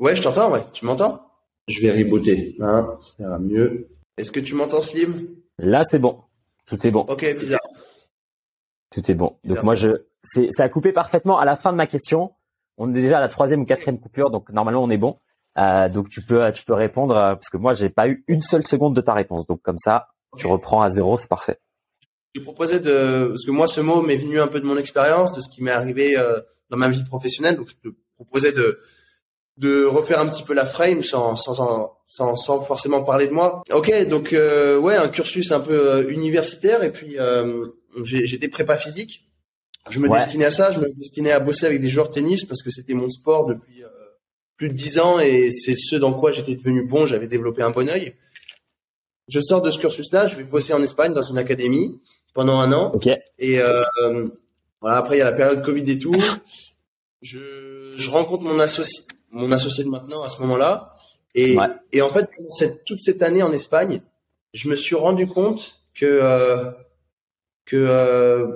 [0.00, 0.62] Ouais, je t'entends, ouais.
[0.72, 1.26] Tu m'entends?
[1.68, 2.56] Je vais rebooter.
[2.60, 3.88] Hein, ça ira mieux.
[4.16, 5.28] Est-ce que tu m'entends, Slim?
[5.58, 6.20] Là, c'est bon.
[6.66, 7.06] Tout est bon.
[7.08, 7.60] Ok, bizarre.
[8.90, 9.36] Tout est bon.
[9.44, 9.88] Donc moi, je,
[10.22, 12.32] c'est, ça a coupé parfaitement à la fin de ma question.
[12.76, 15.18] On est déjà à la troisième ou quatrième coupure, donc normalement on est bon.
[15.58, 18.40] Euh, donc tu peux, tu peux répondre euh, parce que moi j'ai pas eu une
[18.40, 19.46] seule seconde de ta réponse.
[19.46, 21.60] Donc comme ça, tu reprends à zéro, c'est parfait.
[22.34, 25.32] Je proposais de, parce que moi ce mot m'est venu un peu de mon expérience,
[25.34, 26.40] de ce qui m'est arrivé euh,
[26.70, 27.56] dans ma vie professionnelle.
[27.56, 28.80] Donc je te proposais de
[29.56, 33.62] de refaire un petit peu la frame sans sans sans, sans forcément parler de moi.
[33.72, 37.66] Ok, donc euh, ouais, un cursus un peu euh, universitaire et puis euh,
[38.04, 39.28] j'étais prépa physique.
[39.90, 42.44] Je me destinais à ça, je me destinais à bosser avec des joueurs de tennis
[42.44, 43.88] parce que c'était mon sport depuis euh,
[44.56, 47.06] plus de dix ans et c'est ce dans quoi j'étais devenu bon.
[47.06, 48.16] J'avais développé un bon œil.
[49.28, 52.00] Je sors de ce cursus-là, je vais bosser en Espagne dans une académie
[52.34, 52.92] pendant un an.
[52.92, 53.08] Ok.
[53.38, 53.58] Et
[54.80, 56.14] voilà, après il y a la période Covid et tout.
[57.22, 60.92] Je, je rencontre mon associé, mon associé de maintenant à ce moment-là.
[61.34, 61.56] Et,
[61.92, 64.02] et en fait, cette, toute cette année en Espagne,
[64.52, 66.70] je me suis rendu compte que euh,
[67.64, 68.46] que euh,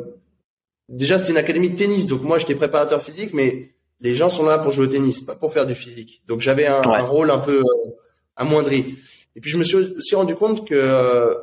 [0.88, 4.44] déjà c'était une académie de tennis, donc moi j'étais préparateur physique, mais les gens sont
[4.44, 6.22] là pour jouer au tennis, pas pour faire du physique.
[6.26, 7.90] Donc j'avais un, un, rôle un peu euh,
[8.36, 8.96] amoindri.
[9.36, 11.34] Et puis je me suis aussi rendu compte que euh,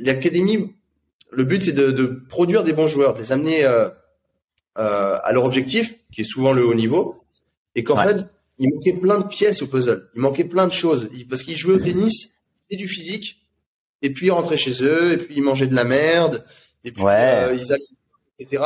[0.00, 0.74] l'académie,
[1.30, 3.88] le but c'est de, de, produire des bons joueurs, de les amener euh,
[4.74, 7.20] à leur objectif, qui est souvent le haut niveau,
[7.74, 8.26] et qu'en fait
[8.58, 10.08] il manquait plein de pièces au puzzle.
[10.14, 11.08] Il manquait plein de choses.
[11.28, 12.38] Parce qu'ils jouaient au tennis,
[12.70, 13.40] et du physique,
[14.02, 16.44] et puis ils rentraient chez eux, et puis ils mangeaient de la merde,
[16.84, 17.84] et puis euh, ils allaient,
[18.38, 18.62] etc.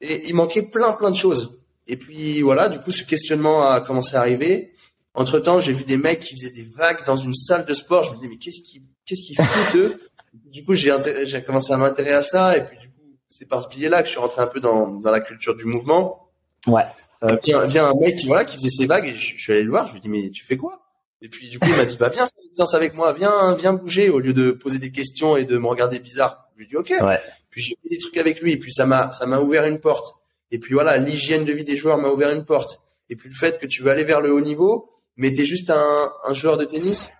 [0.00, 1.60] Et il manquait plein, plein de choses.
[1.86, 4.72] Et puis voilà, du coup, ce questionnement a commencé à arriver.
[5.14, 8.04] Entre temps, j'ai vu des mecs qui faisaient des vagues dans une salle de sport.
[8.04, 10.00] Je me disais, mais qu'est-ce qu'ils, qu'est-ce qu'ils foutent eux
[10.32, 10.92] Du coup, j'ai,
[11.24, 12.56] j'ai commencé à m'intéresser à ça.
[12.56, 14.88] Et puis, du coup, c'est par ce biais-là que je suis rentré un peu dans,
[14.88, 16.30] dans la culture du mouvement.
[16.66, 16.84] Ouais.
[17.22, 19.70] Euh, vient, un mec qui voilà qui faisait ses vagues et je, suis allé le
[19.70, 19.86] voir.
[19.86, 20.80] Je lui ai dit mais tu fais quoi?
[21.20, 23.12] Et puis du coup il m'a dit bah viens faire avec moi.
[23.12, 24.08] Viens viens bouger.
[24.08, 26.76] Au lieu de poser des questions et de me regarder bizarre je lui ai dit
[26.76, 26.94] ok.
[27.02, 27.20] Ouais.
[27.50, 28.52] puis j'ai fait des trucs avec lui.
[28.52, 30.14] Et puis ça m'a ça m'a ouvert une porte.
[30.50, 32.80] Et puis voilà l'hygiène de vie des joueurs m'a ouvert une porte.
[33.10, 34.90] Et puis le fait que tu veux aller vers le haut niveau
[35.20, 37.10] mais t'es juste un, un joueur de tennis.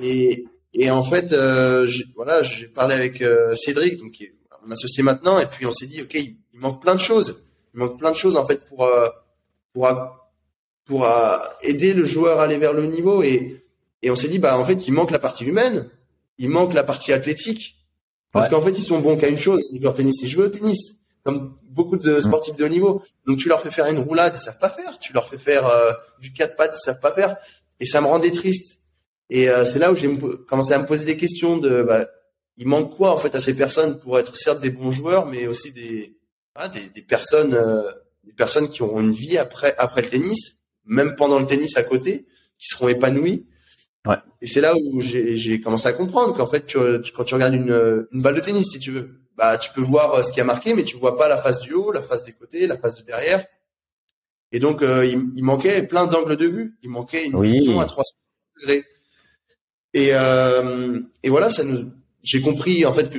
[0.00, 4.72] Et et en fait euh, voilà j'ai parlé avec euh, Cédric donc qui est mon
[4.72, 7.44] associé maintenant et puis on s'est dit ok il, il, manque plein de choses.
[7.72, 9.08] Il manque plein de choses en fait pour euh,
[9.72, 9.88] pour,
[10.84, 11.06] pour
[11.62, 13.22] aider le joueur à aller vers le niveau.
[13.22, 13.64] Et,
[14.02, 15.88] et on s'est dit, bah, en fait, il manque la partie humaine,
[16.38, 17.76] il manque la partie athlétique.
[18.32, 20.42] Parce qu'en fait, ils sont bons qu'à une chose, les joueurs de tennis, ils jouent
[20.42, 23.02] au tennis, comme beaucoup de sportifs de haut niveau.
[23.26, 24.98] Donc, tu leur fais faire une roulade, ils savent pas faire.
[25.00, 27.36] Tu leur fais faire euh, du quatre pattes, ils savent pas faire.
[27.80, 28.78] Et ça me rendait triste.
[29.30, 30.08] Et euh, c'est là où j'ai
[30.46, 32.06] commencé à me poser des questions de, bah,
[32.58, 35.46] il manque quoi en fait à ces personnes pour être certes des bons joueurs, mais
[35.46, 36.18] aussi des,
[36.54, 37.90] ah, des, des, personnes euh,
[38.22, 41.82] des personnes qui auront une vie après après le tennis, même pendant le tennis à
[41.82, 42.26] côté,
[42.58, 43.46] qui seront épanouies.
[44.06, 44.16] Ouais.
[44.42, 46.78] Et c'est là où j'ai commencé à comprendre qu'en fait, tu,
[47.16, 50.24] quand tu regardes une, une balle de tennis, si tu veux, bah tu peux voir
[50.24, 52.32] ce qui a marqué, mais tu vois pas la face du haut, la face des
[52.32, 53.44] côtés, la face de derrière.
[54.52, 56.78] Et donc il, il, manquait plein d'angles de vue.
[56.82, 58.14] Il manquait une vision à 300
[58.60, 58.84] degrés.
[59.94, 60.10] Et,
[61.22, 61.90] et voilà, ça nous.
[62.22, 63.18] J'ai compris en fait que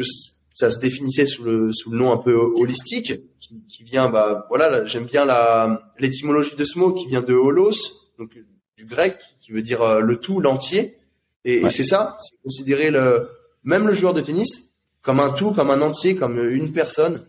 [0.55, 4.45] ça se définissait sous le sous le nom un peu holistique, qui, qui vient bah
[4.49, 8.31] voilà, j'aime bien la l'étymologie de ce mot qui vient de holos, donc
[8.77, 10.97] du grec qui veut dire euh, le tout, l'entier.
[11.43, 13.29] Et, c'est ça, c'est considérer le
[13.63, 14.64] même le joueur de tennis
[15.05, 17.25] comme un tout, comme un entier, comme une personne.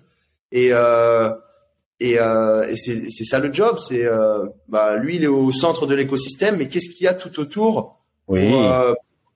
[0.50, 1.30] Et euh,
[2.00, 5.50] et, euh, et c'est c'est ça le job, c'est euh, bah lui il est au
[5.50, 8.50] centre de l'écosystème, mais qu'est-ce qu'il y a tout autour oui.
[8.50, 8.92] pour, euh,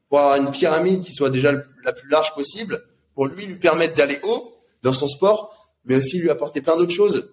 [0.09, 2.83] pour avoir une pyramide qui soit déjà la plus large possible
[3.15, 6.93] pour lui lui permettre d'aller haut dans son sport, mais aussi lui apporter plein d'autres
[6.93, 7.33] choses.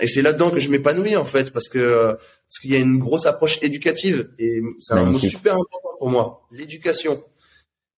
[0.00, 2.98] Et c'est là-dedans que je m'épanouis en fait, parce que parce qu'il y a une
[2.98, 7.22] grosse approche éducative et c'est un mot super important pour moi, l'éducation.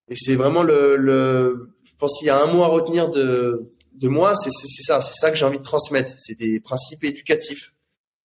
[0.09, 4.09] Et c'est vraiment le, le, pense qu'il y a un mot à retenir de de
[4.09, 7.73] moi, c'est c'est ça, c'est ça que j'ai envie de transmettre, c'est des principes éducatifs.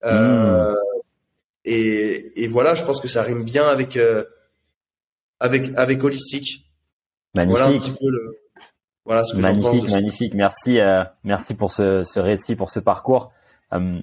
[0.04, 0.74] Euh,
[1.64, 4.24] et, et voilà, je pense que ça rime bien avec euh,
[5.40, 6.66] avec avec holistique.
[7.34, 7.58] Magnifique.
[7.58, 8.38] Voilà un petit peu le,
[9.04, 10.34] voilà ce que magnifique, magnifique.
[10.34, 13.32] Merci, euh, merci pour ce, ce, récit, pour ce parcours.
[13.72, 14.00] Euh,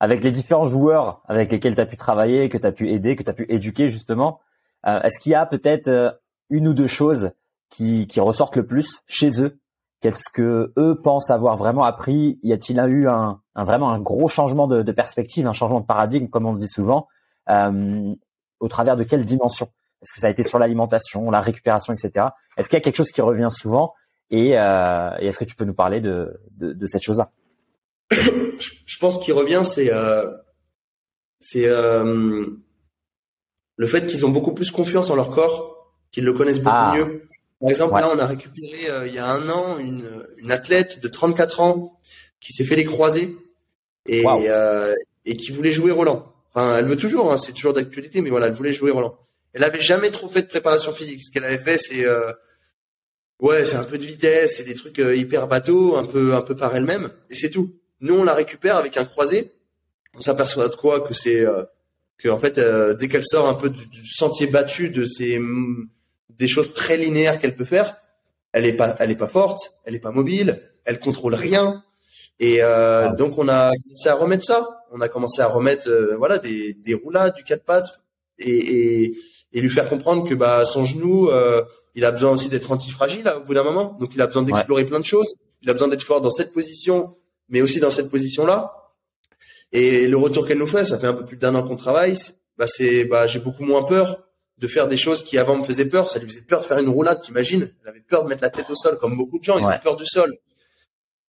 [0.00, 3.16] avec les différents joueurs avec lesquels tu as pu travailler, que tu as pu aider,
[3.16, 4.40] que tu as pu éduquer justement,
[4.86, 6.10] euh, est-ce qu'il y a peut-être euh,
[6.50, 7.32] une ou deux choses
[7.70, 9.58] qui, qui ressortent le plus chez eux
[10.00, 12.38] Qu'est-ce que eux pensent avoir vraiment appris?
[12.44, 15.86] Y a-t-il eu un, un, vraiment un gros changement de, de, perspective, un changement de
[15.86, 17.08] paradigme, comme on le dit souvent,
[17.48, 19.68] au travers de quelle dimension?
[20.00, 22.26] Est-ce que ça a été sur l'alimentation, la récupération, etc.
[22.56, 23.92] Est-ce qu'il y a quelque chose qui revient souvent?
[24.30, 27.32] Et, euh, et est-ce que tu peux nous parler de, de, de cette chose-là?
[28.10, 30.30] Je pense qu'il revient, c'est euh,
[31.40, 32.46] c'est euh,
[33.76, 36.94] le fait qu'ils ont beaucoup plus confiance en leur corps, qu'ils le connaissent beaucoup ah.
[36.96, 37.27] mieux.
[37.60, 38.00] Par exemple, ouais.
[38.00, 41.60] là, on a récupéré euh, il y a un an une, une athlète de 34
[41.60, 41.98] ans
[42.40, 43.36] qui s'est fait les croisés
[44.06, 44.42] et, wow.
[44.44, 44.94] Euh,
[45.24, 46.32] et qui voulait jouer Roland.
[46.54, 49.18] Enfin, elle veut toujours, hein, c'est toujours d'actualité, mais voilà, elle voulait jouer Roland.
[49.52, 51.20] Elle avait jamais trop fait de préparation physique.
[51.22, 52.32] Ce qu'elle avait fait, c'est euh,
[53.40, 56.42] Ouais, c'est un peu de vitesse, c'est des trucs euh, hyper bateau, un peu un
[56.42, 57.76] peu par elle-même, et c'est tout.
[58.00, 59.52] Nous, on la récupère avec un croisé.
[60.14, 61.62] On s'aperçoit de quoi que c'est euh,
[62.18, 65.38] que en fait, euh, dès qu'elle sort un peu du, du, sentier battu de ces
[66.30, 67.96] des choses très linéaires qu'elle peut faire,
[68.52, 71.82] elle est pas elle est pas forte, elle est pas mobile, elle contrôle rien.
[72.40, 73.16] Et euh, ah.
[73.16, 74.68] donc on a commencé à remettre ça.
[74.92, 78.02] On a commencé à remettre euh, voilà des des roulades, du quatre pattes
[78.38, 79.16] et, et,
[79.52, 81.62] et lui faire comprendre que bah son genou euh,
[81.94, 83.96] il a besoin aussi d'être antifragile là, au bout d'un moment.
[83.98, 84.88] Donc il a besoin d'explorer ouais.
[84.88, 85.34] plein de choses.
[85.62, 87.16] Il a besoin d'être fort dans cette position,
[87.48, 88.72] mais aussi dans cette position-là.
[89.72, 92.16] Et le retour qu'elle nous fait, ça fait un peu plus d'un an qu'on travaille.
[92.56, 94.27] Bah c'est, bah j'ai beaucoup moins peur
[94.58, 96.08] de faire des choses qui avant me faisaient peur.
[96.08, 97.70] Ça lui faisait peur de faire une roulade, t'imagines?
[97.82, 99.58] Elle avait peur de mettre la tête au sol, comme beaucoup de gens.
[99.58, 99.74] Ils ouais.
[99.74, 100.36] ont peur du sol.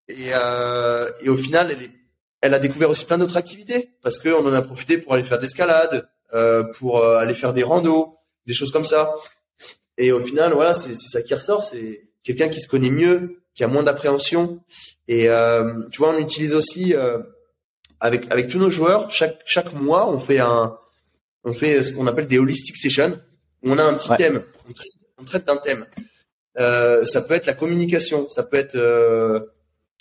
[0.08, 1.90] Et, euh, et au final, elle, est,
[2.40, 5.38] elle a découvert aussi plein d'autres activités parce qu'on en a profité pour aller faire
[5.38, 8.16] de l'escalade, euh, pour euh, aller faire des randos,
[8.46, 9.14] des choses comme ça.
[9.96, 13.64] Et au final, voilà, c'est ça qui ressort, c'est quelqu'un qui se connaît mieux, qui
[13.64, 14.60] a moins d'appréhension.
[15.08, 17.18] Et euh, tu vois, on utilise aussi euh,
[18.00, 20.76] avec avec tous nos joueurs chaque chaque mois, on fait un
[21.44, 23.18] on fait ce qu'on appelle des holistic sessions.
[23.62, 24.16] On a un petit ouais.
[24.16, 25.86] thème, on traite, on traite d'un thème.
[26.58, 29.40] Euh, ça peut être la communication, ça peut être euh,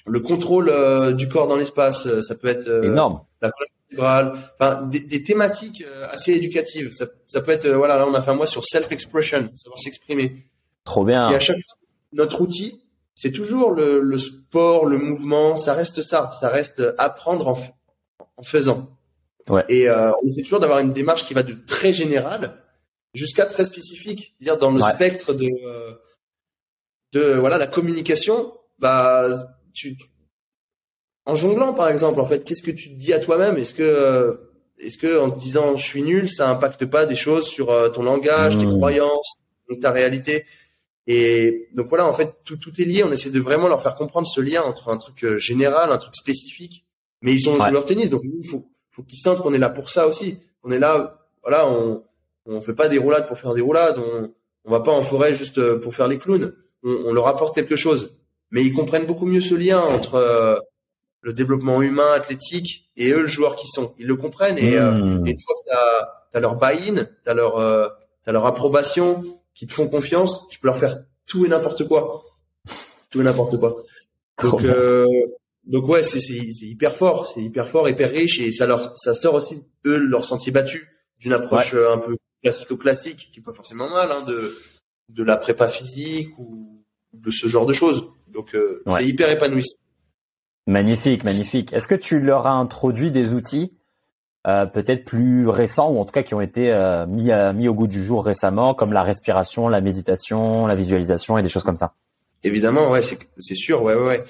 [0.05, 3.21] le contrôle euh, du corps dans l'espace, ça peut être euh, énorme.
[3.41, 3.51] La
[3.97, 6.91] enfin des, des, thématiques euh, assez éducatives.
[6.91, 9.79] Ça, ça, peut être euh, voilà, là on a fait un mois sur self-expression, savoir
[9.79, 10.45] s'exprimer.
[10.83, 11.29] Trop bien.
[11.29, 11.75] Et à chaque fois,
[12.13, 12.83] notre outil,
[13.15, 17.59] c'est toujours le, le, sport, le mouvement, ça reste ça, ça reste apprendre en,
[18.37, 18.89] en faisant.
[19.49, 19.65] Ouais.
[19.69, 22.53] Et euh, on essaie toujours d'avoir une démarche qui va de très général
[23.13, 24.93] jusqu'à très spécifique, dire dans le ouais.
[24.93, 25.93] spectre de euh,
[27.13, 28.53] de voilà la communication.
[28.77, 29.27] Bah
[29.73, 29.97] tu,
[31.25, 33.57] en jonglant par exemple en fait qu'est-ce que tu te dis à toi-même?
[33.57, 34.33] Est-ce que euh,
[34.79, 37.89] est-ce que en te disant je suis nul ça impacte pas des choses sur euh,
[37.89, 38.59] ton langage mmh.
[38.59, 39.33] tes croyances
[39.81, 40.45] ta réalité?
[41.07, 43.95] Et donc voilà en fait tout tout est lié on essaie de vraiment leur faire
[43.95, 46.85] comprendre ce lien entre un truc euh, général un truc spécifique
[47.21, 47.69] mais ils sont ouais.
[47.69, 50.71] joueurs tennis donc nous faut faut qu'ils sentent qu'on est là pour ça aussi on
[50.71, 52.03] est là voilà on
[52.45, 54.31] on fait pas des roulades pour faire des roulades on
[54.65, 56.53] on va pas en forêt juste pour faire les clowns
[56.83, 58.17] on, on leur apporte quelque chose
[58.51, 60.63] mais ils comprennent beaucoup mieux ce lien entre
[61.21, 63.93] le développement humain, athlétique, et eux, le joueur qui sont.
[63.99, 64.57] Ils le comprennent.
[64.57, 65.27] Et, mmh.
[65.27, 67.89] et une fois que tu as, leur buy-in, tu as, leur, euh,
[68.25, 72.23] as leur approbation, qui te font confiance, tu peux leur faire tout et n'importe quoi.
[73.09, 73.83] Tout et n'importe quoi.
[74.41, 75.05] Donc, euh,
[75.69, 76.19] donc ouais, c'est
[76.61, 80.25] hyper fort, c'est hyper fort, hyper riche, et ça leur ça sort aussi eux leur
[80.25, 80.89] sentier battu
[81.19, 81.87] d'une approche ouais.
[81.87, 84.57] un peu classico-classique, qui est pas forcément mal, hein, de
[85.09, 86.83] de la prépa physique ou
[87.13, 88.11] de ce genre de choses.
[88.27, 88.55] Donc
[88.91, 89.75] c'est hyper épanouissant.
[90.67, 91.73] Magnifique, magnifique.
[91.73, 93.73] Est-ce que tu leur as introduit des outils
[94.47, 97.73] euh, peut-être plus récents ou en tout cas qui ont été euh, mis, mis au
[97.73, 101.75] goût du jour récemment, comme la respiration, la méditation, la visualisation et des choses comme
[101.75, 101.93] ça?
[102.43, 104.23] Évidemment, ouais, c'est sûr, ouais, ouais.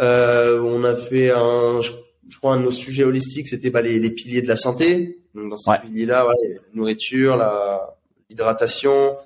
[0.00, 1.92] Euh, on a fait un, je,
[2.38, 5.20] crois, un de nos sujets holistiques, c'était bah, les, les, piliers de la santé.
[5.34, 7.96] Donc dans ces piliers-là, voilà, la nourriture, la
[8.28, 9.16] hydratation,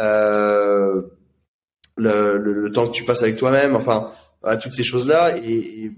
[0.00, 1.02] euh,
[1.96, 4.10] le, le, le, temps que tu passes avec toi-même, enfin,
[4.42, 5.36] voilà, toutes ces choses-là.
[5.38, 5.92] Et, et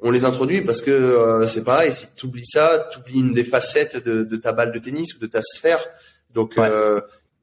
[0.00, 3.32] on les introduit parce que euh, c'est pareil, si tu oublies ça, tu oublies une
[3.32, 5.82] des facettes de, de, ta balle de tennis ou de ta sphère.
[6.34, 7.00] Donc euh,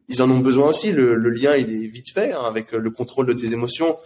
[0.09, 0.91] ils en ont besoin aussi.
[0.91, 3.97] Le, le, lien, il est vite fait hein, avec le contrôle de tes émotions.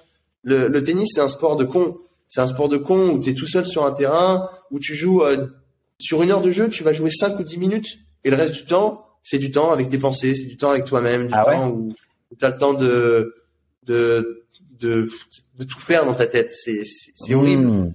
[0.45, 1.97] Le, le tennis, c'est un sport de con.
[2.29, 4.95] C'est un sport de con où tu es tout seul sur un terrain, où tu
[4.95, 5.47] joues euh,
[5.99, 7.97] sur une heure de jeu, tu vas jouer 5 ou 10 minutes.
[8.23, 10.85] Et le reste du temps, c'est du temps avec tes pensées, c'est du temps avec
[10.85, 11.93] toi-même, du ah temps où,
[12.37, 13.35] tu as le temps de,
[13.83, 14.45] de,
[14.79, 15.09] de,
[15.57, 16.51] de, tout faire dans ta tête.
[16.51, 17.65] C'est horrible.
[17.65, 17.93] Hmm.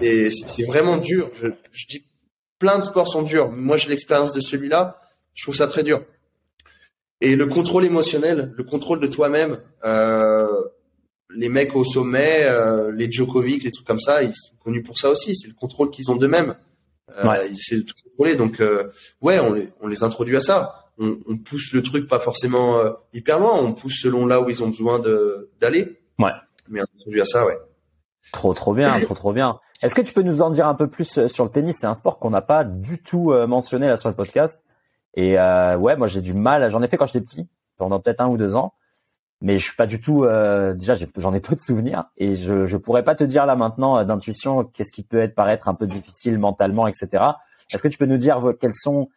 [0.00, 1.30] Et c'est vraiment dur.
[1.40, 2.04] Je, je, dis
[2.58, 3.50] plein de sports sont durs.
[3.50, 5.00] Moi, j'ai l'expérience de celui-là.
[5.34, 6.04] Je trouve ça très dur.
[7.20, 10.62] Et le contrôle émotionnel, le contrôle de toi-même, euh,
[11.36, 14.98] les mecs au sommet, euh, les Djokovic, les trucs comme ça, ils sont connus pour
[14.98, 15.34] ça aussi.
[15.34, 16.54] C'est le contrôle qu'ils ont d'eux-mêmes.
[17.10, 18.36] Euh, Ils essaient de tout contrôler.
[18.36, 18.90] Donc, euh,
[19.20, 20.86] ouais, on les, on les introduit à ça.
[20.98, 22.78] On, on pousse le truc pas forcément
[23.12, 23.58] hyper loin.
[23.58, 25.00] On pousse selon là où ils ont besoin
[25.60, 25.98] d'aller.
[26.18, 26.30] Ouais.
[26.68, 27.58] Mais on introduit à ça, ouais.
[28.32, 29.58] Trop trop bien, trop trop bien.
[29.82, 31.76] Est-ce que tu peux nous en dire un peu plus sur le tennis?
[31.80, 34.62] C'est un sport qu'on n'a pas du tout mentionné là sur le podcast.
[35.16, 36.70] Et ouais, moi j'ai du mal.
[36.70, 38.72] J'en ai fait quand j'étais petit, pendant peut-être un ou deux ans,
[39.42, 40.24] mais je suis pas du tout.
[40.24, 43.56] Euh, déjà, j'en ai, peu de souvenirs et je je pourrais pas te dire là
[43.56, 47.24] maintenant d'intuition qu'est-ce qui peut être paraître un peu difficile mentalement, etc.
[47.72, 49.08] Est-ce que tu peux nous dire quels sont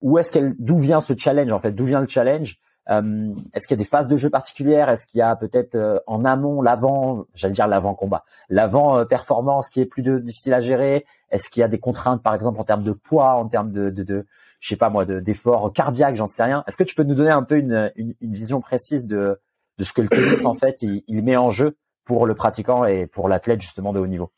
[0.00, 2.58] où est-ce qu'elle d'où vient ce challenge en fait D'où vient le challenge?
[2.90, 4.88] Euh, Est-ce qu'il y a des phases de jeu particulières?
[4.90, 9.04] Est-ce qu'il y a peut-être euh, en amont l'avant, j'allais dire l'avant combat, l'avant euh,
[9.04, 11.06] performance qui est plus de, difficile à gérer?
[11.30, 13.90] Est-ce qu'il y a des contraintes par exemple en termes de poids, en termes de,
[13.90, 14.26] de, de
[14.60, 16.64] je sais pas moi, d'efforts cardiaques, j'en sais rien?
[16.66, 19.40] Est-ce que tu peux nous donner un peu une, une, vision précise de,
[19.78, 22.84] de ce que le tennis en fait il, il met en jeu pour le pratiquant
[22.84, 24.30] et pour l'athlète justement de haut niveau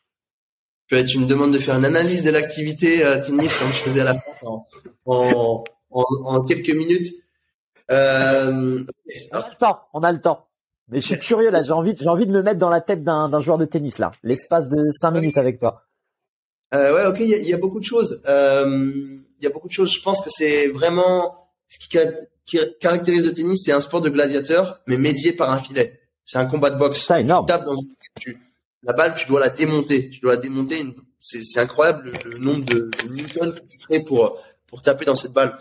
[0.89, 4.13] tu me demandes de faire une analyse de l'activité tennis comme je faisais à la
[4.13, 4.65] fin en,
[5.05, 7.13] en, en, en quelques minutes.
[7.91, 8.83] Euh,
[9.31, 10.47] on a le temps, on a le temps.
[10.89, 13.03] Mais je suis curieux là, j'ai envie, j'ai envie de me mettre dans la tête
[13.03, 15.83] d'un joueur de tennis là, l'espace de cinq minutes avec toi.
[16.73, 18.21] Euh, ouais, ok, il y, a, beaucoup de choses.
[18.27, 18.65] Euh,
[19.39, 19.93] il y a beaucoup de choses.
[19.93, 21.97] Je pense que c'est vraiment ce qui,
[22.79, 25.99] caractérise le tennis, c'est un sport de gladiateur, mais médié par un filet.
[26.25, 27.05] C'est un combat de boxe.
[27.07, 27.45] C'est énorme.
[27.45, 27.75] Tu tapes dans
[28.19, 28.37] tu,
[28.83, 30.09] la balle, tu dois la démonter.
[30.09, 30.83] Tu dois la démonter.
[31.19, 35.33] C'est incroyable le, nombre de, de newtons que tu crées pour pour taper dans cette
[35.33, 35.57] balle.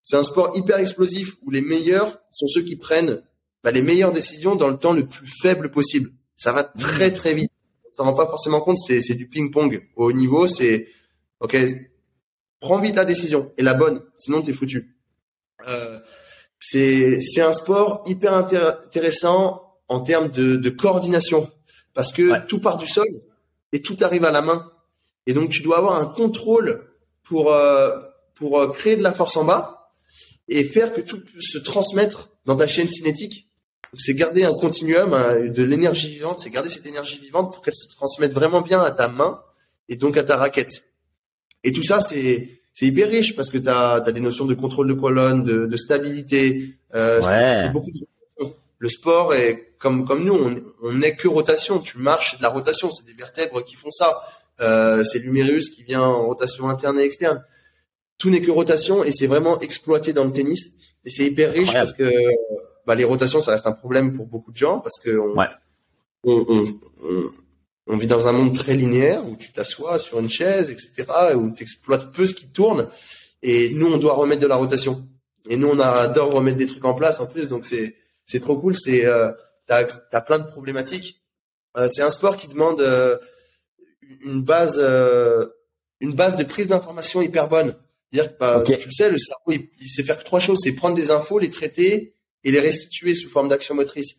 [0.00, 3.22] C'est un sport hyper explosif où les meilleurs sont ceux qui prennent
[3.62, 6.10] bah, les meilleures décisions dans le temps le plus faible possible.
[6.36, 7.52] Ça va très très vite.
[7.86, 8.78] On s'en rend pas forcément compte.
[8.78, 10.46] C'est du ping-pong au haut niveau.
[10.46, 10.88] C'est
[11.40, 11.56] ok.
[12.58, 14.02] Prends vite la décision et la bonne.
[14.16, 14.91] Sinon t'es foutu.
[15.68, 15.98] Euh,
[16.58, 21.50] c'est un sport hyper intéressant en termes de, de coordination
[21.94, 23.08] parce que tout part du sol
[23.72, 24.70] et tout arrive à la main.
[25.26, 26.88] Et donc tu dois avoir un contrôle
[27.22, 27.98] pour euh,
[28.34, 29.92] pour euh, créer de la force en bas
[30.48, 33.48] et faire que tout puisse se transmettre dans ta chaîne cinétique.
[33.94, 35.10] C'est garder un continuum
[35.48, 38.90] de l'énergie vivante, c'est garder cette énergie vivante pour qu'elle se transmette vraiment bien à
[38.90, 39.42] ta main
[39.90, 40.84] et donc à ta raquette.
[41.62, 44.88] Et tout ça, c'est c'est hyper riche parce que tu as, des notions de contrôle
[44.88, 46.74] de colonne, de, de stabilité.
[46.94, 48.00] Euh, c'est beaucoup de...
[48.78, 51.78] Le sport est comme comme nous, on, on n'est que rotation.
[51.78, 54.20] Tu marches, c'est de la rotation, c'est des vertèbres qui font ça.
[54.60, 57.42] Euh, c'est l'humérus qui vient en rotation interne et externe
[58.22, 60.70] tout n'est que rotation et c'est vraiment exploité dans le tennis.
[61.04, 62.08] Et c'est hyper riche parce que
[62.86, 65.34] bah, les rotations, ça reste un problème pour beaucoup de gens parce que on,
[66.22, 67.30] on, on,
[67.86, 71.50] on, vit dans un monde très linéaire où tu t'assois sur une chaise, etc., où
[71.50, 72.88] tu exploites peu ce qui tourne.
[73.42, 75.06] Et nous, on doit remettre de la rotation.
[75.48, 77.48] Et nous, on adore remettre des trucs en place en plus.
[77.48, 77.96] Donc c'est
[78.26, 78.74] c'est trop cool.
[78.74, 79.32] C'est euh,
[79.66, 81.22] t'as as plein de problématiques.
[81.76, 83.16] Euh, c'est un sport qui demande euh,
[84.24, 85.46] une base euh,
[86.02, 87.74] une base de prise d'information hyper bonne.
[88.12, 90.72] C'est-à-dire que, bah, tu le sais, le cerveau, il, sait faire que trois choses, c'est
[90.72, 92.14] prendre des infos, les traiter
[92.44, 94.16] et les restituer sous forme d'action motrice.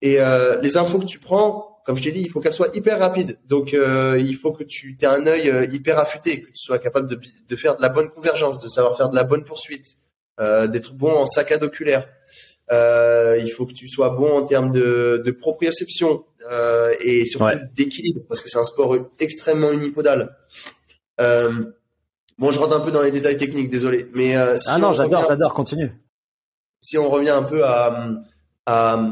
[0.00, 2.68] Et euh, les infos que tu prends, comme je t'ai dit, il faut qu'elles soient
[2.74, 3.38] hyper rapides.
[3.48, 6.78] Donc, euh, il faut que tu aies un œil euh, hyper affûté, que tu sois
[6.78, 9.96] capable de, de, faire de la bonne convergence, de savoir faire de la bonne poursuite,
[10.38, 12.06] euh, d'être bon en saccade oculaire.
[12.70, 16.26] Euh, il faut que tu sois bon en termes de, de proprioception
[17.00, 20.36] et surtout d'équilibre, parce que c'est un sport extrêmement unipodal.
[21.16, 24.10] Bon, je rentre un peu dans les détails techniques, désolé.
[24.12, 25.90] Mais si ah non, j'adore, j'adore, continue.
[26.80, 28.10] Si on revient un peu à,
[28.66, 29.02] à,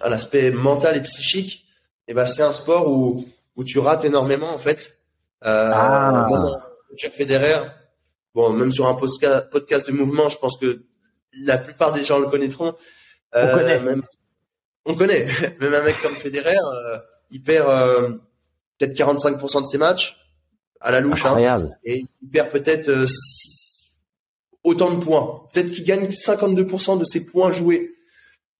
[0.00, 1.66] à l'aspect mental et psychique,
[2.08, 3.26] eh ben c'est un sport où
[3.56, 4.98] où tu rates énormément en fait.
[5.44, 6.28] Euh, ah.
[6.90, 7.58] Roger Federer,
[8.34, 10.84] bon même sur un podcast de mouvement, je pense que
[11.42, 12.74] la plupart des gens le connaîtront.
[13.34, 13.80] Euh, on connaît.
[13.80, 14.02] Même,
[14.84, 15.26] on connaît.
[15.60, 16.98] même un mec comme Federer, euh,
[17.30, 18.10] il perd euh,
[18.78, 20.16] peut-être 45% de ses matchs
[20.80, 21.24] à la louche.
[21.24, 23.06] Hein, et il perd peut-être euh,
[24.62, 25.42] autant de points.
[25.52, 27.93] Peut-être qu'il gagne 52% de ses points joués.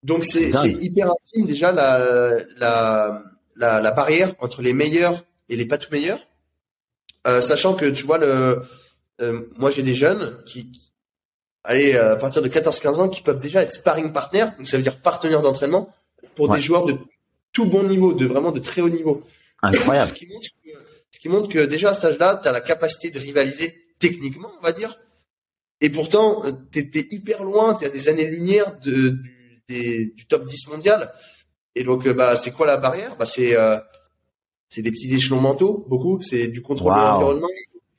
[0.05, 0.51] Donc c'est
[0.81, 3.22] hyper intime déjà la, la,
[3.56, 6.20] la, la, barrière entre les meilleurs et les pas tout meilleurs.
[7.26, 8.60] Euh, sachant que tu vois le,
[9.22, 10.93] euh, moi j'ai des jeunes qui,
[11.64, 14.82] allez à partir de 14-15 ans qui peuvent déjà être sparring partner, donc ça veut
[14.82, 15.89] dire partenaire d'entraînement
[16.35, 16.97] pour des joueurs de
[17.52, 19.22] tout bon niveau, de vraiment de très haut niveau.
[19.62, 20.06] Incroyable.
[20.09, 20.70] Ce qui montre que,
[21.12, 24.51] ce qui montre que déjà à cet âge-là, tu as la capacité de rivaliser techniquement,
[24.59, 24.98] on va dire,
[25.81, 30.45] et pourtant, tu es, hyper loin, tu à des années-lumière de, du, des, du top
[30.45, 31.12] 10 mondial.
[31.74, 33.16] Et donc, euh, bah, c'est quoi la barrière?
[33.16, 33.78] Bah, C'est euh,
[34.69, 36.20] c'est des petits échelons mentaux, beaucoup.
[36.20, 37.49] C'est du contrôle de l'environnement.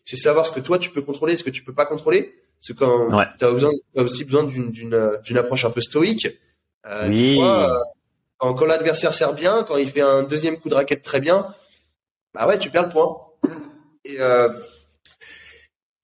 [0.03, 2.33] C'est savoir ce que toi, tu peux contrôler, ce que tu peux pas contrôler.
[2.59, 6.27] Parce que quand tu as, aussi besoin d'une approche un peu stoïque.
[6.85, 7.39] Euh, oui.
[7.41, 7.67] Euh,
[8.37, 11.47] quand, quand l'adversaire sert bien, quand il fait un deuxième coup de raquette très bien,
[12.33, 13.17] bah ouais, tu perds le point.
[14.03, 14.49] Et, euh,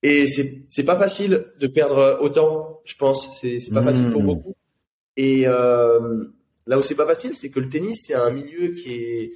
[0.02, 3.30] et c'est c'est pas facile de perdre autant, je pense.
[3.40, 4.26] C'est c'est pas facile pour hmm.
[4.26, 4.56] beaucoup.
[5.22, 6.00] Et euh,
[6.66, 9.34] là où c'est pas facile, c'est que le tennis c'est un milieu qui est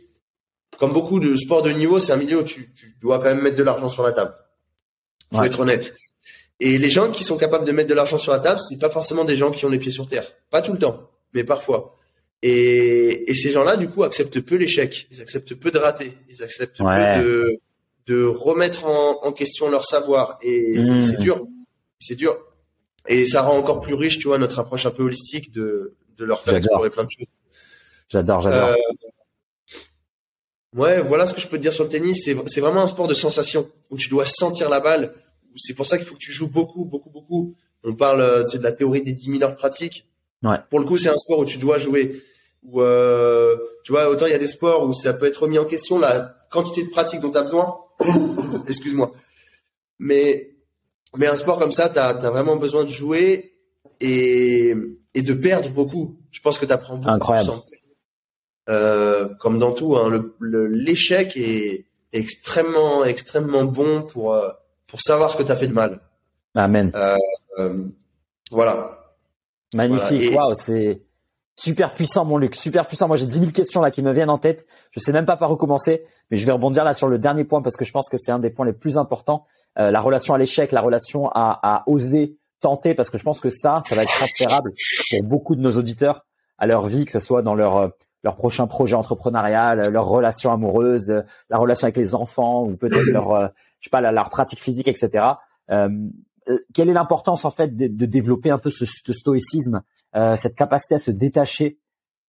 [0.79, 3.41] comme beaucoup de sports de niveau, c'est un milieu où tu, tu dois quand même
[3.41, 4.33] mettre de l'argent sur la table.
[5.31, 5.95] Faut être honnête.
[6.59, 8.89] Et les gens qui sont capables de mettre de l'argent sur la table, c'est pas
[8.89, 10.25] forcément des gens qui ont les pieds sur terre.
[10.49, 11.97] Pas tout le temps, mais parfois.
[12.41, 15.07] Et, et ces gens-là, du coup, acceptent peu l'échec.
[15.11, 16.13] Ils acceptent peu de rater.
[16.29, 17.59] Ils acceptent peu de,
[18.07, 20.39] de remettre en, en question leur savoir.
[20.41, 21.01] Et, mmh.
[21.01, 21.45] c'est dur.
[21.99, 22.37] C'est dur.
[23.07, 26.25] Et ça rend encore plus riche, tu vois, notre approche un peu holistique de, de
[26.25, 27.27] leur faire explorer plein de choses.
[28.09, 28.69] J'adore, j'adore.
[28.69, 28.75] Euh,
[30.73, 32.23] ouais, voilà ce que je peux te dire sur le tennis.
[32.23, 35.13] C'est, c'est vraiment un sport de sensation où tu dois sentir la balle.
[35.55, 37.55] C'est pour ça qu'il faut que tu joues beaucoup, beaucoup, beaucoup.
[37.83, 40.07] On parle euh, de la théorie des 10 000 heures pratiques.
[40.43, 40.57] Ouais.
[40.69, 42.21] Pour le coup, c'est un sport où tu dois jouer.
[42.63, 45.59] Où, euh, tu vois, autant il y a des sports où ça peut être remis
[45.59, 47.77] en question la quantité de pratique dont tu as besoin.
[48.67, 49.11] Excuse-moi.
[49.99, 50.54] Mais,
[51.17, 53.53] mais un sport comme ça, tu as, vraiment besoin de jouer
[53.99, 54.73] et,
[55.13, 56.17] et de perdre beaucoup.
[56.31, 57.13] Je pense que tu apprends beaucoup.
[57.13, 57.51] Incroyable.
[58.67, 64.49] Euh, comme dans tout, hein, l'échec est, extrêmement, extrêmement bon pour, euh,
[64.87, 65.99] pour savoir ce que tu as fait de mal.
[66.55, 66.91] Amen.
[66.95, 67.17] Euh,
[67.59, 67.83] euh
[68.51, 68.99] voilà.
[69.73, 70.33] Magnifique.
[70.33, 71.01] Waouh, c'est
[71.55, 72.55] super puissant, mon Luc.
[72.55, 73.07] Super puissant.
[73.07, 74.65] Moi, j'ai 10 000 questions là qui me viennent en tête.
[74.91, 76.05] Je sais même pas par où commencer.
[76.31, 78.31] Mais je vais rebondir là sur le dernier point parce que je pense que c'est
[78.31, 79.45] un des points les plus importants.
[79.77, 83.41] Euh, la relation à l'échec, la relation à, à, oser tenter, parce que je pense
[83.41, 84.71] que ça, ça va être transférable
[85.11, 86.25] pour beaucoup de nos auditeurs
[86.57, 87.89] à leur vie, que ce soit dans leur euh,
[88.23, 93.31] leur prochain projet entrepreneurial, leur relation amoureuse, la relation avec les enfants ou peut-être leur,
[93.31, 93.47] euh,
[93.79, 95.25] je sais pas, leur pratique physique, etc.
[95.69, 95.89] Euh,
[96.49, 99.83] euh, quelle est l'importance en fait de, de, développer un peu ce, stoïcisme,
[100.15, 101.79] euh, cette capacité à se détacher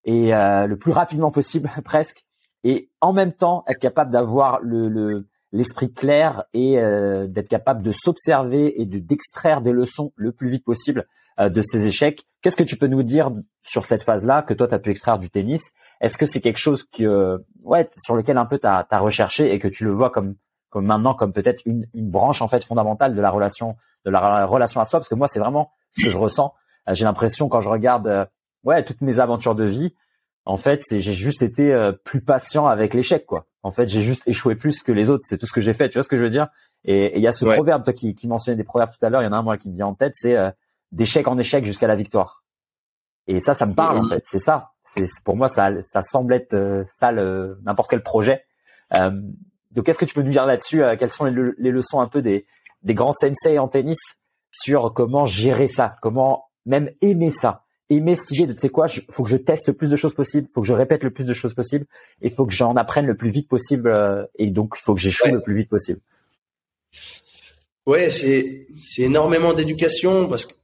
[0.05, 2.25] et le plus rapidement possible presque
[2.63, 5.27] et en même temps être capable d'avoir le
[5.57, 10.51] l'esprit clair et euh, d'être capable de s'observer et de d'extraire des leçons le plus
[10.51, 11.07] vite possible
[11.41, 12.25] euh, de ces échecs.
[12.43, 13.31] Qu'est-ce que tu peux nous dire
[13.63, 15.73] sur cette phase-là que toi tu as pu extraire du tennis?
[16.01, 19.59] Est-ce que c'est quelque chose que ouais sur lequel un peu tu as, recherché et
[19.59, 20.37] que tu le vois comme
[20.69, 24.45] comme maintenant comme peut-être une, une branche en fait fondamentale de la relation de la
[24.47, 25.01] relation à soi?
[25.01, 26.53] Parce que moi c'est vraiment ce que je ressens.
[26.89, 28.29] Euh, j'ai l'impression quand je regarde
[28.63, 29.95] ouais toutes mes aventures de vie
[30.47, 33.47] en fait, c'est j'ai juste été euh, plus patient avec l'échec, quoi.
[33.65, 35.25] En fait, j'ai juste échoué plus que les autres.
[35.27, 35.89] C'est tout ce que j'ai fait.
[35.89, 36.47] Tu vois ce que je veux dire?
[36.85, 39.23] Et il y a ce proverbe, toi qui, qui mentionnait des proverbes tout à l'heure.
[39.23, 40.51] Il y en a un moi qui me vient en tête, c'est euh,
[40.93, 42.45] d'échec en échec jusqu'à la victoire.
[43.27, 44.23] Et ça, ça me parle en fait.
[44.25, 44.71] C'est ça.
[44.95, 48.45] C'est pour moi ça, ça semble être euh, ça n'importe quel projet.
[48.93, 52.23] donc, qu'est-ce que tu peux nous dire là-dessus Quelles sont les, les, leçons un peu
[52.23, 52.47] des
[52.83, 53.99] des grands sensei en tennis
[54.53, 57.66] sur comment gérer ça, comment même aimer ça?
[57.91, 59.97] Aimer cette idée de tu sais quoi, il faut que je teste le plus de
[59.97, 61.87] choses possible, faut que je répète le plus de choses possible,
[62.21, 65.01] et faut que j'en apprenne le plus vite possible, euh, et donc il faut que
[65.01, 66.01] j'échoue le plus vite possible.
[67.87, 70.55] Ouais, c'est c'est énormément d'éducation parce que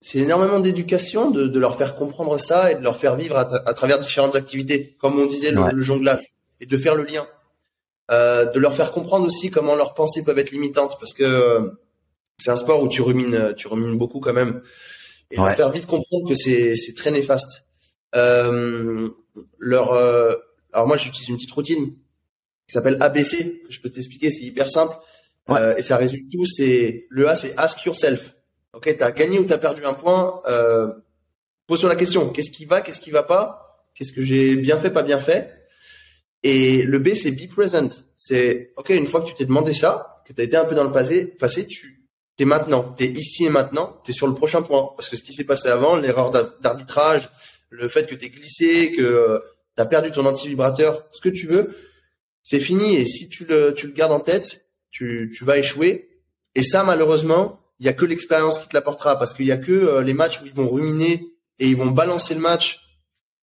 [0.00, 3.74] c'est énormément d'éducation de, de, leur faire comprendre ça et de leur faire vivre à,
[3.74, 7.24] travers différentes activités, comme on disait le, jonglage, et de faire le lien,
[8.10, 11.70] euh, de leur faire comprendre aussi comment leurs pensées peuvent être limitantes parce que euh,
[12.36, 14.60] c'est un sport où tu rumines, tu rumines beaucoup quand même
[15.32, 17.66] et leur faire vite comprendre que c'est c'est très néfaste.
[18.14, 19.08] Euh,
[19.58, 20.34] leur euh,
[20.72, 21.96] alors moi j'utilise une petite routine
[22.66, 24.94] qui s'appelle ABC que je peux t'expliquer, c'est hyper simple
[25.50, 26.46] euh, et ça résume tout.
[26.46, 28.36] C'est le A, c'est ask yourself.
[28.74, 30.40] Ok, t'as gagné ou t'as perdu un point.
[30.46, 30.88] Euh,
[31.66, 33.62] pose-toi la question qu'est-ce qui va, qu'est-ce qui va pas,
[33.94, 35.50] Qu'est-ce que j'ai bien fait, pas bien fait
[36.42, 38.04] Et le B, c'est be present.
[38.16, 40.74] C'est, OK, une fois que tu t'es demandé ça, que tu as été un peu
[40.74, 42.01] dans le passé, passé tu
[42.38, 44.90] es maintenant, tu es ici et maintenant, tu es sur le prochain point.
[44.96, 46.30] Parce que ce qui s'est passé avant, l'erreur
[46.60, 47.30] d'arbitrage,
[47.70, 49.38] le fait que tu es glissé, que euh,
[49.76, 51.76] tu as perdu ton anti-vibrateur, ce que tu veux,
[52.42, 52.96] c'est fini.
[52.96, 56.08] Et si tu le, tu le gardes en tête, tu, tu vas échouer.
[56.54, 59.56] Et ça, malheureusement, il y a que l'expérience qui te l'apportera parce qu'il y a
[59.56, 61.26] que euh, les matchs où ils vont ruminer
[61.58, 62.82] et ils vont balancer le match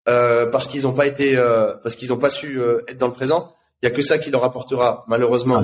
[0.09, 3.09] euh, parce qu'ils n'ont pas été, euh, parce qu'ils n'ont pas su euh, être dans
[3.09, 3.55] le présent.
[3.83, 5.63] Il y a que ça qui leur apportera, malheureusement.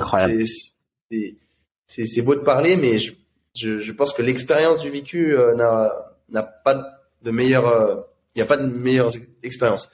[1.87, 3.13] C'est beau de parler, mais je,
[3.55, 5.91] je, je pense que l'expérience du vécu euh, n'a
[6.29, 6.83] n'a pas
[7.21, 8.05] de meilleure,
[8.35, 9.11] il n'y a pas de meilleure
[9.43, 9.89] expérience.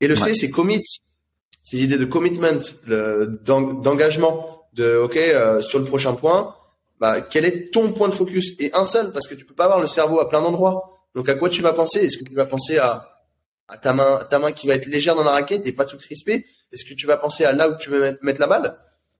[0.00, 0.82] Et le C, c'est commit.
[1.62, 5.18] C'est l'idée de commitment, d'engagement, de OK
[5.62, 6.54] sur le prochain point.
[7.00, 8.52] Bah, quel est ton point de focus?
[8.58, 10.98] Et un seul parce que tu peux pas avoir le cerveau à plein d'endroits.
[11.14, 12.04] Donc à quoi tu vas penser?
[12.04, 13.08] Est-ce que tu vas penser à
[13.68, 16.00] à ta main, ta main qui va être légère dans la raquette et pas toute
[16.00, 16.46] crispée?
[16.72, 18.78] Est-ce que tu vas penser à là où tu veux mettre, la balle?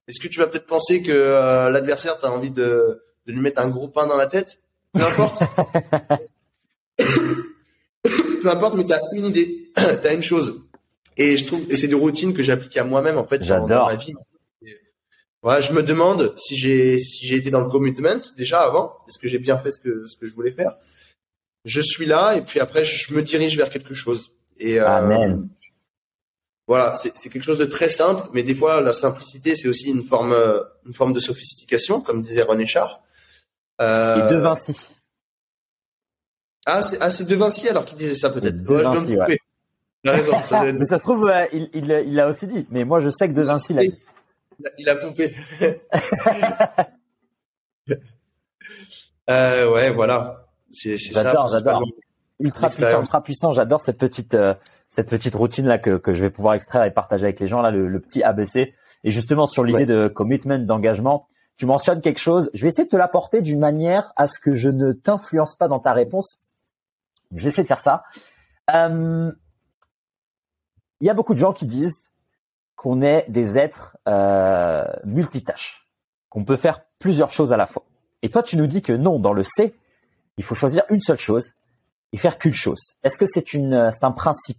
[0.09, 3.41] Est-ce que tu vas peut-être penser que euh, l'adversaire, tu as envie de, de, lui
[3.41, 4.61] mettre un gros pain dans la tête?
[4.93, 5.43] Peu importe.
[8.43, 10.63] Peu importe, mais tu as une idée, tu as une chose.
[11.17, 13.95] Et je trouve, et c'est des routines que j'applique à moi-même en fait dans, ma
[13.97, 14.15] vie.
[15.43, 19.19] voilà, je me demande si j'ai si j'ai été dans le commitment déjà avant, est-ce
[19.19, 20.77] que j'ai bien fait ce que ce que je voulais faire?
[21.65, 24.33] Je suis là et puis après je me dirige vers quelque chose.
[24.59, 25.49] Et, euh, Amen.
[26.69, 30.03] Voilà, c'est quelque chose de très simple, mais des fois la simplicité c'est aussi une
[30.03, 30.35] forme
[30.85, 33.01] une forme de sophistication, comme disait René Char.
[33.81, 34.27] Euh...
[34.27, 34.89] Et De Vinci.
[36.67, 38.65] Ah, c'est ah, De Vinci alors qu'il disait ça peut-être.
[38.65, 39.39] De Vinci, ouais.
[40.05, 40.39] raison.
[40.41, 42.67] Ça mais ça se trouve, euh, il, il, il l'a aussi dit.
[42.71, 43.99] Mais moi, je sais que De Vinci l'a dit.
[44.79, 45.35] Il a pompé.
[49.31, 50.47] euh, ouais, voilà.
[50.73, 51.23] C'est ça.
[51.23, 51.83] J'adore, j'adore
[52.41, 53.53] ultra puissant, ultra puissant.
[53.53, 54.55] J'adore cette petite euh,
[54.89, 57.61] cette petite routine là que, que je vais pouvoir extraire et partager avec les gens
[57.61, 58.75] là, le, petit ABC.
[59.05, 62.51] Et justement sur l'idée de commitment, d'engagement, tu mentionnes quelque chose.
[62.55, 65.69] Je vais essayer de te l'apporter d'une manière à ce que je ne t'influence pas
[65.69, 66.37] dans ta réponse.
[67.35, 68.05] Je vais essayer de faire ça.
[68.73, 69.33] Euh,
[71.01, 72.11] il y a beaucoup de gens qui disent
[72.75, 75.89] qu'on est des êtres euh, multitâches,
[76.29, 77.85] qu'on peut faire plusieurs choses à la fois.
[78.23, 79.75] Et toi, tu nous dis que non, dans le C,
[80.37, 81.53] il faut choisir une seule chose
[82.13, 82.97] et faire qu'une chose.
[83.03, 84.59] Est-ce que c'est une, euh, c'est un principe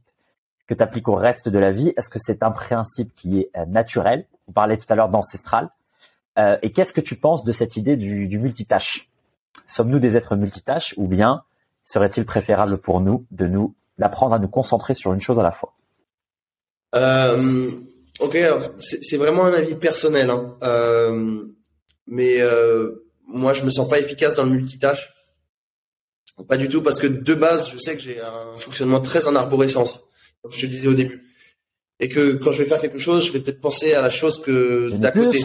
[0.67, 3.49] que tu appliques au reste de la vie Est-ce que c'est un principe qui est
[3.57, 4.25] euh, naturel?
[4.47, 5.69] On parlait tout à l'heure d'ancestral.
[6.37, 9.09] Euh, et qu'est-ce que tu penses de cette idée du, multitâche?
[9.65, 11.43] Sommes-nous des êtres multitâches ou bien
[11.83, 15.51] serait-il préférable pour nous de nous d'apprendre à nous concentrer sur une chose à la
[15.51, 15.73] fois?
[16.95, 17.71] Euh,
[18.19, 20.57] Ok, alors c'est vraiment un avis personnel, hein.
[22.07, 22.39] mais
[23.27, 25.13] moi je me sens pas efficace dans le multitâche.
[26.47, 29.35] Pas du tout, parce que de base, je sais que j'ai un fonctionnement très en
[29.35, 30.03] arborescence,
[30.41, 31.23] comme je te disais au début.
[31.99, 34.41] Et que quand je vais faire quelque chose, je vais peut-être penser à la chose
[34.41, 35.39] que d'à côté.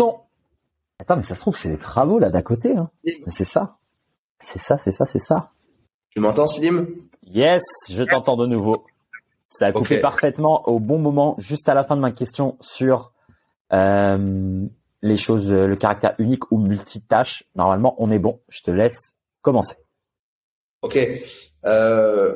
[0.98, 2.76] Attends, mais ça se trouve, c'est des travaux là d'à côté.
[2.76, 2.90] Hein.
[3.26, 3.78] C'est ça.
[4.38, 5.50] C'est ça, c'est ça, c'est ça.
[6.10, 6.88] Tu m'entends, Slim
[7.24, 8.84] Yes, je t'entends de nouveau.
[9.48, 13.12] Ça a coupé parfaitement au bon moment, juste à la fin de ma question sur
[13.72, 14.66] euh,
[15.02, 17.44] les choses, le caractère unique ou multitâche.
[17.54, 18.40] Normalement, on est bon.
[18.48, 19.76] Je te laisse commencer.
[20.82, 20.98] Ok.
[21.64, 22.34] Euh,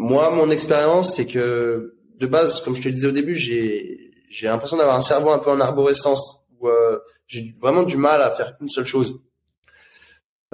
[0.00, 4.12] moi, mon expérience, c'est que de base, comme je te le disais au début, j'ai
[4.30, 8.22] j'ai l'impression d'avoir un cerveau un peu en arborescence où euh, j'ai vraiment du mal
[8.22, 9.20] à faire une seule chose.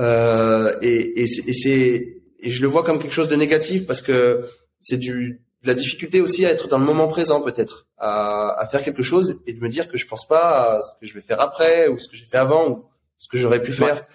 [0.00, 4.44] Euh, et et c'est et je le vois comme quelque chose de négatif parce que
[4.82, 8.66] c'est du de la difficulté aussi à être dans le moment présent peut-être à, à
[8.68, 11.14] faire quelque chose et de me dire que je pense pas à ce que je
[11.14, 12.84] vais faire après ou ce que j'ai fait avant ou
[13.18, 14.06] ce que j'aurais pu faire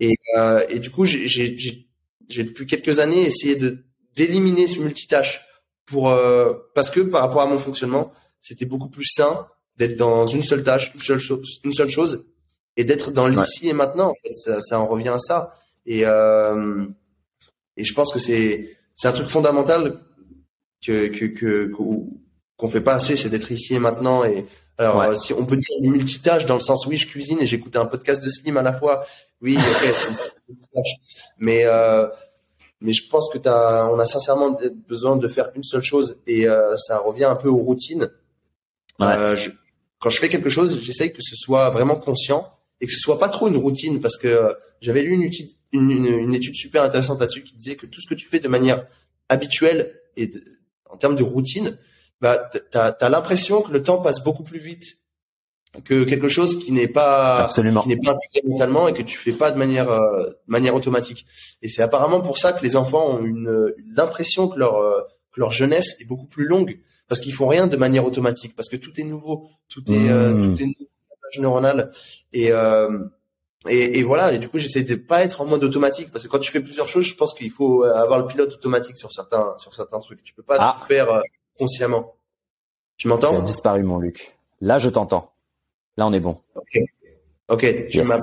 [0.00, 3.84] et, euh, et du coup j'ai j'ai depuis quelques années essayé de
[4.16, 5.42] d'éliminer ce multitâche
[5.86, 9.46] pour euh, parce que par rapport à mon fonctionnement, c'était beaucoup plus sain
[9.76, 12.26] d'être dans une seule tâche, une seule chose, une seule chose
[12.76, 14.10] et d'être dans l'ici et maintenant.
[14.10, 15.54] En fait, ça, ça, en revient à ça.
[15.86, 16.86] Et euh,
[17.76, 20.00] et je pense que c'est c'est un truc fondamental
[20.84, 21.72] que que que
[22.56, 24.24] qu'on fait pas assez, c'est d'être ici et maintenant.
[24.24, 24.46] Et
[24.78, 27.76] alors, si on peut dire une multitâche dans le sens oui, je cuisine et j'écoute
[27.76, 29.04] un podcast de Slim à la fois.
[29.42, 30.16] Oui, ok, c'est une
[30.48, 30.94] multitâche.
[31.38, 32.08] Mais euh,
[32.80, 34.58] mais je pense que t'as, on a sincèrement
[34.88, 38.10] besoin de faire une seule chose et euh, ça revient un peu aux routines.
[39.00, 39.50] Euh, je,
[39.98, 42.50] quand je fais quelque chose, j'essaye que ce soit vraiment conscient
[42.80, 45.50] et que ce soit pas trop une routine parce que euh, j'avais lu une, étude,
[45.72, 48.48] une, une, étude super intéressante là-dessus qui disait que tout ce que tu fais de
[48.48, 48.86] manière
[49.28, 50.32] habituelle et
[50.88, 51.76] en termes de routine,
[52.20, 54.98] bah, t'as as, l'impression que le temps passe beaucoup plus vite
[55.84, 57.82] que quelque chose qui n'est pas Absolument.
[57.82, 61.26] qui n'est pas mentalement et que tu fais pas de manière euh, manière automatique
[61.62, 65.00] et c'est apparemment pour ça que les enfants ont une l'impression que leur euh,
[65.32, 66.80] que leur jeunesse est beaucoup plus longue
[67.10, 70.32] parce qu'ils font rien de manière automatique, parce que tout est nouveau, tout est, euh,
[70.32, 70.54] mmh.
[70.54, 71.90] tout est neuronal
[72.32, 73.00] et, euh,
[73.68, 74.32] et, et voilà.
[74.32, 76.60] Et du coup, j'essaie de pas être en mode automatique parce que quand tu fais
[76.60, 80.22] plusieurs choses, je pense qu'il faut avoir le pilote automatique sur certains, sur certains trucs.
[80.22, 80.76] Tu peux pas ah.
[80.78, 81.20] tout faire euh,
[81.58, 82.14] consciemment.
[82.96, 83.32] Tu m'entends?
[83.32, 84.38] Tu as disparu, mon Luc.
[84.60, 85.32] Là, je t'entends.
[85.96, 86.38] Là, on est bon.
[86.54, 86.78] Ok.
[87.48, 87.88] Ok.
[87.88, 88.18] Tu m'as,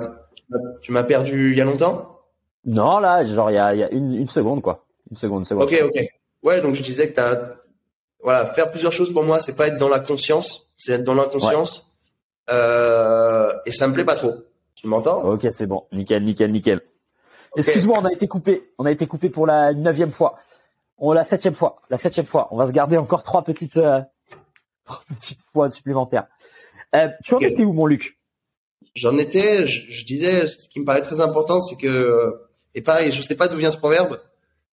[0.80, 2.20] tu m'as perdu il y a longtemps?
[2.64, 4.86] Non, là, genre il y a, il y a une, une seconde, quoi.
[5.10, 5.64] Une seconde, une seconde.
[5.64, 6.04] Ok, ok.
[6.42, 7.56] Ouais, donc je disais que t'as,
[8.22, 11.14] voilà, faire plusieurs choses pour moi, c'est pas être dans la conscience, c'est être dans
[11.14, 11.92] l'inconscience.
[12.50, 14.34] Euh, et ça me plaît pas trop.
[14.74, 15.22] Tu m'entends?
[15.24, 15.84] Ok, c'est bon.
[15.92, 16.80] Nickel, nickel, nickel.
[17.56, 18.70] Excuse-moi, on a été coupé.
[18.78, 20.36] On a été coupé pour la neuvième fois.
[20.98, 21.82] On la septième fois.
[21.90, 22.48] La septième fois.
[22.50, 24.00] On va se garder encore trois petites, euh,
[24.84, 26.26] trois petites points supplémentaires.
[26.94, 28.18] Euh, tu en étais où, mon Luc?
[28.94, 29.66] J'en étais.
[29.66, 32.34] Je, je, disais, ce qui me paraît très important, c'est que
[32.74, 34.20] et pareil, je sais pas d'où vient ce proverbe.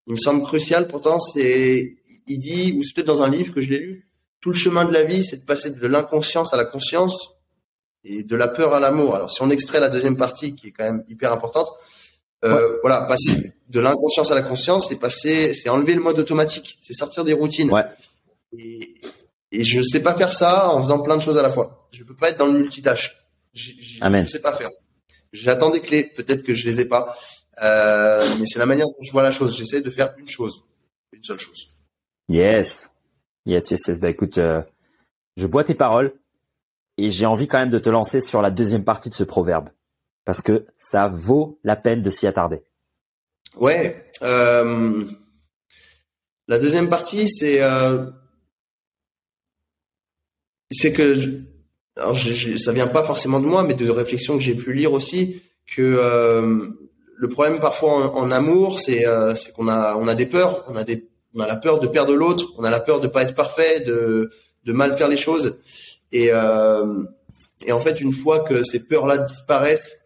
[0.08, 0.88] Il me semble crucial.
[0.88, 1.96] Pourtant, c'est
[2.28, 4.08] il dit, ou c'est peut-être dans un livre que je l'ai lu,
[4.42, 7.36] tout le chemin de la vie, c'est de passer de l'inconscience à la conscience
[8.04, 9.16] et de la peur à l'amour.
[9.16, 11.68] Alors, si on extrait la deuxième partie, qui est quand même hyper importante,
[12.44, 16.78] euh, voilà, passer de l'inconscience à la conscience, c'est passer, c'est enlever le mode automatique,
[16.82, 17.72] c'est sortir des routines.
[17.72, 17.86] Ouais.
[18.58, 18.96] Et,
[19.60, 21.84] et je sais pas faire ça en faisant plein de choses à la fois.
[21.92, 23.26] Je peux pas être dans le multitâche.
[23.54, 23.72] Je
[24.04, 24.70] ne sais pas faire.
[25.32, 27.16] J'attends des clés, peut-être que je les ai pas,
[27.62, 29.56] euh, mais c'est la manière dont je vois la chose.
[29.58, 30.64] J'essaie de faire une chose,
[31.12, 31.74] une seule chose.
[32.30, 32.90] Yes.
[33.46, 34.00] Yes, yes, yes.
[34.00, 34.62] Bah écoute, euh,
[35.38, 36.14] je bois tes paroles
[36.98, 39.70] et j'ai envie quand même de te lancer sur la deuxième partie de ce proverbe
[40.24, 42.64] parce que ça vaut la peine de s'y attarder.
[43.56, 44.10] Ouais.
[44.22, 45.04] Euh,
[46.48, 47.62] la deuxième partie, c'est
[50.76, 51.18] c'est que
[51.98, 54.94] alors je, ça vient pas forcément de moi, mais de réflexions que j'ai pu lire
[54.94, 56.68] aussi que euh,
[57.18, 60.76] le problème parfois en, en amour, c'est euh, qu'on a on a des peurs, on
[60.76, 63.24] a des on a la peur de perdre l'autre, on a la peur de pas
[63.24, 64.30] être parfait, de,
[64.64, 65.58] de mal faire les choses.
[66.12, 67.04] Et, euh,
[67.66, 69.98] et en fait, une fois que ces peurs-là disparaissent,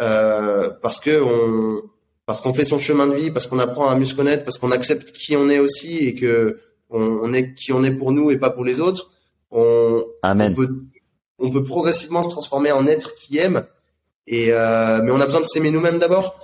[0.00, 1.82] euh, parce que on,
[2.26, 4.58] parce qu'on fait son chemin de vie, parce qu'on apprend à mieux se connaître, parce
[4.58, 6.58] qu'on accepte qui on est aussi et que
[6.90, 9.10] on, est qui on est pour nous et pas pour les autres,
[9.56, 10.84] on, on peut,
[11.38, 13.66] on peut progressivement se transformer en être qui aime.
[14.26, 16.38] Et euh, mais on a besoin de s'aimer nous-mêmes d'abord.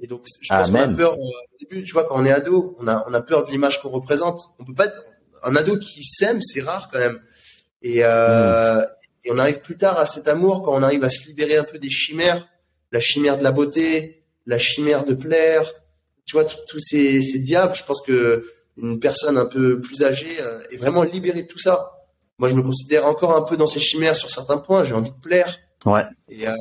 [0.00, 2.32] Et donc, je pense qu'on a peur euh, au début, tu vois, quand on est
[2.32, 4.40] ado, on a, on a peur de l'image qu'on représente.
[4.58, 5.04] On peut pas être
[5.42, 7.20] un ado qui s'aime, c'est rare quand même.
[7.82, 8.86] Et, euh, mm.
[9.24, 11.64] et on arrive plus tard à cet amour quand on arrive à se libérer un
[11.64, 12.48] peu des chimères,
[12.92, 15.70] la chimère de la beauté, la chimère de plaire.
[16.26, 17.74] Tu vois, tous ces, ces diables.
[17.74, 18.46] Je pense que
[18.76, 21.93] une personne un peu plus âgée euh, est vraiment libérée de tout ça.
[22.38, 24.84] Moi, je me considère encore un peu dans ces chimères sur certains points.
[24.84, 25.56] J'ai envie de plaire.
[25.84, 26.04] Ouais.
[26.28, 26.54] Et, euh,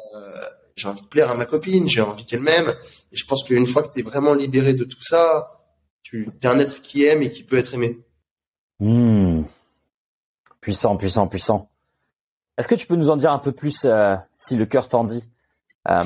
[0.75, 2.73] j'ai envie de plaire à ma copine, j'ai envie qu'elle m'aime.
[3.11, 5.61] Et je pense qu'une fois que tu es vraiment libéré de tout ça,
[6.01, 7.99] tu es un être qui aime et qui peut être aimé.
[8.79, 9.43] Hmm.
[10.61, 11.69] Puissant, puissant, puissant.
[12.57, 15.03] Est-ce que tu peux nous en dire un peu plus, euh, si le cœur t'en
[15.03, 15.23] dit,
[15.89, 16.03] euh,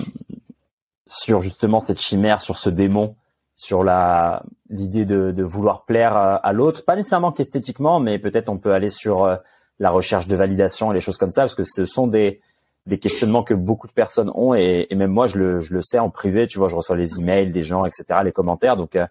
[1.06, 3.16] sur justement cette chimère, sur ce démon,
[3.56, 8.50] sur la l'idée de, de, vouloir plaire à, à l'autre, pas nécessairement qu'esthétiquement, mais peut-être
[8.50, 9.40] on peut aller sur
[9.80, 12.42] la recherche de validation et les choses comme ça, parce que ce sont des
[12.88, 16.00] des questionnements que beaucoup de personnes ont et, même moi je le, je le sais
[16.00, 18.78] en privé, tu vois, je reçois les emails des gens, etc., les commentaires.
[18.78, 19.06] Donc, euh,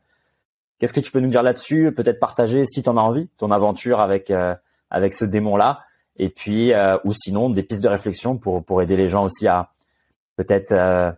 [0.78, 1.92] qu'est-ce que tu peux nous dire là-dessus?
[1.92, 4.54] Peut-être partager si tu en as envie ton aventure avec euh,
[4.90, 5.80] avec ce démon-là,
[6.16, 9.46] et puis euh, ou sinon des pistes de réflexion pour pour aider les gens aussi
[9.46, 9.70] à
[10.36, 10.74] peut-être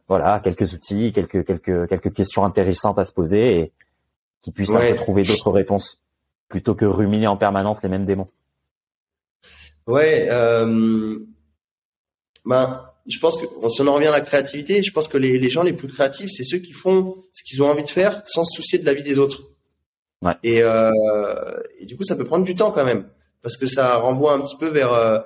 [0.09, 3.73] voilà quelques outils, quelques quelques quelques questions intéressantes à se poser et
[4.43, 6.01] qui puissent trouver d'autres réponses
[6.49, 8.29] plutôt que ruminer en permanence les mêmes démons.
[9.89, 10.29] Ouais.
[10.31, 11.19] Euh
[12.49, 15.39] ben, je pense que si on en revient à la créativité, je pense que les,
[15.39, 18.23] les gens les plus créatifs, c'est ceux qui font ce qu'ils ont envie de faire
[18.27, 19.43] sans se soucier de la vie des autres.
[20.23, 20.33] Ouais.
[20.43, 20.91] Et, euh,
[21.79, 23.07] et, du coup, ça peut prendre du temps quand même,
[23.43, 24.95] parce que ça renvoie un petit peu vers.
[24.95, 25.21] Euh,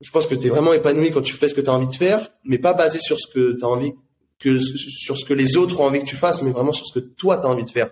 [0.00, 1.88] je pense que tu es vraiment épanoui quand tu fais ce que tu as envie
[1.88, 3.92] de faire, mais pas basé sur ce que tu as envie
[4.38, 7.00] que sur ce que les autres ont envie que tu fasses, mais vraiment sur ce
[7.00, 7.90] que toi tu as envie de faire.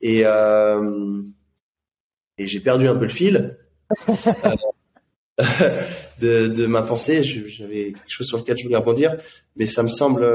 [0.00, 1.22] Et euh,
[2.38, 3.56] et j'ai perdu un peu le fil.
[6.20, 7.22] De, de, ma pensée.
[7.22, 9.14] J'avais quelque chose sur lequel je voulais rebondir,
[9.54, 10.26] mais ça me semble,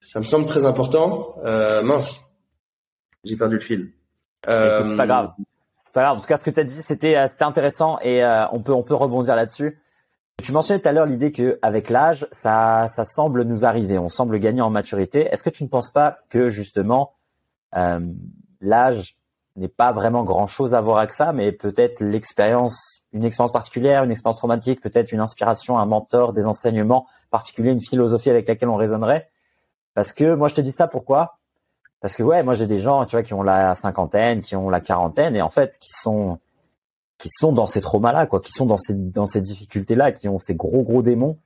[0.00, 1.34] ça me semble très important.
[1.46, 2.20] Euh, mince,
[3.26, 3.92] j'ai perdu le fil.
[4.48, 5.32] Euh, c'est pas grave.
[5.84, 6.18] C'est pas grave.
[6.18, 8.60] En tout cas, ce que tu as dit, c'était euh, c'était intéressant et euh, on
[8.60, 9.80] peut on peut rebondir là-dessus.
[10.42, 13.98] Tu mentionnais tout à l'heure l'idée que avec l'âge, ça ça semble nous arriver.
[13.98, 15.28] On semble gagner en maturité.
[15.32, 17.14] Est-ce que tu ne penses pas que justement
[18.60, 19.15] l'âge
[19.56, 24.04] n'est pas vraiment grand chose à voir avec ça, mais peut-être l'expérience, une expérience particulière,
[24.04, 28.68] une expérience traumatique, peut-être une inspiration, un mentor, des enseignements particuliers, une philosophie avec laquelle
[28.68, 29.28] on raisonnerait.
[29.94, 31.38] Parce que moi, je te dis ça pourquoi?
[32.00, 34.68] Parce que ouais, moi j'ai des gens, tu vois, qui ont la cinquantaine, qui ont
[34.68, 36.38] la quarantaine, et en fait, qui sont
[37.18, 40.38] qui sont dans ces traumas-là, quoi, qui sont dans ces dans ces difficultés-là, qui ont
[40.38, 41.38] ces gros gros démons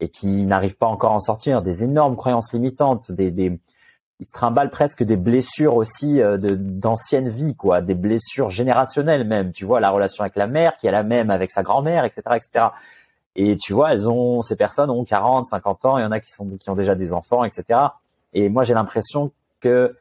[0.00, 3.58] et qui n'arrivent pas encore à en sortir, des énormes croyances limitantes, des des
[4.20, 9.52] ils se trimballent presque des blessures aussi euh, d'ancienne vie, quoi, des blessures générationnelles même.
[9.52, 12.22] Tu vois, la relation avec la mère qui est la même avec sa grand-mère, etc.,
[12.36, 12.66] etc.
[13.36, 16.20] Et tu vois, elles ont ces personnes ont 40, 50 ans, il y en a
[16.20, 17.80] qui sont qui ont déjà des enfants, etc.
[18.32, 19.96] Et moi j'ai l'impression que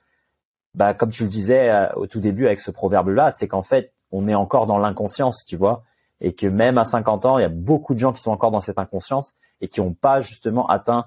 [0.76, 3.92] bah, comme tu le disais euh, au tout début avec ce proverbe-là, c'est qu'en fait,
[4.12, 5.84] on est encore dans l'inconscience, tu vois,
[6.22, 8.52] et que même à 50 ans, il y a beaucoup de gens qui sont encore
[8.52, 11.06] dans cette inconscience et qui n'ont pas justement atteint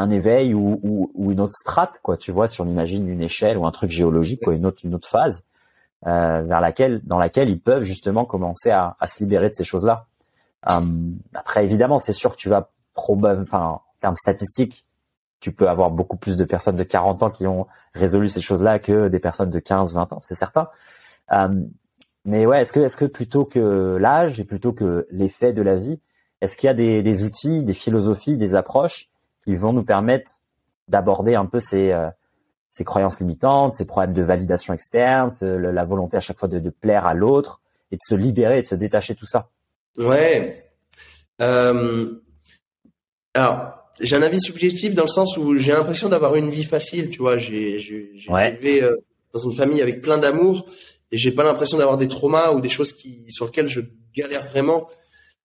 [0.00, 3.66] un éveil ou, une autre strate, quoi, tu vois, si on imagine une échelle ou
[3.66, 5.44] un truc géologique, quoi, une autre, une autre phase
[6.06, 10.06] euh, vers laquelle, dans laquelle ils peuvent justement commencer à, se libérer de ces choses-là.
[10.70, 10.80] Euh,
[11.34, 14.86] après, évidemment, c'est sûr que tu vas probablement, en termes statistiques,
[15.38, 18.78] tu peux avoir beaucoup plus de personnes de 40 ans qui ont résolu ces choses-là
[18.78, 20.68] que des personnes de 15, 20 ans, c'est certain.
[21.32, 21.48] Euh,
[22.24, 25.76] mais ouais, est-ce que, est-ce que plutôt que l'âge et plutôt que l'effet de la
[25.76, 26.00] vie,
[26.40, 29.10] est-ce qu'il y a des, outils, des philosophies, des approches
[29.44, 30.40] qui vont nous permettre
[30.88, 32.08] d'aborder un peu ces, euh,
[32.70, 36.70] ces croyances limitantes, ces problèmes de validation externe, la volonté à chaque fois de, de
[36.70, 37.60] plaire à l'autre
[37.90, 39.50] et de se libérer et de se détacher de tout ça
[39.98, 40.64] Ouais.
[41.40, 42.14] Euh,
[43.34, 47.10] alors, j'ai un avis subjectif dans le sens où j'ai l'impression d'avoir une vie facile,
[47.10, 47.36] tu vois.
[47.36, 48.82] J'ai ouais.
[48.82, 48.96] euh,
[49.34, 50.66] dans une famille avec plein d'amour
[51.12, 53.80] et j'ai pas l'impression d'avoir des traumas ou des choses qui sur lesquelles je
[54.14, 54.88] galère vraiment.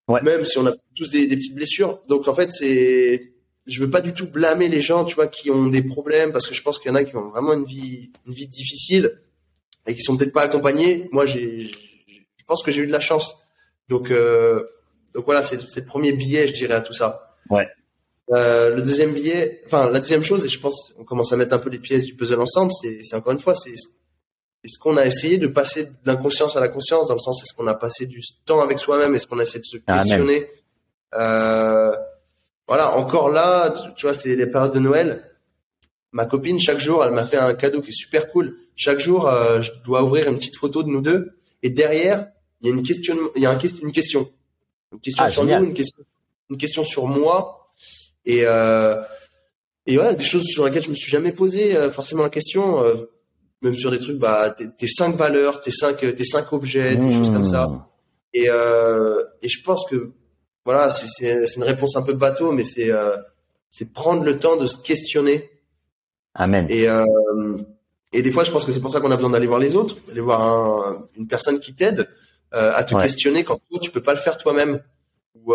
[0.07, 0.22] Ouais.
[0.22, 2.01] Même si on a tous des, des petites blessures.
[2.07, 3.34] Donc en fait, c'est
[3.67, 6.47] je veux pas du tout blâmer les gens, tu vois, qui ont des problèmes parce
[6.47, 9.19] que je pense qu'il y en a qui ont vraiment une vie une vie difficile
[9.87, 11.09] et qui sont peut-être pas accompagnés.
[11.11, 11.71] Moi, j'ai
[12.37, 13.41] je pense que j'ai eu de la chance.
[13.89, 14.63] Donc euh,
[15.13, 17.35] donc voilà, c'est c'est le premier billet, je dirais à tout ça.
[17.49, 17.67] Ouais.
[18.33, 21.53] Euh, le deuxième billet, enfin la deuxième chose, et je pense on commence à mettre
[21.53, 25.05] un peu les pièces du puzzle ensemble, c'est encore une fois, c'est est-ce qu'on a
[25.05, 28.07] essayé de passer de l'inconscience à la conscience, dans le sens est-ce qu'on a passé
[28.07, 30.47] du temps avec soi-même, est-ce qu'on a essayé de se questionner.
[31.13, 31.95] Euh,
[32.67, 35.23] voilà, encore là, tu, vois, c'est les périodes de Noël.
[36.11, 38.57] Ma copine, chaque jour, elle m'a fait un cadeau qui est super cool.
[38.75, 42.27] Chaque jour, euh, je dois ouvrir une petite photo de nous deux, et derrière,
[42.61, 44.29] il y a une question, il y a un, une question,
[44.91, 46.03] une question ah, sur nous, une question,
[46.49, 47.71] une question sur moi
[48.25, 49.01] et euh,
[49.87, 52.83] et voilà, des choses sur lesquelles je me suis jamais posé euh, forcément la question,
[52.83, 52.95] euh,
[53.61, 57.11] même sur des trucs, bah tes, tes cinq valeurs, tes cinq tes cinq objets, des
[57.11, 57.67] choses comme ça.
[57.67, 57.85] Mmh.
[58.33, 60.11] Et euh, et je pense que
[60.65, 62.91] voilà, c'est une réponse un peu bateau, mais c'est
[63.69, 65.49] c'est prendre le temps de se questionner.
[66.33, 66.67] Amen.
[66.69, 66.87] Et
[68.13, 69.75] et des fois, je pense que c'est pour ça qu'on a besoin d'aller voir les
[69.75, 72.09] autres, d'aller voir un, une personne qui t'aide
[72.51, 74.81] à te questionner quand toi tu peux pas le faire toi-même
[75.35, 75.53] ou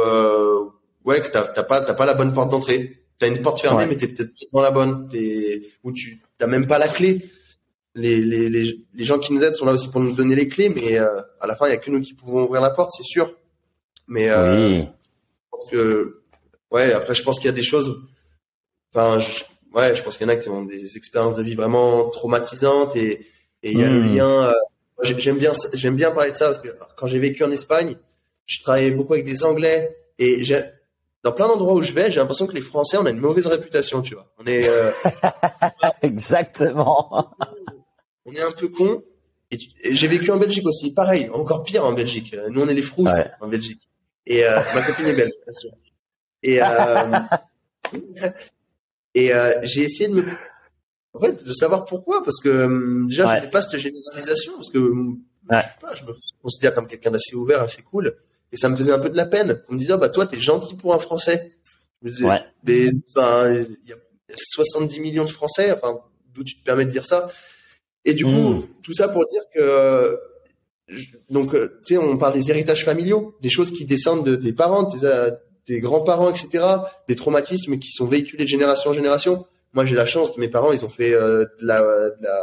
[1.05, 2.97] ouais, que t'as pas, t'as pas la bonne porte d'entrée.
[3.19, 5.09] T'as une porte fermée, mais t'es peut-être dans la bonne.
[5.09, 7.29] T'es, ou tu, t'as même pas la clé.
[7.95, 10.49] Les, les, les, les, gens qui nous aident sont là aussi pour nous donner les
[10.49, 12.71] clés, mais euh, à la fin, il y a que nous qui pouvons ouvrir la
[12.71, 13.35] porte, c'est sûr.
[14.07, 14.85] Mais euh,
[15.51, 16.23] pense que,
[16.71, 18.01] ouais, après, je pense qu'il y a des choses.
[18.95, 19.45] Enfin, je,
[19.75, 22.97] ouais, je pense qu'il y en a qui ont des expériences de vie vraiment traumatisantes
[22.97, 23.27] et
[23.63, 24.15] et il y a le hmm.
[24.17, 24.49] lien.
[24.49, 24.53] Euh,
[25.03, 27.97] j'aime bien, j'aime bien parler de ça parce que quand j'ai vécu en Espagne,
[28.47, 30.63] je travaillais beaucoup avec des Anglais et j'ai
[31.23, 33.47] dans plein d'endroits où je vais, j'ai l'impression que les Français, on a une mauvaise
[33.47, 34.33] réputation, tu vois.
[34.39, 34.91] On est euh,
[36.03, 37.37] exactement.
[38.25, 39.03] On est un peu con.
[39.51, 39.59] Et,
[39.91, 42.35] j'ai vécu en Belgique aussi, pareil, encore pire en Belgique.
[42.49, 43.11] Nous, on est les frousses
[43.41, 43.89] en Belgique.
[44.27, 45.71] Et euh, ma copine est belle, bien sûr.
[46.43, 47.19] Et euh,
[49.15, 50.33] et euh, j'ai essayé de me,
[51.15, 54.79] en fait, de savoir pourquoi, parce que déjà, je n'ai pas cette généralisation, parce que
[54.79, 58.17] je, sais pas, je me considère comme quelqu'un d'assez ouvert, assez cool.
[58.53, 59.63] Et ça me faisait un peu de la peine.
[59.69, 61.53] On me disait, oh, bah, toi, t'es gentil pour un Français.
[62.03, 62.43] Je me disais, ouais.
[62.65, 63.97] mais, il y a
[64.37, 66.01] 70 millions de Français, enfin,
[66.35, 67.29] d'où tu te permets de dire ça.
[68.05, 68.67] Et du coup, hmm.
[68.83, 70.19] tout ça pour dire que,
[71.29, 74.53] donc, euh, tu sais, on parle des héritages familiaux, des choses qui descendent de, des
[74.53, 75.31] parents, des, euh,
[75.67, 76.65] des grands-parents, etc.,
[77.09, 79.47] des traumatismes qui sont véhiculés de génération en génération.
[79.73, 82.41] Moi, j'ai la chance, mes parents, ils ont fait euh, de, la, de, la,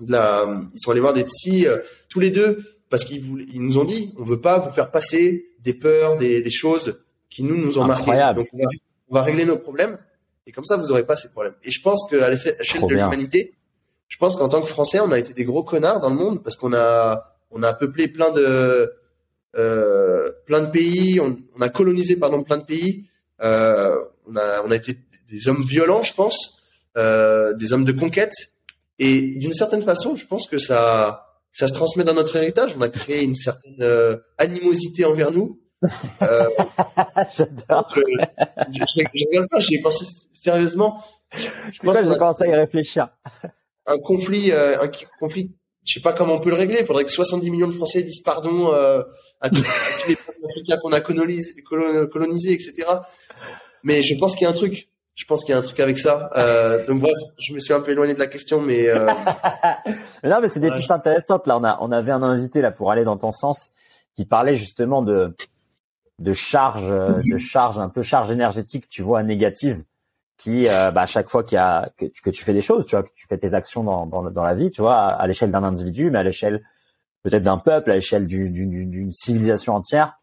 [0.00, 1.66] de la, ils sont allés voir des psys
[2.08, 5.50] tous les deux parce qu'ils ils nous ont dit, on veut pas vous faire passer
[5.60, 8.12] des peurs, des, des choses qui nous nous ont marqué.
[8.34, 8.68] Donc on va,
[9.08, 9.98] on va, régler nos problèmes
[10.46, 11.54] et comme ça vous aurez pas ces problèmes.
[11.62, 13.57] Et je pense qu'à l'échelle de l'humanité,
[14.08, 16.42] je pense qu'en tant que Français, on a été des gros connards dans le monde
[16.42, 18.92] parce qu'on a on a peuplé plein de
[19.56, 23.08] euh, plein de pays, on, on, a colonisé pardon plein de pays.
[23.42, 24.98] Euh, on a on a été
[25.30, 26.62] des hommes violents, je pense,
[26.96, 28.32] euh, des hommes de conquête.
[28.98, 32.74] Et d'une certaine façon, je pense que ça ça se transmet dans notre héritage.
[32.76, 35.60] On a créé une certaine euh, animosité envers nous.
[36.22, 36.48] Euh,
[37.36, 37.86] J'adore.
[37.94, 38.00] Je,
[38.72, 41.00] je, je, rigole pas, j'y ai pensé sérieusement.
[41.32, 43.10] Je, je pense j'ai commencé à y réfléchir.
[43.88, 45.50] Un conflit, euh, un conflit,
[45.84, 46.78] je sais pas comment on peut le régler.
[46.80, 49.02] Il faudrait que 70 millions de Français disent pardon euh,
[49.40, 49.64] à, tous,
[50.08, 52.86] les peuples africains qu'on a colonisés, colonisés, etc.
[53.82, 54.88] Mais je pense qu'il y a un truc.
[55.14, 56.30] Je pense qu'il y a un truc avec ça.
[56.36, 59.06] Euh, donc bref, je me suis un peu éloigné de la question, mais euh...
[60.22, 61.48] non, mais c'est des pistes intéressantes.
[61.48, 63.70] Là, on a on avait un invité là pour aller dans ton sens
[64.14, 65.34] qui parlait justement de
[66.20, 69.82] de charge, de charge un peu charge énergétique, tu vois, négative
[70.38, 72.94] qui euh, bah, à chaque fois qu'il y a que, tu fais des choses, tu
[72.94, 75.50] vois, que tu fais tes actions dans, dans, dans la vie, tu vois, à, l'échelle
[75.50, 76.62] d'un individu, mais à l'échelle
[77.24, 80.20] peut-être d'un peuple, à l'échelle d'une civilisation entière,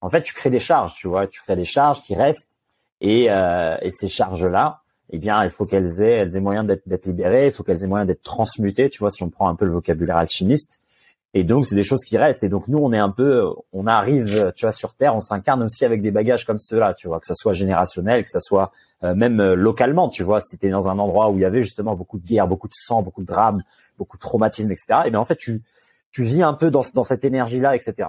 [0.00, 2.54] en fait, tu crées des charges, tu vois, tu crées des charges qui restent
[3.00, 7.06] et, euh, et ces charges-là, eh bien, il faut qu'elles aient, elles aient moyen d'être
[7.06, 9.64] libérées, il faut qu'elles aient moyen d'être transmutées, tu vois, si on prend un peu
[9.64, 10.78] le vocabulaire alchimiste.
[11.38, 12.44] Et donc, c'est des choses qui restent.
[12.44, 13.44] Et donc, nous, on est un peu,
[13.74, 17.08] on arrive, tu vois, sur Terre, on s'incarne aussi avec des bagages comme ceux-là, tu
[17.08, 18.72] vois, que ça soit générationnel, que ça soit
[19.04, 21.60] euh, même euh, localement, tu vois, si tu dans un endroit où il y avait
[21.60, 23.62] justement beaucoup de guerre, beaucoup de sang, beaucoup de drames,
[23.98, 25.00] beaucoup de traumatisme, etc.
[25.04, 25.62] Et bien en fait, tu
[26.10, 28.08] tu vis un peu dans, dans cette énergie-là, etc.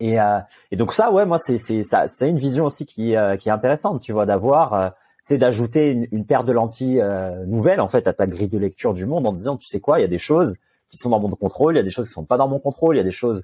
[0.00, 0.40] Et, euh,
[0.72, 3.48] et donc ça, ouais, moi c'est c'est ça, c'est une vision aussi qui euh, qui
[3.48, 7.02] est intéressante, tu vois, d'avoir, c'est d'ajouter une, une, paire de lentilles
[7.46, 10.00] nouvelles en fait à ta grille de lecture du monde en disant, tu sais quoi,
[10.00, 10.54] il y a des choses
[10.94, 12.58] qui sont dans mon contrôle, il y a des choses qui sont pas dans mon
[12.58, 13.42] contrôle, il y a des choses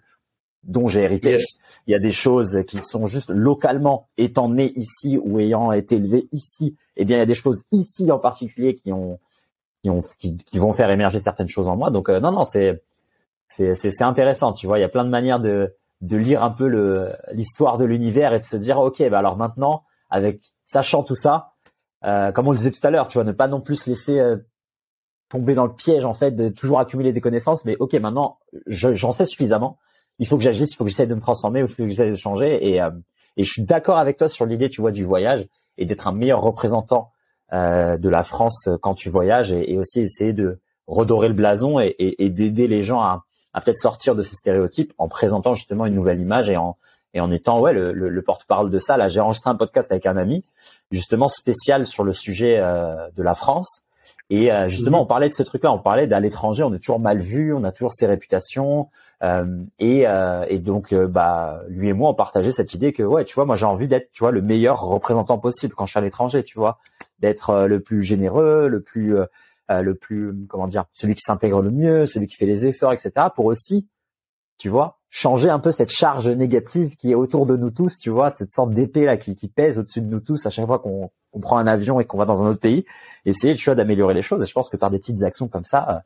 [0.65, 1.39] dont j'ai hérité.
[1.87, 5.97] Il y a des choses qui sont juste localement étant né ici ou ayant été
[5.97, 6.77] élevé ici.
[6.97, 9.19] Eh bien, il y a des choses ici en particulier qui ont
[9.83, 11.91] qui ont qui, vont faire émerger certaines choses en moi.
[11.91, 12.83] Donc euh, non non, c'est
[13.49, 16.51] c'est c'est intéressant, tu vois, il y a plein de manières de de lire un
[16.51, 21.03] peu le l'histoire de l'univers et de se dire OK, bah alors maintenant avec sachant
[21.03, 21.53] tout ça,
[22.05, 23.91] euh, comme on le disait tout à l'heure, tu vois, ne pas non plus se
[23.91, 24.37] laisser euh,
[25.31, 29.13] tomber dans le piège en fait de toujours accumuler des connaissances, mais OK, maintenant j'en
[29.13, 29.79] sais suffisamment
[30.21, 32.11] il faut que j'agisse, il faut que j'essaie de me transformer, il faut que j'essaie
[32.11, 32.71] de changer.
[32.71, 32.91] Et, euh,
[33.37, 35.47] et je suis d'accord avec toi sur l'idée, tu vois, du voyage
[35.79, 37.11] et d'être un meilleur représentant
[37.55, 41.81] euh, de la France quand tu voyages et, et, aussi essayer de redorer le blason
[41.81, 43.25] et, et, d'aider les gens à,
[43.55, 46.77] à peut-être sortir de ces stéréotypes en présentant justement une nouvelle image et en
[47.13, 48.97] et en étant ouais le, le, le porte-parole de ça.
[48.97, 50.45] Là, j'ai enregistré un podcast avec un ami
[50.93, 53.83] justement spécial sur le sujet euh, de la France.
[54.29, 55.03] Et euh, justement, mhm.
[55.05, 57.65] on parlait de ce truc-là, on parlait d'à l'étranger, on est toujours mal vu, on
[57.65, 58.89] a toujours ses réputations,
[59.23, 63.03] euh, et, euh, et, donc, euh, bah, lui et moi, on partageait cette idée que,
[63.03, 65.91] ouais, tu vois, moi, j'ai envie d'être, tu vois, le meilleur représentant possible quand je
[65.91, 66.79] suis à l'étranger, tu vois,
[67.19, 69.17] d'être le plus généreux, le plus,
[69.69, 73.13] le plus, comment dire, celui qui s'intègre le mieux, celui qui fait les efforts, etc.
[73.35, 73.87] Pour aussi,
[74.59, 78.11] tu vois, changer un peu cette charge négative qui est autour de nous tous, tu
[78.11, 81.11] vois, cette sorte d'épée là qui, pèse au-dessus de nous tous à chaque fois qu'on
[81.41, 82.85] prend un avion et qu'on va dans un autre pays.
[83.27, 84.43] Essayer, tu vois, d'améliorer les choses.
[84.43, 86.05] Et je pense que par des petites actions comme ça,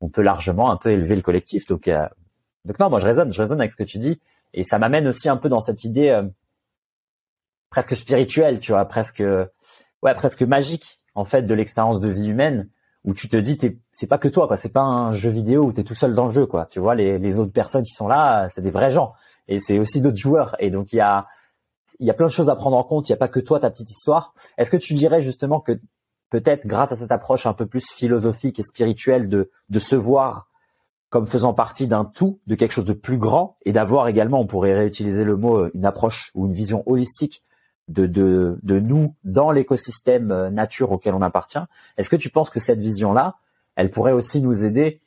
[0.00, 1.66] on peut largement un peu élever le collectif.
[1.66, 1.90] Donc,
[2.64, 4.20] donc non, moi je raisonne, je raisonne avec ce que tu dis,
[4.54, 6.22] et ça m'amène aussi un peu dans cette idée euh,
[7.70, 9.22] presque spirituelle, tu vois, presque
[10.02, 12.68] ouais, presque magique en fait de l'expérience de vie humaine,
[13.04, 13.58] où tu te dis
[13.90, 16.26] c'est pas que toi, c'est pas un jeu vidéo où tu es tout seul dans
[16.26, 16.66] le jeu, quoi.
[16.66, 19.14] Tu vois, les, les autres personnes qui sont là, c'est des vrais gens,
[19.46, 21.26] et c'est aussi d'autres joueurs, et donc il y a
[22.00, 23.08] il y a plein de choses à prendre en compte.
[23.08, 24.34] Il n'y a pas que toi ta petite histoire.
[24.58, 25.80] Est-ce que tu dirais justement que
[26.28, 30.48] peut-être grâce à cette approche un peu plus philosophique et spirituelle de de se voir
[31.10, 34.46] comme faisant partie d'un tout, de quelque chose de plus grand, et d'avoir également, on
[34.46, 37.42] pourrait réutiliser le mot, euh, une approche ou une vision holistique
[37.88, 41.58] de, de, de nous dans l'écosystème euh, nature auquel on appartient.
[41.96, 43.36] Est-ce que tu penses que cette vision-là,
[43.76, 45.00] elle pourrait aussi nous aider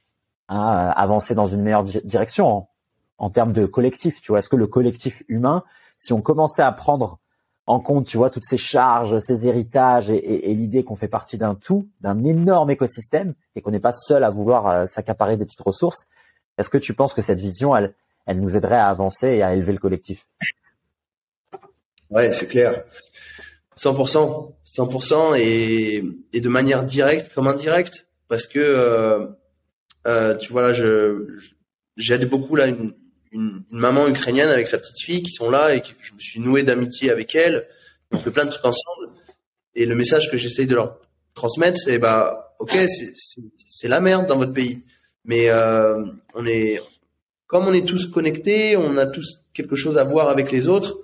[0.47, 2.69] à euh, avancer dans une meilleure direction en,
[3.17, 5.63] en termes de collectif Tu vois, est-ce que le collectif humain,
[5.99, 7.19] si on commençait à prendre
[7.67, 11.55] en compte, tu vois, toutes ces charges, ces héritages et, l'idée qu'on fait partie d'un
[11.55, 15.61] tout, d'un énorme écosystème et qu'on n'est pas seul à vouloir euh, s'accaparer des petites
[15.61, 16.07] ressources.
[16.57, 17.93] Est-ce que tu penses que cette vision, elle,
[18.25, 20.27] elle nous aiderait à avancer et à élever le collectif?
[22.11, 22.83] Ouais, c'est clair.
[23.77, 29.25] 100%, 100% et, et de manière directe comme indirecte, parce que euh,
[30.07, 31.25] euh, tu vois là, je
[31.97, 32.93] j'aide beaucoup là une,
[33.31, 36.39] une, maman ukrainienne avec sa petite fille qui sont là et que je me suis
[36.39, 37.67] noué d'amitié avec elle.
[38.11, 39.09] On fait plein de trucs ensemble.
[39.73, 40.99] Et le message que j'essaye de leur
[41.33, 42.77] transmettre, c'est bah ok,
[43.67, 44.83] c'est la merde dans votre pays,
[45.23, 46.81] mais euh, on est
[47.47, 50.99] comme on est tous connectés, on a tous quelque chose à voir avec les autres.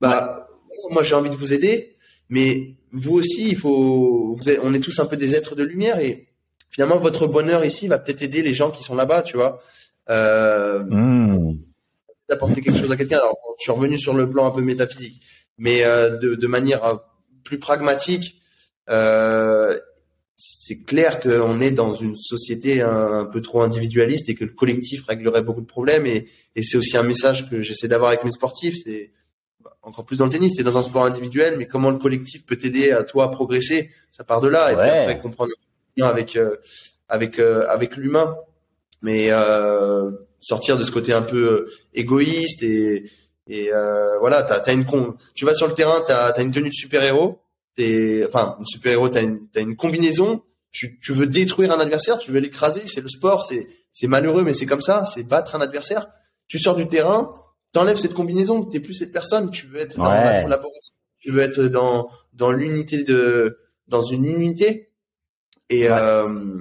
[0.00, 0.48] Bah
[0.90, 1.96] moi j'ai envie de vous aider,
[2.28, 5.98] mais vous aussi, il faut, vous on est tous un peu des êtres de lumière
[6.00, 6.28] et
[6.70, 9.60] finalement votre bonheur ici va peut-être aider les gens qui sont là-bas, tu vois.
[10.10, 11.58] Euh, mmh.
[12.28, 13.18] D'apporter quelque chose à quelqu'un.
[13.18, 15.22] Alors, je suis revenu sur le plan un peu métaphysique,
[15.56, 16.96] mais euh, de, de, manière euh,
[17.44, 18.40] plus pragmatique,
[18.90, 19.78] euh,
[20.36, 25.04] c'est clair qu'on est dans une société un, peu trop individualiste et que le collectif
[25.06, 26.06] réglerait beaucoup de problèmes.
[26.06, 28.76] Et, et c'est aussi un message que j'essaie d'avoir avec mes sportifs.
[28.84, 29.10] C'est
[29.82, 32.44] encore plus dans le tennis, tu es dans un sport individuel, mais comment le collectif
[32.46, 33.90] peut t'aider à toi à progresser?
[34.10, 34.72] Ça part de là.
[34.72, 35.52] Et puis après, comprendre
[36.00, 36.38] avec
[37.08, 38.36] avec avec l'humain,
[39.02, 39.30] mais
[40.40, 43.10] sortir de ce côté un peu égoïste et
[43.48, 43.70] et
[44.20, 46.74] voilà, t'as as une con, tu vas sur le terrain, t'as as une tenue de
[46.74, 47.40] super héros,
[48.26, 52.18] enfin une super héros, t'as une t'as une combinaison, tu tu veux détruire un adversaire,
[52.18, 55.56] tu veux l'écraser, c'est le sport, c'est c'est malheureux, mais c'est comme ça, c'est battre
[55.56, 56.08] un adversaire.
[56.46, 57.34] Tu sors du terrain,
[57.72, 61.40] t'enlèves cette combinaison, t'es plus cette personne, tu veux être dans la collaboration, tu veux
[61.40, 64.90] être dans dans l'unité de dans une unité
[65.70, 66.60] et euh,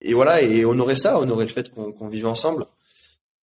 [0.00, 2.66] et voilà et honorer ça, honorer le fait qu'on vive ensemble.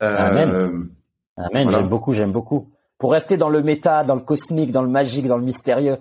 [0.02, 0.90] Euh, Amen.
[1.38, 1.70] Amen.
[1.70, 2.72] J'aime beaucoup, j'aime beaucoup.
[2.98, 5.98] Pour rester dans le méta, dans le cosmique, dans le magique, dans le mystérieux,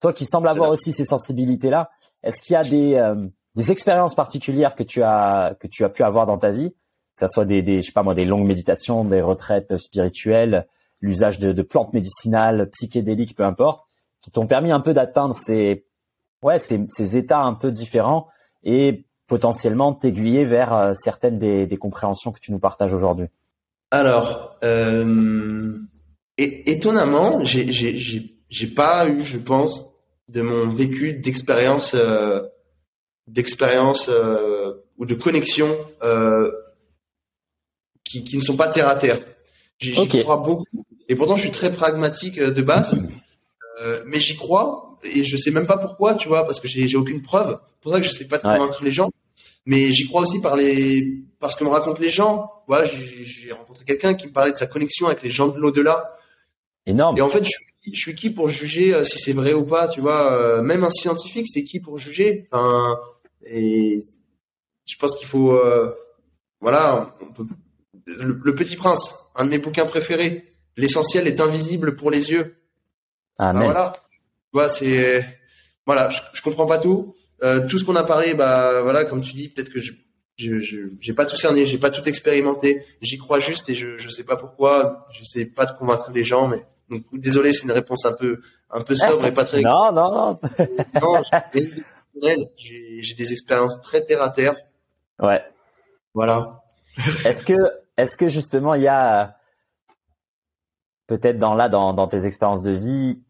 [0.00, 1.90] toi qui sembles avoir aussi ces sensibilités là,
[2.22, 5.88] est-ce qu'il y a des euh, des expériences particulières que tu as que tu as
[5.88, 6.74] pu avoir dans ta vie,
[7.16, 10.66] ça soit des, des je sais pas moi des longues méditations, des retraites spirituelles,
[11.00, 13.86] l'usage de, plantes médicinales, psychédéliques, peu importe,
[14.20, 15.86] qui t'ont permis un peu d'atteindre ces
[16.42, 18.28] ouais ces, ces états un peu différents
[18.62, 23.26] et potentiellement t'aiguiller vers euh, certaines des, des, compréhensions que tu nous partages aujourd'hui.
[23.90, 25.78] Alors, euh,
[26.36, 27.72] étonnamment, j'ai
[28.48, 29.96] j'ai pas eu, je pense,
[30.28, 32.42] de mon vécu d'expérience euh,
[33.26, 35.68] d'expérience euh, ou de connexion
[38.06, 39.18] qui, qui ne sont pas terre à terre.
[39.78, 39.92] J'y
[40.22, 40.64] crois beaucoup.
[41.08, 42.96] Et pourtant, je suis très pragmatique euh, de base.
[43.82, 46.96] Euh, mais j'y crois et je sais même pas pourquoi, tu vois, parce que j'ai,
[46.96, 47.58] aucune preuve.
[47.68, 49.10] C'est pour ça que je sais pas de convaincre les gens.
[49.66, 52.50] Mais j'y crois aussi par les, parce que me racontent les gens.
[52.66, 56.16] Voilà, j'ai, rencontré quelqu'un qui me parlait de sa connexion avec les gens de l'au-delà.
[56.86, 57.18] Énorme.
[57.18, 59.64] Et en fait, je suis, je suis qui pour juger euh, si c'est vrai ou
[59.64, 60.62] pas, tu vois.
[60.62, 62.48] même un scientifique, c'est qui pour juger?
[62.50, 62.98] Enfin,
[63.44, 64.00] et
[64.88, 65.94] je pense qu'il faut, euh,
[66.60, 67.46] voilà, on peut,
[68.06, 70.44] le, Petit Prince, un de mes bouquins préférés.
[70.76, 72.56] L'essentiel est invisible pour les yeux.
[73.38, 73.92] Ah, voilà.
[74.54, 75.40] Tu c'est,
[75.84, 77.14] voilà, je, je, comprends pas tout.
[77.42, 79.92] Euh, tout ce qu'on a parlé, bah voilà, comme tu dis, peut-être que je
[80.36, 82.84] je j'ai pas tout cerné, j'ai pas tout expérimenté.
[83.00, 85.06] J'y crois juste et je je sais pas pourquoi.
[85.10, 88.40] Je sais pas de convaincre les gens, mais donc désolé, c'est une réponse un peu
[88.70, 89.60] un peu sobre et pas très.
[89.62, 90.40] Non non non.
[91.02, 91.22] non
[92.56, 94.56] j'ai des expériences très terre à terre.
[95.18, 95.42] Ouais.
[96.14, 96.62] Voilà.
[97.24, 97.54] est-ce que,
[97.96, 99.36] est-ce que justement il y a
[101.06, 103.20] peut-être dans là dans, dans tes expériences de vie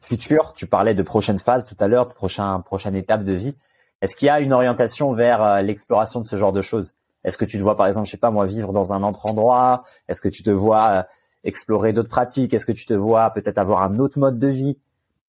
[0.00, 3.54] futures, tu parlais de prochaine phase tout à l'heure, de prochain prochaine étape de vie.
[4.02, 6.94] Est-ce qu'il y a une orientation vers euh, l'exploration de ce genre de choses?
[7.24, 9.26] Est-ce que tu te vois par exemple, je sais pas moi, vivre dans un autre
[9.26, 9.84] endroit?
[10.08, 11.02] Est-ce que tu te vois euh,
[11.44, 12.54] explorer d'autres pratiques?
[12.54, 14.78] Est-ce que tu te vois peut-être avoir un autre mode de vie?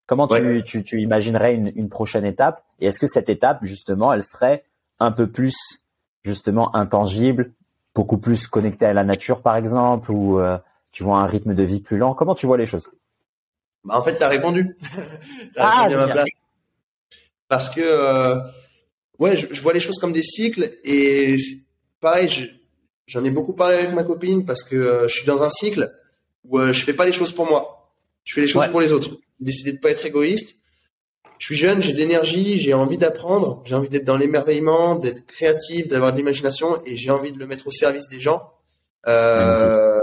[0.06, 2.64] Comment tu, tu, tu, imaginerais une, une prochaine étape?
[2.80, 4.64] Et est-ce que cette étape, justement, elle serait
[5.00, 5.82] un peu plus,
[6.24, 7.52] justement, intangible,
[7.98, 10.60] beaucoup plus connectée à la nature, par exemple, ou euh,
[10.92, 12.92] tu vois un rythme de vie plus lent Comment tu vois les choses?
[13.84, 14.78] Bah, En fait, tu as répondu.
[15.58, 16.30] as répondu à ma place.
[17.48, 18.38] Parce que, euh,
[19.18, 21.38] ouais, je, je, vois les choses comme des cycles et
[22.00, 22.30] pareil,
[23.08, 25.92] j'en ai beaucoup parlé avec ma copine parce que euh, je suis dans un cycle
[26.48, 27.92] où je fais pas les choses pour moi,
[28.26, 30.57] je fais les choses pour les autres décidé de pas être égoïste.
[31.40, 35.26] Je suis jeune, j'ai de l'énergie, j'ai envie d'apprendre, j'ai envie d'être dans l'émerveillement, d'être
[35.26, 38.52] créatif, d'avoir de l'imagination et j'ai envie de le mettre au service des gens.
[39.08, 40.00] Euh,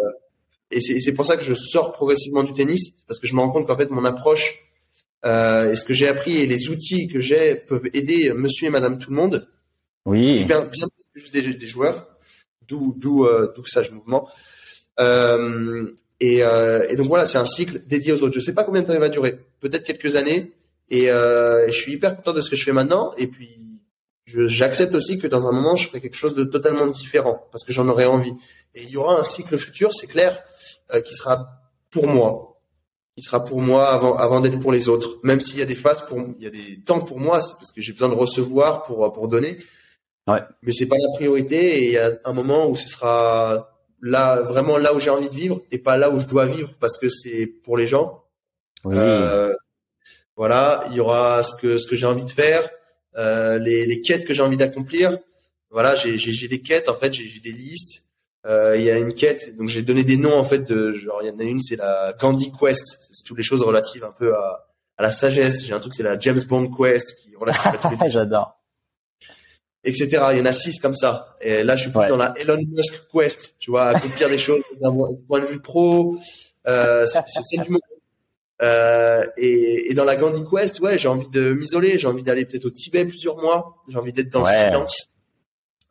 [0.70, 3.51] et c'est pour ça que je sors progressivement du tennis, parce que je me rends
[3.51, 4.61] compte qu'en fait mon approche
[5.27, 8.70] euh, et ce que j'ai appris et les outils que j'ai peuvent aider Monsieur et
[8.70, 9.48] Madame tout le monde.
[10.05, 10.44] Oui.
[10.44, 12.09] bien, bien plus que juste des, des joueurs.
[12.66, 14.28] D'où d'où euh, d'où sage mouvement.
[15.01, 15.86] Euh,
[16.20, 18.35] et, euh, et donc voilà, c'est un cycle dédié aux autres.
[18.35, 20.52] Je sais pas combien de temps il va durer, peut-être quelques années.
[20.90, 23.12] Et euh, je suis hyper content de ce que je fais maintenant.
[23.16, 23.82] Et puis,
[24.27, 27.73] j'accepte aussi que dans un moment, je ferai quelque chose de totalement différent parce que
[27.73, 28.35] j'en aurai envie.
[28.74, 30.43] Et il y aura un cycle futur, c'est clair,
[30.93, 31.48] euh, qui sera
[31.90, 32.61] pour moi,
[33.16, 35.19] qui sera pour moi avant, avant d'être pour les autres.
[35.23, 37.55] Même s'il y a des phases pour, il y a des temps pour moi, c'est
[37.55, 39.59] parce que j'ai besoin de recevoir pour pour donner.
[40.27, 40.40] Ouais.
[40.62, 41.78] Mais c'est pas la priorité.
[41.78, 43.70] Et il y a un moment où ce sera
[44.01, 46.74] là vraiment là où j'ai envie de vivre et pas là où je dois vivre
[46.81, 48.24] parce que c'est pour les gens.
[48.86, 49.55] Euh,
[50.36, 52.69] voilà, il y aura ce que ce que j'ai envie de faire,
[53.16, 55.19] euh, les, les quêtes que j'ai envie d'accomplir.
[55.70, 58.05] Voilà, j'ai j'ai des quêtes en fait, j'ai des listes.
[58.47, 61.23] Euh, il y a une quête, donc j'ai donné des noms en fait de genre
[61.23, 64.12] il y en a une c'est la Gandhi Quest, c'est toutes les choses relatives un
[64.12, 64.66] peu à,
[64.98, 65.65] à la sagesse.
[65.65, 68.61] J'ai un truc c'est la James Bond Quest qui est relative à tous les J'adore
[69.85, 70.09] etc.
[70.32, 71.36] Il y en a six comme ça.
[71.40, 74.62] Et là, je suis plus dans la Elon Musk Quest, tu vois, accomplir des choses
[74.81, 74.93] d'un
[75.28, 76.16] point de vue pro.
[76.66, 77.81] Euh, c'est celle du moment.
[78.63, 82.45] Euh, et, et, dans la Gandhi Quest, ouais, j'ai envie de m'isoler, j'ai envie d'aller
[82.45, 85.13] peut-être au Tibet plusieurs mois, j'ai envie d'être dans le silence,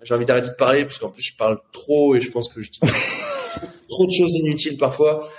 [0.01, 2.61] j'ai envie d'arrêter de parler parce qu'en plus je parle trop et je pense que
[2.61, 2.79] je dis
[3.89, 5.29] trop de choses inutiles parfois.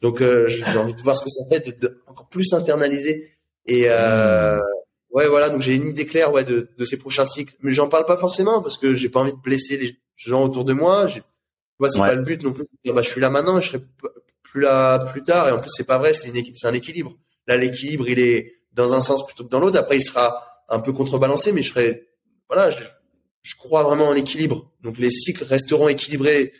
[0.00, 3.32] Donc euh, j'ai envie de voir ce que ça fait, d'être encore plus internalisé
[3.66, 4.58] et euh,
[5.10, 5.50] ouais, voilà.
[5.50, 7.54] Donc j'ai une idée claire, ouais, de, de ces prochains cycles.
[7.60, 10.64] Mais j'en parle pas forcément parce que j'ai pas envie de blesser les gens autour
[10.64, 11.06] de moi.
[11.06, 11.22] J'ai,
[11.78, 12.64] vois, c'est pas le but non plus.
[12.86, 13.82] Bah, je suis là maintenant, et je serai
[14.52, 15.48] plus là plus tard.
[15.48, 16.12] Et en plus, c'est pas vrai.
[16.12, 16.30] C'est
[16.66, 17.16] un équilibre.
[17.46, 19.78] Là, l'équilibre, il est dans un sens plutôt que dans l'autre.
[19.78, 22.08] Après, il sera un peu contrebalancé, mais je serai,
[22.48, 22.84] voilà, je,
[23.42, 24.70] je crois vraiment en l'équilibre.
[24.82, 26.52] Donc les cycles resteront équilibrés.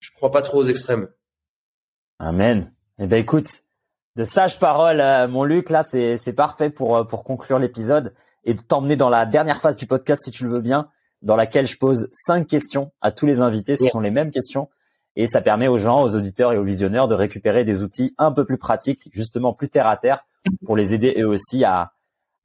[0.00, 1.08] Je crois pas trop aux extrêmes.
[2.18, 2.72] Amen.
[2.98, 3.62] Eh ben écoute,
[4.16, 5.70] de sages paroles, euh, mon Luc.
[5.70, 8.14] Là, c'est parfait pour euh, pour conclure l'épisode
[8.44, 10.90] et de t'emmener dans la dernière phase du podcast, si tu le veux bien,
[11.22, 13.76] dans laquelle je pose cinq questions à tous les invités.
[13.76, 14.68] Ce sont les mêmes questions
[15.16, 18.32] et ça permet aux gens, aux auditeurs et aux visionneurs de récupérer des outils un
[18.32, 20.26] peu plus pratiques, justement plus terre à terre,
[20.64, 21.92] pour les aider eux aussi à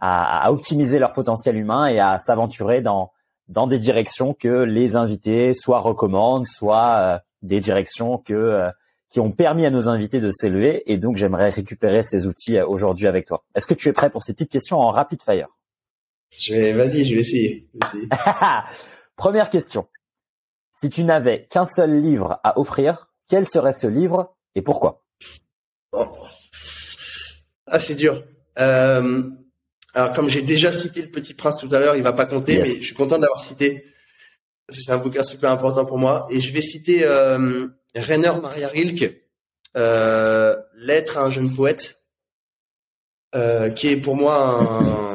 [0.02, 3.12] à, à optimiser leur potentiel humain et à s'aventurer dans
[3.50, 8.72] dans des directions que les invités soit recommandent, soit euh, des directions que
[9.10, 10.84] qui ont permis à nos invités de s'élever.
[10.92, 13.44] Et donc, j'aimerais récupérer ces outils euh, aujourd'hui avec toi.
[13.56, 15.48] Est-ce que tu es prêt pour ces petites questions en rapid fire?
[16.38, 17.68] Je vais, vas-y, je vais essayer.
[19.16, 19.88] Première question.
[20.82, 25.04] Si tu n'avais qu'un seul livre à offrir, quel serait ce livre et pourquoi?
[27.68, 28.24] Ah, c'est dur.
[28.60, 29.30] Euh,
[29.94, 32.60] alors, comme j'ai déjà cité Le Petit Prince tout à l'heure, il va pas compter,
[32.60, 33.88] mais je suis content d'avoir cité.
[34.70, 36.28] C'est un bouquin super important pour moi.
[36.30, 39.22] Et je vais citer euh, Rainer Maria Rilke,
[39.76, 42.06] euh, L'être à un jeune poète,
[43.76, 45.09] qui est pour moi un...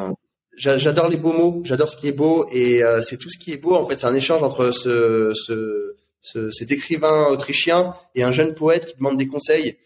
[0.57, 3.53] J'adore les beaux mots, j'adore ce qui est beau, et euh, c'est tout ce qui
[3.53, 3.75] est beau.
[3.75, 8.55] En fait, c'est un échange entre ce, ce, ce, cet écrivain autrichien et un jeune
[8.55, 9.77] poète qui demande des conseils.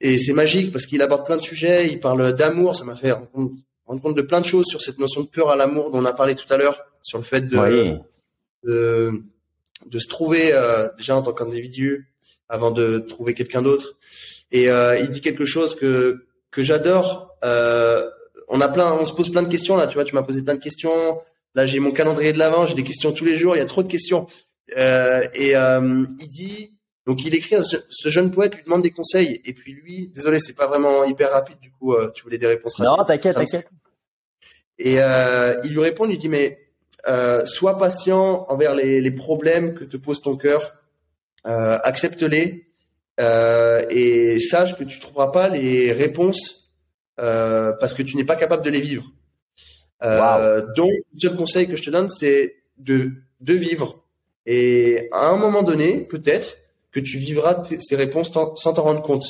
[0.00, 3.12] Et c'est magique parce qu'il aborde plein de sujets, il parle d'amour, ça m'a fait
[3.12, 3.52] rendre compte,
[3.86, 6.04] rendre compte, de plein de choses sur cette notion de peur à l'amour dont on
[6.06, 7.98] a parlé tout à l'heure, sur le fait de,
[8.64, 9.12] de,
[9.86, 12.08] de, se trouver euh, déjà en tant qu'individu,
[12.48, 13.96] avant de trouver quelqu'un d'autre.
[14.52, 17.36] Et euh, il dit quelque chose que que j'adore.
[17.44, 18.10] Euh,
[18.50, 19.86] on a plein, on se pose plein de questions là.
[19.86, 20.90] Tu vois, tu m'as posé plein de questions.
[21.54, 22.66] Là, j'ai mon calendrier de l'avant.
[22.66, 23.56] J'ai des questions tous les jours.
[23.56, 24.26] Il y a trop de questions.
[24.76, 28.92] Euh, et euh, il dit, donc il écrit, ce, ce, jeune poète lui demande des
[28.92, 29.40] conseils.
[29.44, 31.58] Et puis lui, désolé, c'est pas vraiment hyper rapide.
[31.60, 32.98] Du coup, euh, tu voulais des réponses rapides.
[32.98, 33.66] Non, t'inquiète, t'inquiète.
[34.78, 36.58] Et euh, il lui répond, il lui dit, mais
[37.46, 40.74] sois patient envers les, les problèmes que te pose ton cœur
[41.46, 42.66] euh, accepte-les
[43.18, 46.59] euh, et sache que tu trouveras pas les réponses
[47.20, 49.04] euh, parce que tu n'es pas capable de les vivre.
[50.02, 54.02] Donc, le seul conseil que je te donne, c'est de, de vivre.
[54.46, 56.56] Et à un moment donné, peut-être
[56.90, 59.24] que tu vivras ces réponses sans t'en rendre compte.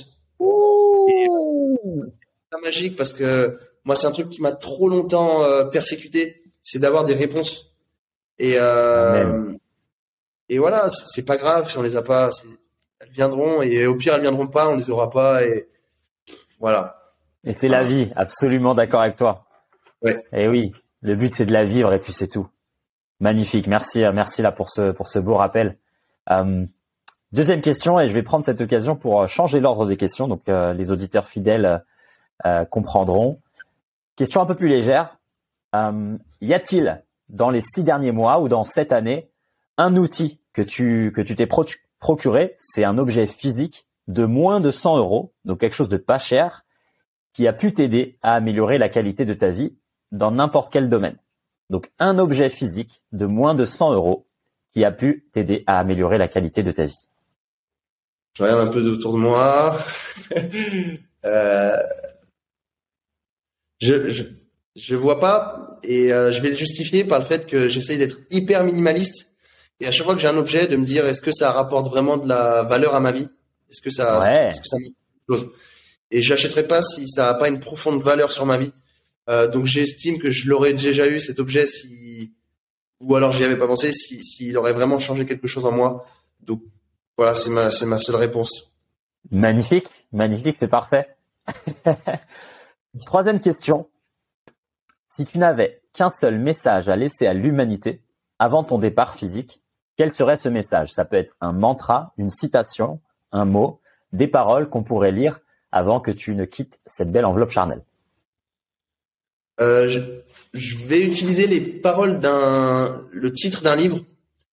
[2.52, 7.04] C'est magique parce que moi, c'est un truc qui m'a trop longtemps persécuté, c'est d'avoir
[7.04, 7.70] des réponses.
[8.40, 9.52] Et, euh,
[10.48, 12.30] et voilà, c'est pas grave si on les a pas.
[12.98, 15.68] Elles viendront et au pire elles viendront pas, on les aura pas et
[16.58, 16.99] voilà.
[17.44, 19.46] Et c'est la vie, absolument d'accord avec toi.
[20.02, 20.22] Ouais.
[20.32, 20.72] Et oui,
[21.02, 22.48] le but c'est de la vivre et puis c'est tout.
[23.20, 25.76] Magnifique, merci, merci là pour ce pour ce beau rappel.
[26.30, 26.64] Euh,
[27.32, 30.72] deuxième question et je vais prendre cette occasion pour changer l'ordre des questions, donc euh,
[30.72, 31.82] les auditeurs fidèles
[32.46, 33.36] euh, comprendront.
[34.16, 35.16] Question un peu plus légère.
[35.74, 39.30] y a-t-il dans les six derniers mois ou dans cette année
[39.78, 41.48] un outil que tu que tu t'es
[41.98, 46.18] procuré, c'est un objet physique de moins de 100 euros, donc quelque chose de pas
[46.18, 46.64] cher,
[47.32, 49.76] qui a pu t'aider à améliorer la qualité de ta vie
[50.12, 51.16] dans n'importe quel domaine.
[51.68, 54.26] Donc un objet physique de moins de 100 euros
[54.72, 57.08] qui a pu t'aider à améliorer la qualité de ta vie.
[58.34, 59.78] Je regarde un peu autour de moi.
[61.24, 61.76] euh...
[63.80, 64.24] je, je,
[64.76, 68.18] je vois pas et euh, je vais le justifier par le fait que j'essaye d'être
[68.30, 69.30] hyper minimaliste
[69.80, 71.88] et à chaque fois que j'ai un objet, de me dire est-ce que ça rapporte
[71.88, 73.28] vraiment de la valeur à ma vie?
[73.70, 74.48] Est-ce que ça, ouais.
[74.48, 74.76] est-ce que ça
[76.10, 78.72] Et j'achèterai pas si ça n'a pas une profonde valeur sur ma vie.
[79.28, 82.32] Euh, donc j'estime que je l'aurais déjà eu cet objet si,
[83.00, 86.04] ou alors j'y avais pas pensé, s'il si, aurait vraiment changé quelque chose en moi.
[86.40, 86.62] Donc
[87.16, 88.72] voilà, c'est ma, c'est ma seule réponse.
[89.30, 91.08] Magnifique, magnifique, c'est parfait.
[93.06, 93.88] Troisième question.
[95.08, 98.02] Si tu n'avais qu'un seul message à laisser à l'humanité
[98.38, 99.62] avant ton départ physique,
[99.96, 100.92] quel serait ce message?
[100.92, 103.00] Ça peut être un mantra, une citation,
[103.32, 103.80] un mot,
[104.12, 105.40] des paroles qu'on pourrait lire
[105.72, 107.82] avant que tu ne quittes cette belle enveloppe charnelle.
[109.60, 109.90] Euh,
[110.54, 114.00] je, vais utiliser les paroles d'un, le titre d'un livre.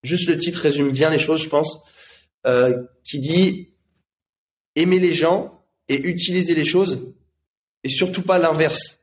[0.04, 1.84] Juste le titre résume bien les choses, je pense.
[2.46, 3.70] Euh, qui dit
[4.76, 7.14] aimer les gens et utiliser les choses,
[7.84, 9.00] et surtout pas l'inverse.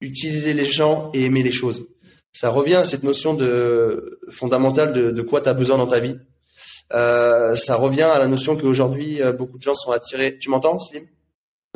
[0.00, 1.88] Utiliser les gens et aimer les choses
[2.32, 5.98] ça revient à cette notion de fondamentale de, de quoi tu as besoin dans ta
[5.98, 6.18] vie.
[6.92, 10.38] Euh, ça revient à la notion qu'aujourd'hui, euh, beaucoup de gens sont attirés.
[10.38, 11.04] Tu m'entends, Slim?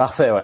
[0.03, 0.43] Parfait, ouais.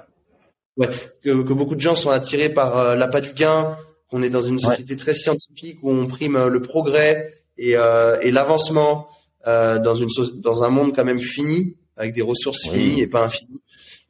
[0.76, 0.88] Ouais,
[1.20, 3.76] que, que, beaucoup de gens sont attirés par euh, l'appât du gain,
[4.08, 8.30] qu'on est dans une société très scientifique où on prime le progrès et, euh, et
[8.30, 9.08] l'avancement
[9.48, 13.24] euh, dans une dans un monde quand même fini avec des ressources finies et pas
[13.24, 13.60] infinies.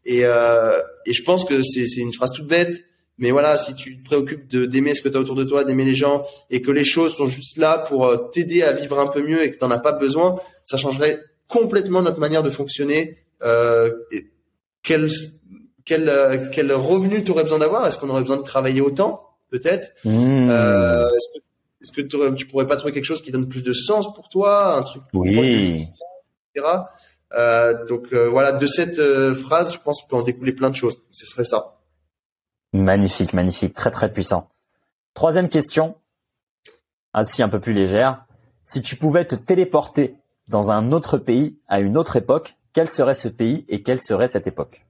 [0.05, 2.85] Et, euh, et je pense que c'est une phrase toute bête,
[3.17, 5.87] mais voilà, si tu te préoccupes d'aimer ce que tu as autour de toi, d'aimer
[5.87, 9.07] les gens, et que les choses sont juste là pour euh, t'aider à vivre un
[9.07, 12.51] peu mieux et que tu n'en as pas besoin, ça changerait complètement notre manière de
[12.51, 13.17] fonctionner.
[13.43, 13.91] Euh,
[15.89, 17.87] quel, euh, quel revenu tu aurais besoin d'avoir?
[17.87, 19.95] Est-ce qu'on aurait besoin de travailler autant Peut-être?
[20.05, 20.51] Mmh.
[20.51, 21.07] Euh,
[21.81, 24.13] Est-ce que, est que tu, pourrais pas trouver quelque chose qui donne plus de sens
[24.15, 25.89] pour toi Un truc oui.
[26.55, 26.69] etc.
[27.33, 29.01] Euh, donc euh, voilà, de cette
[29.35, 30.99] phrase, je pense qu'on peut en découler plein de choses.
[31.11, 31.79] Ce serait ça.
[32.75, 34.51] Magnifique, magnifique, très très puissant.
[35.15, 35.95] Troisième question,
[37.15, 38.27] ainsi un peu plus légère.
[38.67, 40.17] Si tu pouvais te téléporter
[40.49, 44.29] dans un autre pays à une autre époque, quel serait ce pays et quelle serait
[44.29, 44.85] cette époque?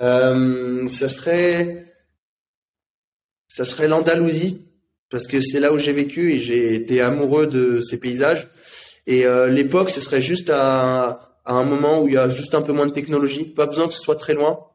[0.00, 1.86] Euh, Ça serait,
[3.48, 4.66] ça serait l'Andalousie
[5.10, 8.48] parce que c'est là où j'ai vécu et j'ai été amoureux de ces paysages.
[9.06, 12.54] Et euh, l'époque, ce serait juste à, à, un moment où il y a juste
[12.54, 14.66] un peu moins de technologie, pas besoin que ce soit très loin.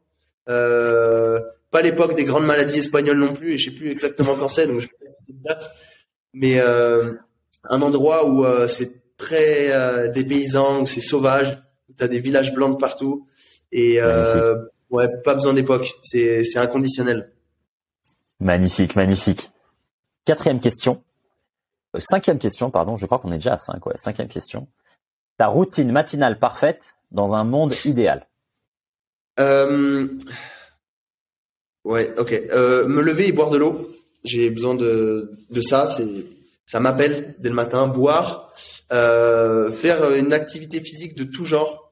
[0.49, 1.39] Euh,
[1.71, 4.67] pas l'époque des grandes maladies espagnoles non plus, et je sais plus exactement quand c'est,
[4.67, 5.71] donc je sais pas date.
[6.33, 7.13] Mais euh,
[7.69, 11.57] un endroit où euh, c'est très euh, dépaysant, où c'est sauvage,
[11.89, 13.27] où tu as des villages blancs partout,
[13.71, 14.55] et euh,
[14.89, 17.31] ouais, pas besoin d'époque, c'est c'est inconditionnel.
[18.39, 19.51] Magnifique, magnifique.
[20.25, 21.03] Quatrième question.
[21.95, 22.97] Euh, cinquième question, pardon.
[22.97, 23.85] Je crois qu'on est déjà à cinq.
[23.85, 24.67] Ouais, cinquième question.
[25.37, 28.27] Ta routine matinale parfaite dans un monde idéal.
[29.39, 30.07] Euh...
[31.83, 32.31] Ouais, ok.
[32.31, 33.91] Euh, me lever et boire de l'eau.
[34.23, 35.87] J'ai besoin de, de ça.
[35.87, 36.25] C'est,
[36.65, 37.87] ça m'appelle dès le matin.
[37.87, 38.51] Boire,
[38.91, 41.84] euh, faire une activité physique de tout genre,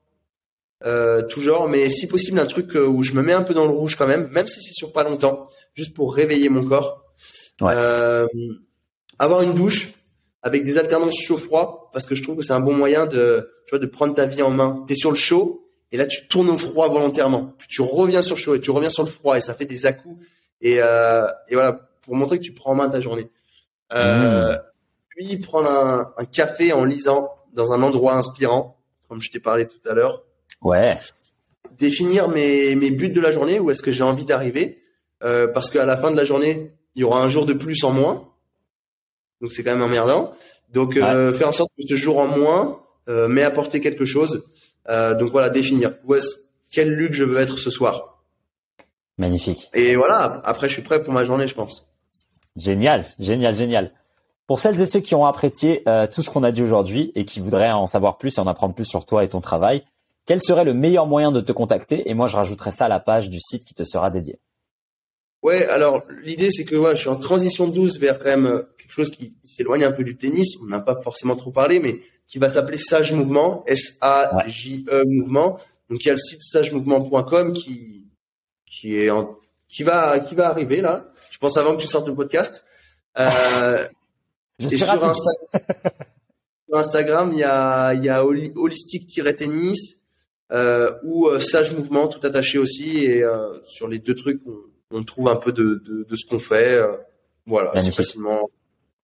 [0.86, 3.54] euh, tout genre, mais si possible un truc euh, où je me mets un peu
[3.54, 6.66] dans le rouge quand même, même si c'est sur pas longtemps, juste pour réveiller mon
[6.66, 7.04] corps.
[7.62, 7.74] Ouais.
[7.76, 8.28] Euh,
[9.20, 9.94] avoir une douche
[10.42, 13.72] avec des alternances chaud-froid parce que je trouve que c'est un bon moyen de, tu
[13.72, 14.84] vois, de prendre ta vie en main.
[14.88, 17.54] T'es sur le chaud et là tu tournes au froid volontairement.
[17.58, 19.66] Puis tu reviens sur le chaud et tu reviens sur le froid et ça fait
[19.66, 20.26] des à-coups
[20.60, 23.30] et, euh, et voilà pour montrer que tu prends en main ta journée.
[23.94, 24.58] Euh,
[25.10, 29.68] Puis prendre un, un café en lisant dans un endroit inspirant, comme je t'ai parlé
[29.68, 30.24] tout à l'heure.
[30.62, 30.98] Ouais.
[31.78, 34.80] Définir mes, mes buts de la journée, où est-ce que j'ai envie d'arriver,
[35.24, 37.84] euh, parce qu'à la fin de la journée, il y aura un jour de plus
[37.84, 38.30] en moins.
[39.42, 40.34] Donc c'est quand même emmerdant.
[40.72, 42.80] Donc euh, faire en sorte que ce jour en moins
[43.10, 44.46] euh, m'ait apporté quelque chose.
[44.88, 45.94] Donc voilà, définir.
[46.06, 46.30] Où est-ce,
[46.72, 48.22] quel Luc je veux être ce soir.
[49.18, 49.70] Magnifique.
[49.74, 51.94] Et voilà, après je suis prêt pour ma journée, je pense.
[52.58, 53.92] Génial, génial, génial.
[54.46, 55.84] Pour celles et ceux qui ont apprécié
[56.14, 58.76] tout ce qu'on a dit aujourd'hui et qui voudraient en savoir plus et en apprendre
[58.76, 59.84] plus sur toi et ton travail,
[60.26, 62.10] quel serait le meilleur moyen de te contacter?
[62.10, 64.40] Et moi, je rajouterai ça à la page du site qui te sera dédié.
[65.42, 68.62] Ouais, alors l'idée c'est que ouais, je suis en transition douce vers quand même euh,
[68.78, 70.56] quelque chose qui s'éloigne un peu du tennis.
[70.62, 75.60] On n'a pas forcément trop parlé, mais qui va s'appeler Sage Mouvement, S-A-J-E Mouvement.
[75.90, 78.06] Donc il y a le site sagemouvement.com qui
[78.66, 79.38] qui est en,
[79.68, 81.12] qui va qui va arriver là.
[81.30, 82.64] Je pense avant que tu sortes le podcast.
[83.20, 83.86] Euh,
[84.60, 85.10] Je et sur, rapide.
[85.10, 85.60] Insta-
[86.70, 90.03] sur Instagram, il y a il y a holi- holistique-tennis euh,
[90.52, 95.04] ou euh, Sage Mouvement tout attaché aussi et euh, sur les deux trucs on, on
[95.04, 96.74] trouve un peu de de, de ce qu'on fait.
[96.74, 96.96] euh,
[97.46, 98.50] voilà, c'est facilement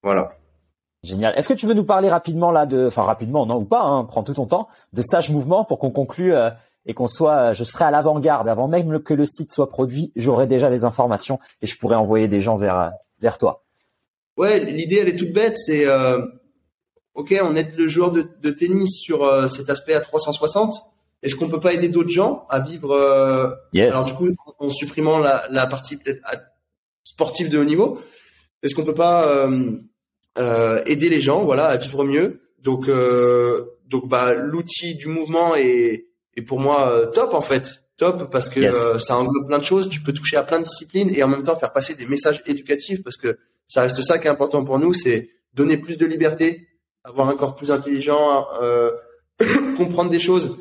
[0.03, 0.31] voilà.
[1.03, 1.33] Génial.
[1.37, 4.03] Est-ce que tu veux nous parler rapidement là de, enfin rapidement, non ou pas, hein,
[4.03, 6.49] prends tout ton temps, de Sage Mouvement pour qu'on conclue euh,
[6.85, 10.11] et qu'on soit, euh, je serai à l'avant-garde avant même que le site soit produit,
[10.17, 12.89] j'aurai déjà les informations et je pourrai envoyer des gens vers euh,
[13.21, 13.63] vers toi.
[14.37, 16.19] Ouais, l'idée elle est toute bête, c'est euh,
[17.13, 20.75] ok, on aide le joueur de, de tennis sur euh, cet aspect à 360.
[21.21, 23.93] Est-ce qu'on peut pas aider d'autres gens à vivre euh, Yes.
[23.93, 24.29] Alors du coup,
[24.59, 26.21] en supprimant la, la partie peut-être
[27.03, 27.99] sportive de haut niveau,
[28.63, 29.71] est-ce qu'on peut pas euh,
[30.37, 32.41] euh, aider les gens, voilà, à vivre mieux?
[32.59, 37.83] Donc, euh, donc bah l'outil du mouvement est, est pour moi euh, top en fait,
[37.97, 38.75] top parce que Yes.
[38.75, 39.89] euh, ça englobe plein de choses.
[39.89, 42.43] Tu peux toucher à plein de disciplines et en même temps faire passer des messages
[42.45, 43.37] éducatifs parce que
[43.67, 46.67] ça reste ça qui est important pour nous, c'est donner plus de liberté,
[47.03, 48.91] avoir un corps plus intelligent, euh,
[49.77, 50.57] comprendre des choses.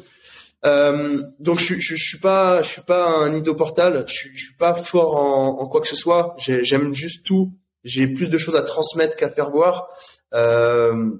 [0.67, 4.05] Euh, donc je, suis- je, je suis pas, je suis pas un idoportal.
[4.09, 6.35] Je, suis- je suis pas fort en, en quoi que ce soit.
[6.39, 7.53] J'ai- J'aime juste tout.
[7.85, 9.89] J'ai plus de choses à transmettre qu'à faire voir.
[10.35, 11.11] Euh,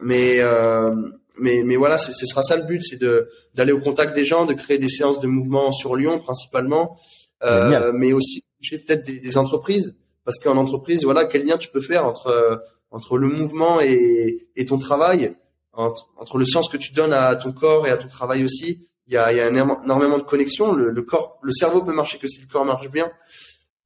[0.00, 0.94] mais euh,
[1.40, 4.44] mais mais voilà, ce sera ça le but, c'est de d'aller au contact des gens,
[4.46, 6.98] de créer des séances de mouvement sur Lyon principalement,
[7.44, 11.68] euh, mais aussi toucher peut-être des, des entreprises, parce qu'en entreprise, voilà, quel lien tu
[11.68, 15.34] peux faire entre entre le mouvement et, et ton travail,
[15.78, 18.88] entre, le sens que tu donnes à ton corps et à ton travail aussi.
[19.06, 20.72] Il y a, y a énormément de connexions.
[20.72, 23.10] Le, le corps, le cerveau peut marcher que si le corps marche bien.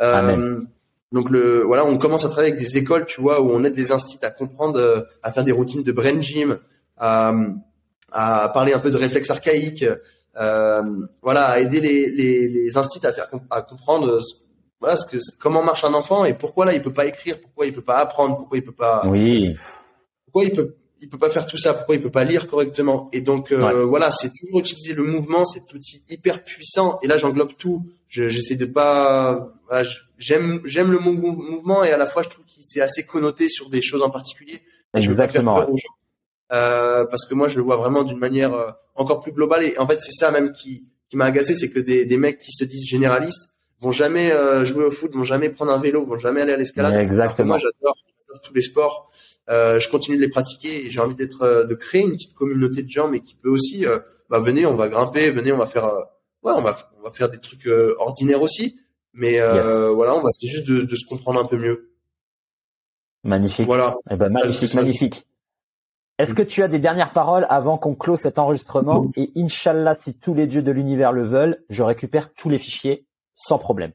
[0.01, 0.66] Euh, Amen.
[1.12, 3.74] Donc le voilà, on commence à travailler avec des écoles, tu vois, où on aide
[3.74, 6.59] des instituts à comprendre, euh, à faire des routines de brain gym,
[6.97, 7.32] à,
[8.10, 9.85] à parler un peu de réflexes archaïques,
[10.40, 10.82] euh,
[11.20, 14.19] voilà, à aider les les, les instituts à faire à comprendre
[14.81, 17.66] voilà ce que comment marche un enfant et pourquoi là il peut pas écrire, pourquoi
[17.66, 19.55] il peut pas apprendre, pourquoi il peut pas oui,
[20.24, 23.10] pourquoi il peut il peut pas faire tout ça, pourquoi il peut pas lire correctement?
[23.12, 26.98] Et donc euh, voilà, c'est toujours utiliser le mouvement, cet outil hyper puissant.
[27.02, 27.84] Et là, j'englobe tout.
[28.08, 29.52] J'essaie de pas.
[29.68, 33.04] Voilà, j'aime j'aime le mot mouvement et à la fois je trouve qu'il c'est assez
[33.04, 34.60] connoté sur des choses en particulier.
[34.94, 35.66] Exactement.
[36.52, 39.64] euh, parce que moi, je le vois vraiment d'une manière euh, encore plus globale.
[39.64, 42.38] Et en fait, c'est ça même qui qui m'a agacé, c'est que des des mecs
[42.38, 46.06] qui se disent généralistes vont jamais euh, jouer au foot, vont jamais prendre un vélo,
[46.06, 46.94] vont jamais aller à l'escalade.
[46.94, 47.48] Exactement.
[47.48, 47.96] Moi, j'adore
[48.42, 49.10] tous les sports.
[49.51, 52.35] Euh, je continue de les pratiquer et j'ai envie d'être, euh, de créer une petite
[52.35, 53.98] communauté de gens, mais qui peut aussi, euh,
[54.31, 55.86] bah venez, on va grimper, venez, on va faire,
[56.43, 58.81] ouais, on va, on va faire des trucs ordinaires aussi,
[59.12, 61.93] mais voilà, on va essayer juste de, de, se comprendre un peu mieux.
[63.24, 63.66] Magnifique.
[63.66, 63.97] Voilà.
[64.10, 65.27] Eh ben, magnifique, magnifique.
[66.19, 70.14] Est-ce que tu as des dernières paroles avant qu'on close cet enregistrement Et Inch'Allah, si
[70.14, 73.93] tous les dieux de l'univers le veulent, je récupère tous les fichiers sans problème.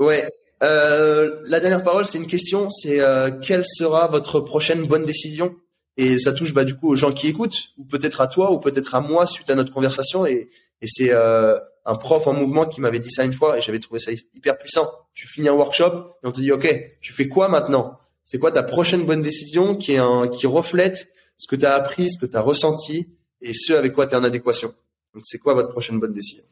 [0.00, 0.28] Ouais,
[0.62, 2.70] euh, la dernière parole, c'est une question.
[2.70, 5.56] C'est euh, quelle sera votre prochaine bonne décision?
[5.96, 8.58] Et ça touche bah du coup aux gens qui écoutent, ou peut-être à toi, ou
[8.58, 10.24] peut-être à moi suite à notre conversation.
[10.24, 10.48] Et,
[10.80, 13.80] et c'est euh, un prof en mouvement qui m'avait dit ça une fois, et j'avais
[13.80, 14.88] trouvé ça hyper puissant.
[15.14, 17.98] Tu finis un workshop et on te dit ok, tu fais quoi maintenant?
[18.24, 21.74] C'est quoi ta prochaine bonne décision qui est un qui reflète ce que tu as
[21.74, 23.08] appris, ce que tu as ressenti
[23.42, 24.72] et ce avec quoi tu es en adéquation?
[25.14, 26.44] Donc c'est quoi votre prochaine bonne décision?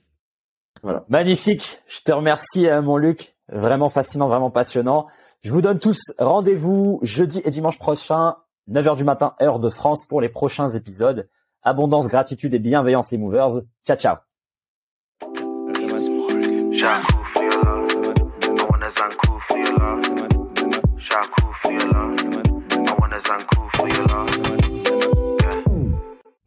[0.83, 1.05] Voilà.
[1.09, 1.79] Magnifique.
[1.87, 3.35] Je te remercie mon Luc.
[3.51, 5.07] Vraiment fascinant, vraiment passionnant.
[5.43, 8.37] Je vous donne tous rendez-vous jeudi et dimanche prochain,
[8.71, 11.29] 9h du matin, heure de France, pour les prochains épisodes.
[11.63, 13.61] Abondance, gratitude et bienveillance, les movers.
[13.87, 14.17] Ciao, ciao.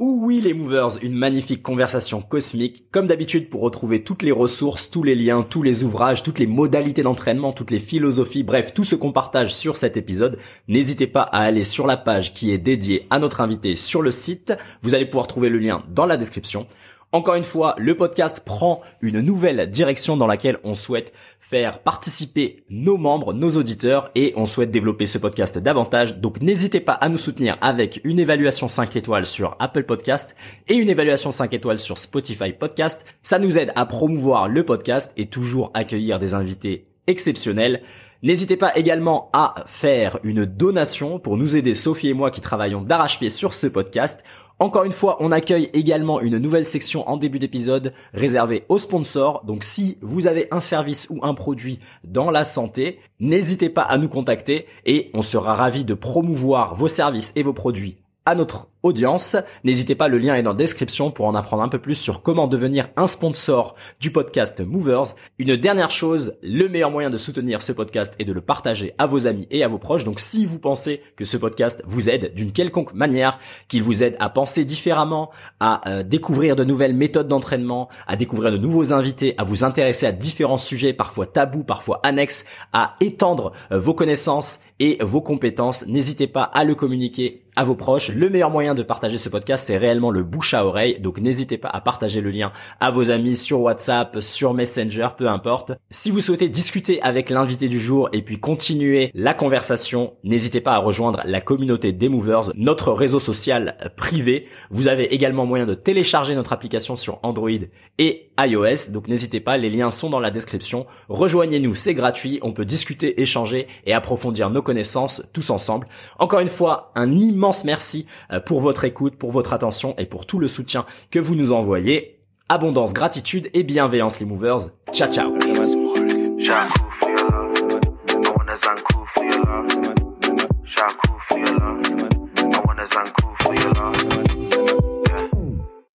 [0.03, 2.85] Oui les movers, une magnifique conversation cosmique.
[2.89, 6.47] Comme d'habitude pour retrouver toutes les ressources, tous les liens, tous les ouvrages, toutes les
[6.47, 11.21] modalités d'entraînement, toutes les philosophies, bref, tout ce qu'on partage sur cet épisode, n'hésitez pas
[11.21, 14.53] à aller sur la page qui est dédiée à notre invité sur le site.
[14.81, 16.65] Vous allez pouvoir trouver le lien dans la description.
[17.13, 21.11] Encore une fois, le podcast prend une nouvelle direction dans laquelle on souhaite
[21.41, 26.19] faire participer nos membres, nos auditeurs et on souhaite développer ce podcast davantage.
[26.19, 30.37] Donc n'hésitez pas à nous soutenir avec une évaluation 5 étoiles sur Apple Podcast
[30.69, 33.05] et une évaluation 5 étoiles sur Spotify Podcast.
[33.23, 37.81] Ça nous aide à promouvoir le podcast et toujours accueillir des invités exceptionnels.
[38.23, 42.81] N'hésitez pas également à faire une donation pour nous aider, Sophie et moi qui travaillons
[42.81, 44.23] d'arrache-pied sur ce podcast.
[44.59, 49.43] Encore une fois, on accueille également une nouvelle section en début d'épisode réservée aux sponsors.
[49.43, 53.97] Donc si vous avez un service ou un produit dans la santé, n'hésitez pas à
[53.97, 58.70] nous contacter et on sera ravi de promouvoir vos services et vos produits à notre
[58.83, 59.35] audience.
[59.63, 62.21] N'hésitez pas, le lien est dans la description pour en apprendre un peu plus sur
[62.21, 65.15] comment devenir un sponsor du podcast Movers.
[65.37, 69.05] Une dernière chose, le meilleur moyen de soutenir ce podcast est de le partager à
[69.05, 70.03] vos amis et à vos proches.
[70.03, 73.37] Donc si vous pensez que ce podcast vous aide d'une quelconque manière,
[73.67, 78.51] qu'il vous aide à penser différemment, à euh, découvrir de nouvelles méthodes d'entraînement, à découvrir
[78.51, 83.51] de nouveaux invités, à vous intéresser à différents sujets, parfois tabous, parfois annexes, à étendre
[83.71, 88.09] euh, vos connaissances et vos compétences, n'hésitez pas à le communiquer à vos proches.
[88.09, 90.99] Le meilleur moyen de partager ce podcast, c'est réellement le bouche à oreille.
[90.99, 95.27] Donc n'hésitez pas à partager le lien à vos amis sur WhatsApp, sur Messenger, peu
[95.27, 95.73] importe.
[95.91, 100.73] Si vous souhaitez discuter avec l'invité du jour et puis continuer la conversation, n'hésitez pas
[100.73, 104.47] à rejoindre la communauté des Movers, notre réseau social privé.
[104.71, 107.51] Vous avez également moyen de télécharger notre application sur Android
[107.99, 108.91] et iOS.
[108.91, 110.87] Donc n'hésitez pas, les liens sont dans la description.
[111.09, 112.39] Rejoignez-nous, c'est gratuit.
[112.41, 115.87] On peut discuter, échanger et approfondir nos connaissances tous ensemble.
[116.17, 120.25] Encore une fois, un immense merci euh, pour votre écoute, pour votre attention et pour
[120.25, 122.19] tout le soutien que vous nous envoyez.
[122.49, 124.71] Abondance, gratitude et bienveillance les movers.
[124.91, 125.37] Ciao ciao.